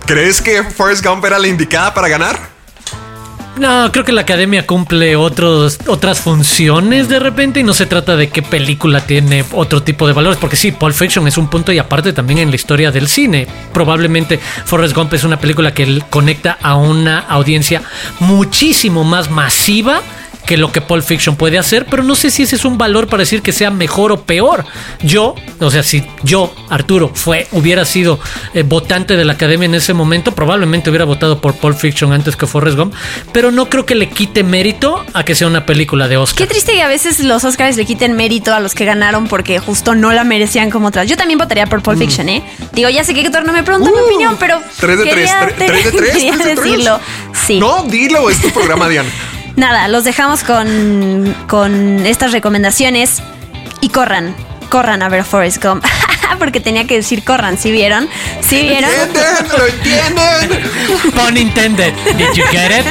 ¿crees 0.06 0.42
que 0.42 0.62
Forrest 0.62 1.04
Gump 1.04 1.24
era 1.24 1.38
la 1.38 1.48
indicada 1.48 1.94
para 1.94 2.08
ganar? 2.08 2.38
No, 3.56 3.90
creo 3.92 4.04
que 4.04 4.12
la 4.12 4.22
academia 4.22 4.66
cumple 4.66 5.16
otros, 5.16 5.78
otras 5.86 6.20
funciones 6.20 7.08
de 7.08 7.18
repente 7.18 7.60
y 7.60 7.62
no 7.62 7.74
se 7.74 7.84
trata 7.86 8.16
de 8.16 8.28
qué 8.28 8.42
película 8.42 9.00
tiene 9.00 9.44
otro 9.52 9.82
tipo 9.82 10.06
de 10.06 10.12
valores, 10.12 10.38
porque 10.38 10.56
sí, 10.56 10.72
Pulp 10.72 10.94
Fiction 10.94 11.26
es 11.26 11.36
un 11.36 11.48
punto 11.48 11.72
y 11.72 11.78
aparte 11.78 12.12
también 12.12 12.38
en 12.38 12.50
la 12.50 12.56
historia 12.56 12.90
del 12.90 13.08
cine. 13.08 13.46
Probablemente 13.72 14.38
Forrest 14.64 14.94
Gump 14.94 15.12
es 15.14 15.24
una 15.24 15.38
película 15.38 15.74
que 15.74 16.02
conecta 16.10 16.58
a 16.62 16.76
una 16.76 17.18
audiencia 17.18 17.82
muchísimo 18.20 19.04
más 19.04 19.30
masiva 19.30 20.00
que 20.50 20.56
lo 20.56 20.72
que 20.72 20.80
Pulp 20.80 21.04
Fiction 21.04 21.36
puede 21.36 21.58
hacer, 21.60 21.86
pero 21.86 22.02
no 22.02 22.16
sé 22.16 22.28
si 22.28 22.42
ese 22.42 22.56
es 22.56 22.64
un 22.64 22.76
valor 22.76 23.06
para 23.06 23.20
decir 23.20 23.40
que 23.40 23.52
sea 23.52 23.70
mejor 23.70 24.10
o 24.10 24.22
peor. 24.22 24.64
Yo, 25.00 25.36
o 25.60 25.70
sea, 25.70 25.84
si 25.84 26.04
yo, 26.24 26.52
Arturo, 26.68 27.12
fue, 27.14 27.46
hubiera 27.52 27.84
sido 27.84 28.18
eh, 28.52 28.64
votante 28.64 29.14
de 29.16 29.24
la 29.24 29.34
academia 29.34 29.66
en 29.66 29.76
ese 29.76 29.94
momento, 29.94 30.32
probablemente 30.34 30.90
hubiera 30.90 31.04
votado 31.04 31.40
por 31.40 31.54
Pulp 31.54 31.76
Fiction 31.78 32.12
antes 32.12 32.34
que 32.34 32.48
Forrest 32.48 32.76
Gump, 32.76 32.92
pero 33.32 33.52
no 33.52 33.70
creo 33.70 33.86
que 33.86 33.94
le 33.94 34.08
quite 34.08 34.42
mérito 34.42 35.04
a 35.14 35.22
que 35.24 35.36
sea 35.36 35.46
una 35.46 35.66
película 35.66 36.08
de 36.08 36.16
Oscar. 36.16 36.38
Qué 36.48 36.52
triste 36.52 36.72
que 36.72 36.82
a 36.82 36.88
veces 36.88 37.20
los 37.20 37.44
Oscars 37.44 37.76
le 37.76 37.84
quiten 37.84 38.14
mérito 38.14 38.52
a 38.52 38.58
los 38.58 38.74
que 38.74 38.84
ganaron 38.84 39.28
porque 39.28 39.60
justo 39.60 39.94
no 39.94 40.10
la 40.12 40.24
merecían 40.24 40.68
como 40.70 40.88
otras. 40.88 41.06
Yo 41.08 41.16
también 41.16 41.38
votaría 41.38 41.66
por 41.66 41.80
Pulp 41.80 41.96
Fiction, 42.00 42.28
¿eh? 42.28 42.42
Digo, 42.72 42.88
ya 42.88 43.04
sé 43.04 43.14
que 43.14 43.20
Héctor 43.20 43.44
no 43.46 43.52
me 43.52 43.62
pregunta 43.62 43.88
mi 43.92 43.96
Uh, 44.00 44.04
opinión, 44.06 44.36
pero. 44.40 44.60
tres 44.80 44.98
de 44.98 45.04
tres, 45.04 45.30
quería 45.30 45.48
tre- 45.48 45.66
tres 45.68 45.84
de 45.84 45.92
tres, 45.96 46.12
quería 46.12 46.36
de 46.36 46.54
decirlo. 46.56 47.00
Sí. 47.46 47.60
No, 47.60 47.84
dilo, 47.84 48.28
es 48.28 48.40
tu 48.42 48.50
programa, 48.50 48.88
Diana. 48.88 49.08
Nada, 49.60 49.88
los 49.88 50.04
dejamos 50.04 50.42
con, 50.42 51.36
con 51.46 52.06
estas 52.06 52.32
recomendaciones 52.32 53.22
y 53.82 53.90
corran, 53.90 54.34
corran 54.70 55.02
a 55.02 55.10
ver 55.10 55.22
Forrest 55.22 55.62
Gump. 55.62 55.84
Porque 56.38 56.60
tenía 56.60 56.86
que 56.86 56.94
decir 56.94 57.22
corran, 57.24 57.58
¿sí 57.58 57.70
vieron? 57.70 58.08
¿Sí 58.40 58.62
vieron? 58.62 58.88
¿Entienden? 58.90 59.48
¿Lo 59.58 59.66
entienden? 59.66 61.12
Pun 61.14 61.36
intended. 61.36 61.92
Did 62.16 62.32
you 62.32 62.44
get 62.50 62.70
it? 62.70 62.86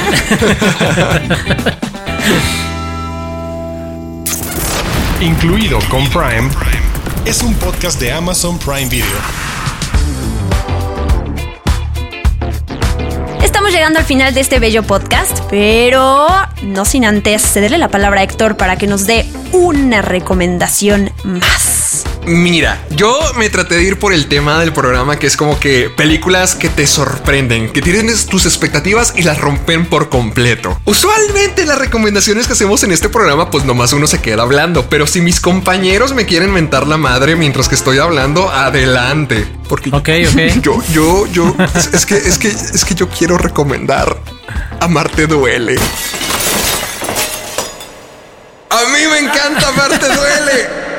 Incluido 5.20 5.80
con 5.88 6.08
Prime, 6.10 6.48
es 7.24 7.42
un 7.42 7.52
podcast 7.54 7.98
de 7.98 8.12
Amazon 8.12 8.56
Prime 8.60 8.88
Video. 8.88 9.18
Estamos 13.42 13.72
llegando 13.72 13.98
al 13.98 14.04
final 14.04 14.34
de 14.34 14.40
este 14.40 14.58
bello 14.58 14.82
podcast, 14.82 15.40
pero 15.48 16.26
no 16.62 16.84
sin 16.84 17.04
antes 17.04 17.42
cederle 17.42 17.78
la 17.78 17.88
palabra 17.88 18.20
a 18.20 18.24
Héctor 18.24 18.56
para 18.56 18.76
que 18.76 18.86
nos 18.86 19.06
dé 19.06 19.26
una 19.52 20.02
recomendación 20.02 21.10
más. 21.24 21.89
Mira, 22.30 22.80
yo 22.90 23.18
me 23.36 23.50
traté 23.50 23.74
de 23.74 23.82
ir 23.82 23.98
por 23.98 24.12
el 24.12 24.28
tema 24.28 24.60
del 24.60 24.72
programa 24.72 25.18
que 25.18 25.26
es 25.26 25.36
como 25.36 25.58
que 25.58 25.90
películas 25.90 26.54
que 26.54 26.68
te 26.68 26.86
sorprenden, 26.86 27.72
que 27.72 27.82
tienen 27.82 28.06
tus 28.28 28.46
expectativas 28.46 29.14
y 29.16 29.22
las 29.22 29.40
rompen 29.40 29.84
por 29.84 30.10
completo. 30.10 30.80
Usualmente 30.84 31.66
las 31.66 31.76
recomendaciones 31.76 32.46
que 32.46 32.52
hacemos 32.52 32.84
en 32.84 32.92
este 32.92 33.08
programa, 33.08 33.50
pues 33.50 33.64
nomás 33.64 33.92
uno 33.94 34.06
se 34.06 34.20
queda 34.20 34.42
hablando, 34.42 34.88
pero 34.88 35.08
si 35.08 35.20
mis 35.20 35.40
compañeros 35.40 36.14
me 36.14 36.24
quieren 36.24 36.52
mentar 36.52 36.86
la 36.86 36.98
madre 36.98 37.34
mientras 37.34 37.68
que 37.68 37.74
estoy 37.74 37.98
hablando, 37.98 38.48
adelante. 38.48 39.44
Porque 39.68 39.90
yo, 40.62 40.80
yo, 40.92 41.26
yo, 41.26 41.56
es, 41.74 41.90
es 41.92 42.06
que, 42.06 42.14
es 42.14 42.38
que, 42.38 42.46
es 42.46 42.84
que 42.84 42.94
yo 42.94 43.08
quiero 43.08 43.38
recomendar 43.38 44.16
Amarte 44.78 45.26
Duele. 45.26 45.74
A 48.70 48.84
mí 48.84 49.00
me 49.10 49.18
encanta 49.18 49.66
Amarte 49.66 50.06
Duele. 50.06 50.89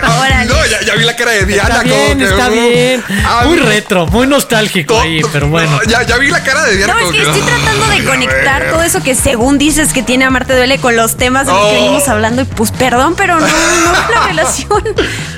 Órale. 0.00 0.46
No, 0.46 0.64
ya, 0.66 0.80
ya 0.82 0.94
vi 0.94 1.04
la 1.04 1.16
cara 1.16 1.32
de 1.32 1.44
Diana. 1.46 1.68
Está 1.68 1.82
bien, 1.82 2.06
como 2.06 2.18
que, 2.18 2.24
está 2.24 2.48
bien. 2.48 3.04
ah, 3.26 3.42
Muy 3.46 3.56
retro, 3.58 4.06
muy 4.06 4.26
nostálgico 4.26 4.94
to- 4.94 5.00
ahí, 5.00 5.20
pero 5.32 5.48
bueno. 5.48 5.70
no, 5.70 5.82
ya, 5.90 6.02
ya 6.04 6.16
vi 6.18 6.28
la 6.30 6.42
cara 6.42 6.64
de 6.64 6.76
Diana. 6.76 6.94
No, 6.94 7.00
es 7.06 7.10
que 7.12 7.22
estoy 7.22 7.40
tratando 7.42 7.86
de 7.88 7.96
a 7.96 8.04
conectar 8.04 8.70
todo 8.70 8.82
eso 8.82 9.02
que 9.02 9.14
según 9.14 9.58
dices 9.58 9.92
que 9.92 10.02
tiene 10.02 10.24
Amarte 10.24 10.54
Duele 10.56 10.78
con 10.78 10.94
los 10.96 11.16
temas 11.16 11.46
de 11.46 11.52
los 11.52 11.60
que 11.62 11.66
Oh. 11.68 11.72
venimos 11.72 12.08
hablando 12.08 12.42
y 12.42 12.44
pues 12.44 12.70
perdón, 12.70 13.14
pero 13.16 13.34
no, 13.40 13.46
no 13.46 13.46
es 13.46 14.10
la 14.14 14.26
relación. 14.28 14.82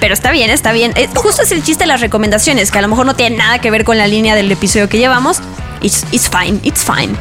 Pero 0.00 0.14
está 0.14 0.30
bien, 0.30 0.50
está 0.50 0.72
bien. 0.72 0.92
Eh, 0.96 1.08
justo 1.14 1.42
es 1.42 1.52
el 1.52 1.62
chiste 1.62 1.84
de 1.84 1.88
las 1.88 2.00
recomendaciones, 2.00 2.70
que 2.70 2.78
a 2.78 2.82
lo 2.82 2.88
mejor 2.88 3.06
no 3.06 3.14
tiene 3.16 3.36
nada 3.36 3.60
que 3.60 3.70
ver 3.70 3.84
con 3.84 3.96
la 3.98 4.06
línea 4.06 4.34
del 4.34 4.50
episodio 4.52 4.88
que 4.88 4.98
llevamos. 4.98 5.38
It's, 5.80 6.04
it's 6.12 6.28
fine, 6.28 6.60
it's 6.62 6.84
fine. 6.84 7.16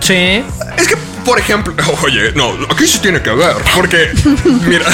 Sí. 0.00 0.44
Es 0.76 0.86
que, 0.88 0.96
por 1.24 1.38
ejemplo, 1.38 1.74
oye, 2.02 2.32
no, 2.34 2.52
aquí 2.70 2.86
sí 2.86 2.98
tiene 3.00 3.20
que 3.22 3.30
ver, 3.30 3.56
porque, 3.74 4.10
mira, 4.66 4.86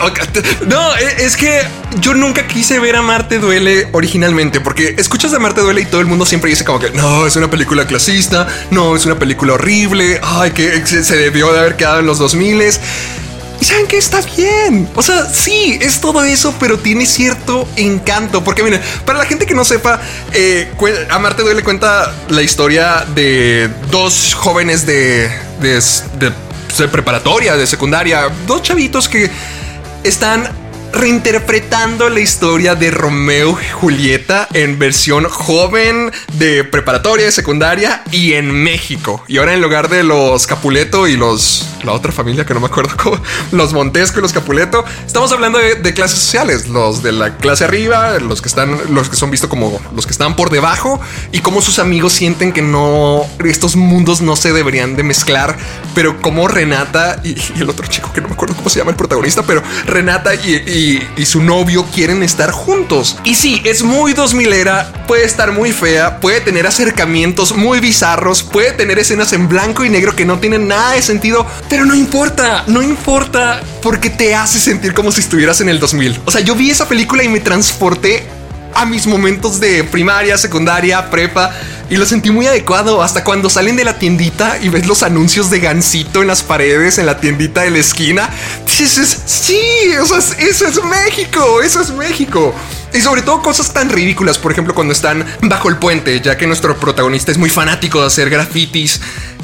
no, 0.66 0.96
e- 0.96 1.24
es 1.24 1.36
que 1.36 1.62
yo 2.00 2.14
nunca 2.14 2.46
quise 2.46 2.78
ver 2.78 2.96
a 2.96 3.02
Marte 3.02 3.38
Duele 3.38 3.88
originalmente, 3.92 4.60
porque 4.60 4.94
escuchas 4.98 5.32
a 5.34 5.38
Marte 5.38 5.60
Duele 5.60 5.82
y 5.82 5.86
todo 5.86 6.00
el 6.00 6.06
mundo 6.06 6.26
siempre 6.26 6.50
dice 6.50 6.64
como 6.64 6.78
que 6.78 6.90
no, 6.90 7.26
es 7.26 7.36
una 7.36 7.48
película 7.50 7.86
clasista, 7.86 8.46
no, 8.70 8.96
es 8.96 9.06
una 9.06 9.18
película 9.18 9.54
horrible, 9.54 10.20
ay, 10.22 10.50
que 10.50 10.86
se 10.86 11.04
se 11.04 11.16
debió 11.16 11.52
de 11.52 11.60
haber 11.60 11.76
quedado 11.76 12.00
en 12.00 12.06
los 12.06 12.18
2000 12.18 12.50
y 13.60 13.64
saben 13.64 13.86
que 13.86 13.98
está 13.98 14.20
bien. 14.36 14.88
O 14.94 15.02
sea, 15.02 15.26
sí, 15.26 15.78
es 15.80 16.00
todo 16.00 16.22
eso, 16.24 16.54
pero 16.58 16.78
tiene 16.78 17.04
cierto 17.06 17.68
encanto. 17.76 18.42
Porque 18.42 18.62
miren, 18.62 18.80
para 19.04 19.18
la 19.18 19.26
gente 19.26 19.46
que 19.46 19.54
no 19.54 19.64
sepa, 19.64 20.00
eh, 20.32 20.72
cue- 20.78 21.06
a 21.10 21.18
Marte 21.18 21.42
Duele 21.42 21.62
cuenta 21.62 22.12
la 22.28 22.42
historia 22.42 23.04
de 23.14 23.68
dos 23.90 24.34
jóvenes 24.34 24.86
de, 24.86 25.28
de, 25.60 25.74
de- 26.18 26.32
de 26.78 26.88
preparatoria, 26.88 27.56
de 27.56 27.66
secundaria, 27.66 28.30
dos 28.46 28.62
chavitos 28.62 29.08
que 29.08 29.30
están 30.04 30.48
reinterpretando 30.92 32.08
la 32.08 32.20
historia 32.20 32.74
de 32.74 32.90
Romeo 32.90 33.58
y 33.60 33.68
Julieta 33.70 34.48
en 34.52 34.78
versión 34.78 35.24
joven 35.28 36.10
de 36.34 36.64
preparatoria, 36.64 37.26
de 37.26 37.32
secundaria 37.32 38.02
y 38.10 38.32
en 38.34 38.50
México. 38.50 39.24
Y 39.28 39.38
ahora 39.38 39.54
en 39.54 39.60
lugar 39.60 39.88
de 39.88 40.02
los 40.02 40.46
Capuleto 40.46 41.06
y 41.08 41.16
los 41.16 41.66
la 41.84 41.92
otra 41.92 42.12
familia 42.12 42.44
que 42.44 42.54
no 42.54 42.60
me 42.60 42.66
acuerdo 42.66 42.94
cómo, 42.96 43.20
los 43.52 43.72
Montesco 43.72 44.18
y 44.18 44.22
los 44.22 44.32
Capuleto, 44.32 44.84
estamos 45.06 45.32
hablando 45.32 45.58
de, 45.58 45.94
clases 45.94 46.18
sociales, 46.18 46.68
los 46.68 47.02
de 47.02 47.12
la 47.12 47.36
clase 47.36 47.64
arriba, 47.64 48.18
los 48.18 48.40
que 48.42 48.48
están, 48.48 48.78
los 48.94 49.08
que 49.08 49.16
son 49.16 49.30
vistos 49.30 49.50
como 49.50 49.80
los 49.94 50.06
que 50.06 50.12
están 50.12 50.36
por 50.36 50.50
debajo 50.50 51.00
y 51.32 51.40
cómo 51.40 51.60
sus 51.62 51.78
amigos 51.78 52.12
sienten 52.12 52.52
que 52.52 52.62
no, 52.62 53.26
estos 53.44 53.76
mundos 53.76 54.20
no 54.20 54.36
se 54.36 54.52
deberían 54.52 54.96
de 54.96 55.02
mezclar, 55.02 55.56
pero 55.94 56.20
como 56.20 56.48
Renata 56.48 57.20
y, 57.24 57.36
el 57.60 57.68
otro 57.68 57.86
chico 57.86 58.12
que 58.12 58.20
no 58.20 58.28
me 58.28 58.34
acuerdo 58.34 58.54
cómo 58.54 58.70
se 58.70 58.78
llama 58.78 58.90
el 58.90 58.96
protagonista, 58.96 59.42
pero 59.42 59.62
Renata 59.86 60.34
y- 60.34 60.62
y 61.16 61.26
su 61.26 61.42
novio 61.42 61.86
quieren 61.94 62.22
estar 62.22 62.50
juntos. 62.50 63.18
Y 63.24 63.34
sí, 63.34 63.60
es 63.64 63.82
muy 63.82 64.12
2000 64.12 64.52
era, 64.52 64.92
puede 65.06 65.24
estar 65.24 65.52
muy 65.52 65.72
fea, 65.72 66.20
puede 66.20 66.40
tener 66.40 66.66
acercamientos 66.66 67.56
muy 67.56 67.80
bizarros, 67.80 68.42
puede 68.42 68.72
tener 68.72 68.98
escenas 68.98 69.32
en 69.32 69.48
blanco 69.48 69.84
y 69.84 69.90
negro 69.90 70.16
que 70.16 70.24
no 70.24 70.38
tienen 70.38 70.68
nada 70.68 70.92
de 70.92 71.02
sentido, 71.02 71.46
pero 71.68 71.84
no 71.84 71.94
importa, 71.94 72.64
no 72.66 72.82
importa 72.82 73.60
porque 73.82 74.10
te 74.10 74.34
hace 74.34 74.58
sentir 74.58 74.94
como 74.94 75.12
si 75.12 75.20
estuvieras 75.20 75.60
en 75.60 75.68
el 75.68 75.80
2000. 75.80 76.20
O 76.24 76.30
sea, 76.30 76.40
yo 76.40 76.54
vi 76.54 76.70
esa 76.70 76.88
película 76.88 77.22
y 77.22 77.28
me 77.28 77.40
transporté 77.40 78.24
a 78.74 78.86
mis 78.86 79.06
momentos 79.06 79.60
de 79.60 79.84
primaria, 79.84 80.38
secundaria, 80.38 81.10
prepa 81.10 81.52
y 81.88 81.96
lo 81.96 82.06
sentí 82.06 82.30
muy 82.30 82.46
adecuado. 82.46 83.02
Hasta 83.02 83.24
cuando 83.24 83.50
salen 83.50 83.76
de 83.76 83.84
la 83.84 83.98
tiendita 83.98 84.58
y 84.62 84.68
ves 84.68 84.86
los 84.86 85.02
anuncios 85.02 85.50
de 85.50 85.60
Gansito 85.60 86.22
en 86.22 86.28
las 86.28 86.42
paredes, 86.42 86.98
en 86.98 87.06
la 87.06 87.18
tiendita 87.18 87.62
de 87.62 87.70
la 87.70 87.78
esquina, 87.78 88.30
dices, 88.82 89.22
sí, 89.26 89.60
eso 89.92 90.16
es, 90.16 90.36
eso 90.38 90.66
es 90.66 90.82
México, 90.84 91.62
eso 91.62 91.80
es 91.80 91.90
México. 91.90 92.54
Y 92.92 93.00
sobre 93.00 93.22
todo 93.22 93.42
cosas 93.42 93.72
tan 93.72 93.88
ridículas, 93.88 94.38
por 94.38 94.52
ejemplo, 94.52 94.74
cuando 94.74 94.92
están 94.92 95.24
bajo 95.42 95.68
el 95.68 95.76
puente, 95.76 96.20
ya 96.20 96.36
que 96.36 96.46
nuestro 96.46 96.76
protagonista 96.78 97.30
es 97.30 97.38
muy 97.38 97.50
fanático 97.50 98.00
de 98.00 98.06
hacer 98.06 98.30
grafitis, 98.30 99.00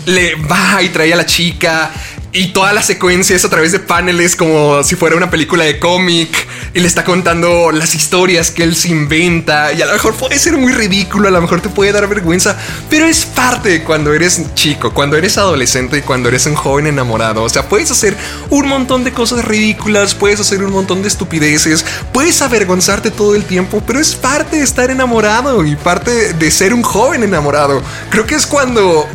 le 0.07 0.35
va 0.35 0.83
y 0.83 0.89
trae 0.89 1.13
a 1.13 1.17
la 1.17 1.27
chica 1.27 1.91
y 2.37 2.49
toda 2.49 2.75
la 2.75 2.83
secuencia 2.83 3.35
es 3.35 3.47
a 3.47 3.49
través 3.49 3.73
de 3.73 3.79
paneles 3.79 4.37
como 4.37 4.85
si 4.85 4.95
fuera 4.95 5.17
una 5.17 5.31
película 5.31 5.65
de 5.65 5.79
cómic 5.79 6.47
y 6.75 6.81
le 6.81 6.87
está 6.87 7.03
contando 7.03 7.73
las 7.73 7.95
historias 7.95 8.51
que 8.51 8.63
él 8.63 8.77
se 8.77 8.91
inventa 8.91 9.73
y 9.73 9.81
a 9.81 9.87
lo 9.87 9.95
mejor 9.95 10.15
puede 10.15 10.39
ser 10.39 10.59
muy 10.59 10.75
ridículo, 10.75 11.29
a 11.29 11.31
lo 11.31 11.41
mejor 11.41 11.63
te 11.63 11.71
puede 11.71 11.93
dar 11.93 12.07
vergüenza, 12.07 12.59
pero 12.91 13.07
es 13.07 13.25
parte 13.25 13.83
cuando 13.85 14.13
eres 14.13 14.43
chico, 14.53 14.93
cuando 14.93 15.17
eres 15.17 15.39
adolescente 15.39 15.97
y 15.97 16.03
cuando 16.03 16.29
eres 16.29 16.45
un 16.45 16.57
joven 16.57 16.87
enamorado. 16.87 17.43
O 17.43 17.49
sea, 17.49 17.71
puedes 17.71 17.91
hacer 17.91 18.15
un 18.51 18.69
montón 18.69 19.03
de 19.03 19.13
cosas 19.13 19.43
ridículas, 19.43 20.15
puedes 20.15 20.39
hacer 20.39 20.63
un 20.63 20.73
montón 20.73 21.01
de 21.01 21.09
estupideces, 21.09 21.87
puedes 22.13 22.43
avergonzarte 22.43 23.11
todo 23.11 23.35
el 23.35 23.47
tiempo, 23.47 23.83
pero 23.87 23.99
es 23.99 24.15
parte 24.15 24.57
de 24.57 24.63
estar 24.63 24.91
enamorado 24.91 25.65
y 25.65 25.75
parte 25.75 26.35
de 26.35 26.51
ser 26.51 26.75
un 26.75 26.83
joven 26.83 27.23
enamorado. 27.23 27.83
Creo 28.11 28.27
que 28.27 28.35
es 28.35 28.47
cuando 28.47 29.09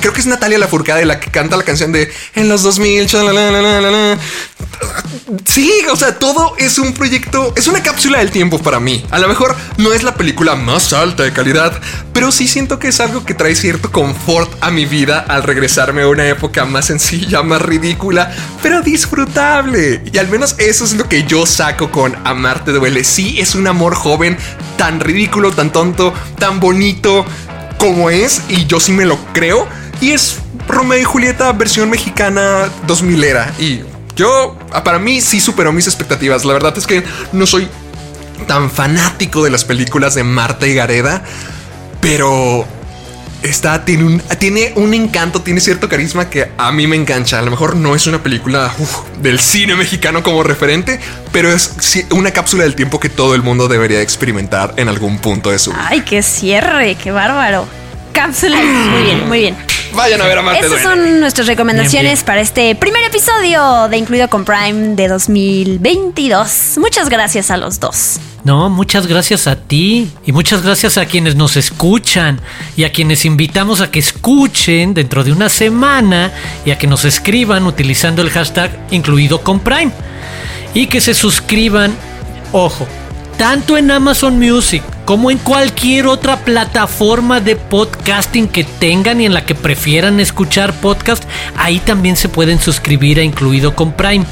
Creo 0.00 0.12
que 0.12 0.20
es 0.20 0.26
Natalia 0.26 0.58
Lafourcade 0.58 1.04
la 1.04 1.20
que 1.20 1.30
canta 1.30 1.56
la 1.56 1.64
canción 1.64 1.92
de 1.92 2.12
En 2.34 2.48
los 2.48 2.62
2000. 2.62 3.08
Sí, 5.44 5.72
o 5.90 5.96
sea, 5.96 6.18
todo 6.18 6.54
es 6.58 6.78
un 6.78 6.92
proyecto, 6.92 7.52
es 7.56 7.66
una 7.68 7.82
cápsula 7.82 8.18
del 8.18 8.30
tiempo 8.30 8.58
para 8.58 8.80
mí. 8.80 9.04
A 9.10 9.18
lo 9.18 9.28
mejor 9.28 9.56
no 9.78 9.92
es 9.92 10.02
la 10.02 10.14
película 10.14 10.54
más 10.56 10.92
alta 10.92 11.22
de 11.22 11.32
calidad, 11.32 11.78
pero 12.12 12.32
sí 12.32 12.48
siento 12.48 12.78
que 12.78 12.88
es 12.88 13.00
algo 13.00 13.24
que 13.24 13.34
trae 13.34 13.54
cierto 13.54 13.92
confort 13.92 14.52
a 14.60 14.70
mi 14.70 14.86
vida 14.86 15.24
al 15.28 15.42
regresarme 15.42 16.02
a 16.02 16.08
una 16.08 16.26
época 16.26 16.64
más 16.64 16.86
sencilla, 16.86 17.42
más 17.42 17.62
ridícula, 17.62 18.32
pero 18.62 18.82
disfrutable. 18.82 20.02
Y 20.12 20.18
al 20.18 20.28
menos 20.28 20.54
eso 20.58 20.84
es 20.84 20.92
lo 20.94 21.08
que 21.08 21.24
yo 21.24 21.46
saco 21.46 21.90
con 21.90 22.16
Amarte 22.24 22.72
duele. 22.72 23.04
Sí, 23.04 23.40
es 23.40 23.54
un 23.54 23.66
amor 23.66 23.94
joven 23.94 24.36
tan 24.76 25.00
ridículo, 25.00 25.52
tan 25.52 25.72
tonto, 25.72 26.14
tan 26.38 26.60
bonito 26.60 27.24
como 27.80 28.10
es 28.10 28.42
y 28.48 28.66
yo 28.66 28.78
sí 28.78 28.92
me 28.92 29.06
lo 29.06 29.18
creo. 29.32 29.66
Y 30.00 30.12
es 30.12 30.38
Romeo 30.68 31.00
y 31.00 31.04
Julieta 31.04 31.50
versión 31.52 31.90
mexicana 31.90 32.68
2000 32.86 33.24
era. 33.24 33.52
Y 33.58 33.80
yo, 34.14 34.56
para 34.84 34.98
mí 34.98 35.20
sí 35.20 35.40
superó 35.40 35.72
mis 35.72 35.86
expectativas. 35.86 36.44
La 36.44 36.52
verdad 36.52 36.76
es 36.76 36.86
que 36.86 37.02
no 37.32 37.46
soy 37.46 37.68
tan 38.46 38.70
fanático 38.70 39.42
de 39.42 39.50
las 39.50 39.64
películas 39.64 40.14
de 40.14 40.24
Marta 40.24 40.66
y 40.66 40.74
Gareda, 40.74 41.22
pero 42.00 42.66
está, 43.42 43.84
tiene 43.84 44.04
un, 44.04 44.20
tiene 44.38 44.72
un 44.76 44.94
encanto, 44.94 45.42
tiene 45.42 45.60
cierto 45.60 45.88
carisma 45.88 46.30
que 46.30 46.50
a 46.56 46.72
mí 46.72 46.86
me 46.86 46.96
engancha. 46.96 47.38
A 47.38 47.42
lo 47.42 47.50
mejor 47.50 47.76
no 47.76 47.94
es 47.94 48.06
una 48.06 48.22
película 48.22 48.72
del 49.20 49.40
cine 49.40 49.76
mexicano 49.76 50.22
como 50.22 50.42
referente, 50.42 51.00
pero 51.32 51.50
es 51.50 51.74
una 52.10 52.30
cápsula 52.30 52.64
del 52.64 52.74
tiempo 52.74 53.00
que 53.00 53.08
todo 53.08 53.34
el 53.34 53.42
mundo 53.42 53.68
debería 53.68 54.00
experimentar 54.00 54.74
en 54.76 54.88
algún 54.88 55.18
punto 55.18 55.50
de 55.50 55.58
su 55.58 55.70
vida. 55.70 55.86
Ay, 55.88 56.00
qué 56.02 56.22
cierre, 56.22 56.96
qué 56.96 57.10
bárbaro. 57.10 57.66
Cápsula, 58.12 58.58
muy 58.60 59.02
bien, 59.02 59.28
muy 59.28 59.38
bien. 59.40 59.56
Vayan 59.92 60.20
a 60.20 60.26
ver 60.26 60.38
a 60.38 60.42
Marte 60.42 60.66
Estas 60.66 60.82
son 60.82 61.20
nuestras 61.20 61.46
recomendaciones 61.46 62.22
para 62.22 62.40
este 62.40 62.74
primer 62.76 63.02
episodio 63.04 63.88
de 63.88 63.96
Incluido 63.96 64.28
con 64.28 64.44
Prime 64.44 64.94
de 64.94 65.08
2022. 65.08 66.74
Muchas 66.78 67.08
gracias 67.08 67.50
a 67.50 67.56
los 67.56 67.80
dos. 67.80 68.20
No, 68.42 68.70
muchas 68.70 69.06
gracias 69.06 69.46
a 69.46 69.56
ti 69.56 70.10
y 70.24 70.32
muchas 70.32 70.62
gracias 70.62 70.96
a 70.96 71.04
quienes 71.04 71.36
nos 71.36 71.56
escuchan 71.56 72.40
y 72.74 72.84
a 72.84 72.92
quienes 72.92 73.26
invitamos 73.26 73.82
a 73.82 73.90
que 73.90 73.98
escuchen 73.98 74.94
dentro 74.94 75.24
de 75.24 75.32
una 75.32 75.50
semana 75.50 76.32
y 76.64 76.70
a 76.70 76.78
que 76.78 76.86
nos 76.86 77.04
escriban 77.04 77.66
utilizando 77.66 78.22
el 78.22 78.30
hashtag 78.30 78.70
Incluido 78.90 79.42
con 79.42 79.60
Prime 79.60 79.92
y 80.72 80.86
que 80.86 81.02
se 81.02 81.12
suscriban, 81.12 81.92
ojo, 82.52 82.86
tanto 83.36 83.76
en 83.76 83.90
Amazon 83.90 84.38
Music 84.38 84.82
como 85.04 85.30
en 85.30 85.38
cualquier 85.38 86.06
otra 86.06 86.36
plataforma 86.44 87.40
de 87.40 87.56
podcasting 87.56 88.48
que 88.48 88.64
tengan 88.64 89.20
y 89.20 89.26
en 89.26 89.34
la 89.34 89.44
que 89.44 89.54
prefieran 89.54 90.20
escuchar 90.20 90.72
podcast, 90.74 91.24
ahí 91.56 91.78
también 91.78 92.16
se 92.16 92.28
pueden 92.28 92.58
suscribir 92.58 93.18
a 93.18 93.22
Incluido 93.22 93.74
con 93.74 93.92
Prime. 93.92 94.24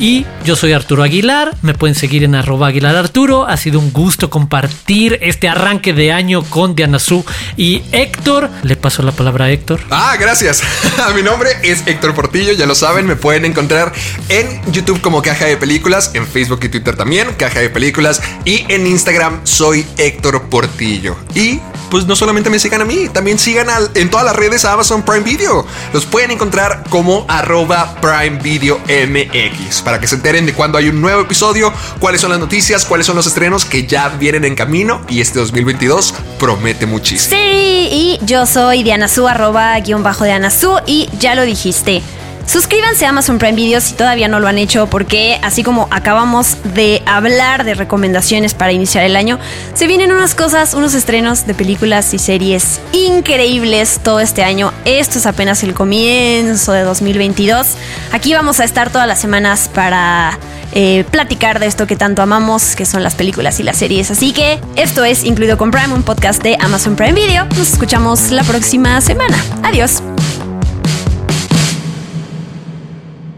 Y 0.00 0.26
yo 0.44 0.54
soy 0.54 0.72
Arturo 0.72 1.02
Aguilar, 1.02 1.56
me 1.62 1.74
pueden 1.74 1.96
seguir 1.96 2.22
en 2.22 2.36
arroba 2.36 2.68
Aguilar 2.68 2.94
Arturo. 2.94 3.48
Ha 3.48 3.56
sido 3.56 3.80
un 3.80 3.92
gusto 3.92 4.30
compartir 4.30 5.18
este 5.22 5.48
arranque 5.48 5.92
de 5.92 6.12
año 6.12 6.44
con 6.44 6.76
Diana 6.76 7.00
Su 7.00 7.24
y 7.56 7.82
Héctor. 7.90 8.48
Le 8.62 8.76
paso 8.76 9.02
la 9.02 9.10
palabra 9.10 9.46
a 9.46 9.50
Héctor. 9.50 9.80
Ah, 9.90 10.16
gracias. 10.18 10.62
Mi 11.16 11.22
nombre 11.22 11.50
es 11.64 11.84
Héctor 11.86 12.14
Portillo, 12.14 12.52
ya 12.52 12.66
lo 12.66 12.76
saben, 12.76 13.06
me 13.06 13.16
pueden 13.16 13.44
encontrar 13.44 13.92
en 14.28 14.60
YouTube 14.70 15.00
como 15.00 15.20
Caja 15.20 15.46
de 15.46 15.56
Películas, 15.56 16.12
en 16.14 16.28
Facebook 16.28 16.60
y 16.62 16.68
Twitter 16.68 16.96
también, 16.96 17.34
Caja 17.36 17.58
de 17.58 17.68
Películas, 17.68 18.22
y 18.44 18.64
en 18.68 18.86
Instagram 18.86 19.40
soy 19.42 19.84
Héctor 19.96 20.48
Portillo. 20.48 21.16
Y 21.34 21.60
pues 21.90 22.06
no 22.06 22.16
solamente 22.16 22.50
me 22.50 22.58
sigan 22.58 22.80
a 22.80 22.84
mí, 22.84 23.08
también 23.08 23.38
sigan 23.38 23.68
en 23.94 24.10
todas 24.10 24.26
las 24.26 24.36
redes 24.36 24.64
a 24.64 24.72
Amazon 24.72 25.02
Prime 25.02 25.20
Video. 25.20 25.66
Los 25.92 26.06
pueden 26.06 26.30
encontrar 26.30 26.84
como 26.90 27.24
arroba 27.28 27.96
Prime 28.00 28.40
Video 28.42 28.78
MX 28.78 29.82
para 29.82 30.00
que 30.00 30.06
se 30.06 30.16
enteren 30.16 30.46
de 30.46 30.54
cuando 30.54 30.78
hay 30.78 30.88
un 30.88 31.00
nuevo 31.00 31.22
episodio, 31.22 31.72
cuáles 31.98 32.20
son 32.20 32.30
las 32.30 32.40
noticias, 32.40 32.84
cuáles 32.84 33.06
son 33.06 33.16
los 33.16 33.26
estrenos 33.26 33.64
que 33.64 33.86
ya 33.86 34.08
vienen 34.08 34.44
en 34.44 34.54
camino 34.54 35.02
y 35.08 35.20
este 35.20 35.38
2022 35.38 36.14
promete 36.38 36.86
muchísimo. 36.86 37.36
Sí, 37.36 37.88
y 37.90 38.18
yo 38.22 38.46
soy 38.46 38.82
Diana 38.82 39.08
Su, 39.08 39.28
arroba 39.28 39.78
guion 39.80 40.02
bajo 40.02 40.24
Diana 40.24 40.50
Su 40.50 40.78
y 40.86 41.08
ya 41.18 41.34
lo 41.34 41.42
dijiste. 41.42 42.02
Suscríbanse 42.48 43.04
a 43.04 43.10
Amazon 43.10 43.38
Prime 43.38 43.52
Video 43.52 43.78
si 43.78 43.92
todavía 43.92 44.26
no 44.26 44.40
lo 44.40 44.48
han 44.48 44.56
hecho, 44.56 44.86
porque 44.86 45.38
así 45.42 45.62
como 45.62 45.86
acabamos 45.90 46.56
de 46.74 47.02
hablar 47.04 47.64
de 47.64 47.74
recomendaciones 47.74 48.54
para 48.54 48.72
iniciar 48.72 49.04
el 49.04 49.16
año, 49.16 49.38
se 49.74 49.86
vienen 49.86 50.12
unas 50.12 50.34
cosas, 50.34 50.72
unos 50.72 50.94
estrenos 50.94 51.46
de 51.46 51.52
películas 51.52 52.14
y 52.14 52.18
series 52.18 52.80
increíbles 52.92 54.00
todo 54.02 54.20
este 54.20 54.44
año. 54.44 54.72
Esto 54.86 55.18
es 55.18 55.26
apenas 55.26 55.62
el 55.62 55.74
comienzo 55.74 56.72
de 56.72 56.84
2022. 56.84 57.66
Aquí 58.12 58.32
vamos 58.32 58.60
a 58.60 58.64
estar 58.64 58.88
todas 58.88 59.06
las 59.06 59.20
semanas 59.20 59.68
para 59.74 60.38
eh, 60.72 61.04
platicar 61.10 61.60
de 61.60 61.66
esto 61.66 61.86
que 61.86 61.96
tanto 61.96 62.22
amamos, 62.22 62.76
que 62.76 62.86
son 62.86 63.02
las 63.02 63.14
películas 63.14 63.60
y 63.60 63.62
las 63.62 63.76
series. 63.76 64.10
Así 64.10 64.32
que 64.32 64.58
esto 64.74 65.04
es 65.04 65.24
Incluido 65.24 65.58
con 65.58 65.70
Prime, 65.70 65.92
un 65.92 66.02
podcast 66.02 66.42
de 66.42 66.56
Amazon 66.60 66.96
Prime 66.96 67.12
Video. 67.12 67.44
Nos 67.58 67.74
escuchamos 67.74 68.30
la 68.30 68.42
próxima 68.42 69.02
semana. 69.02 69.36
Adiós. 69.62 70.02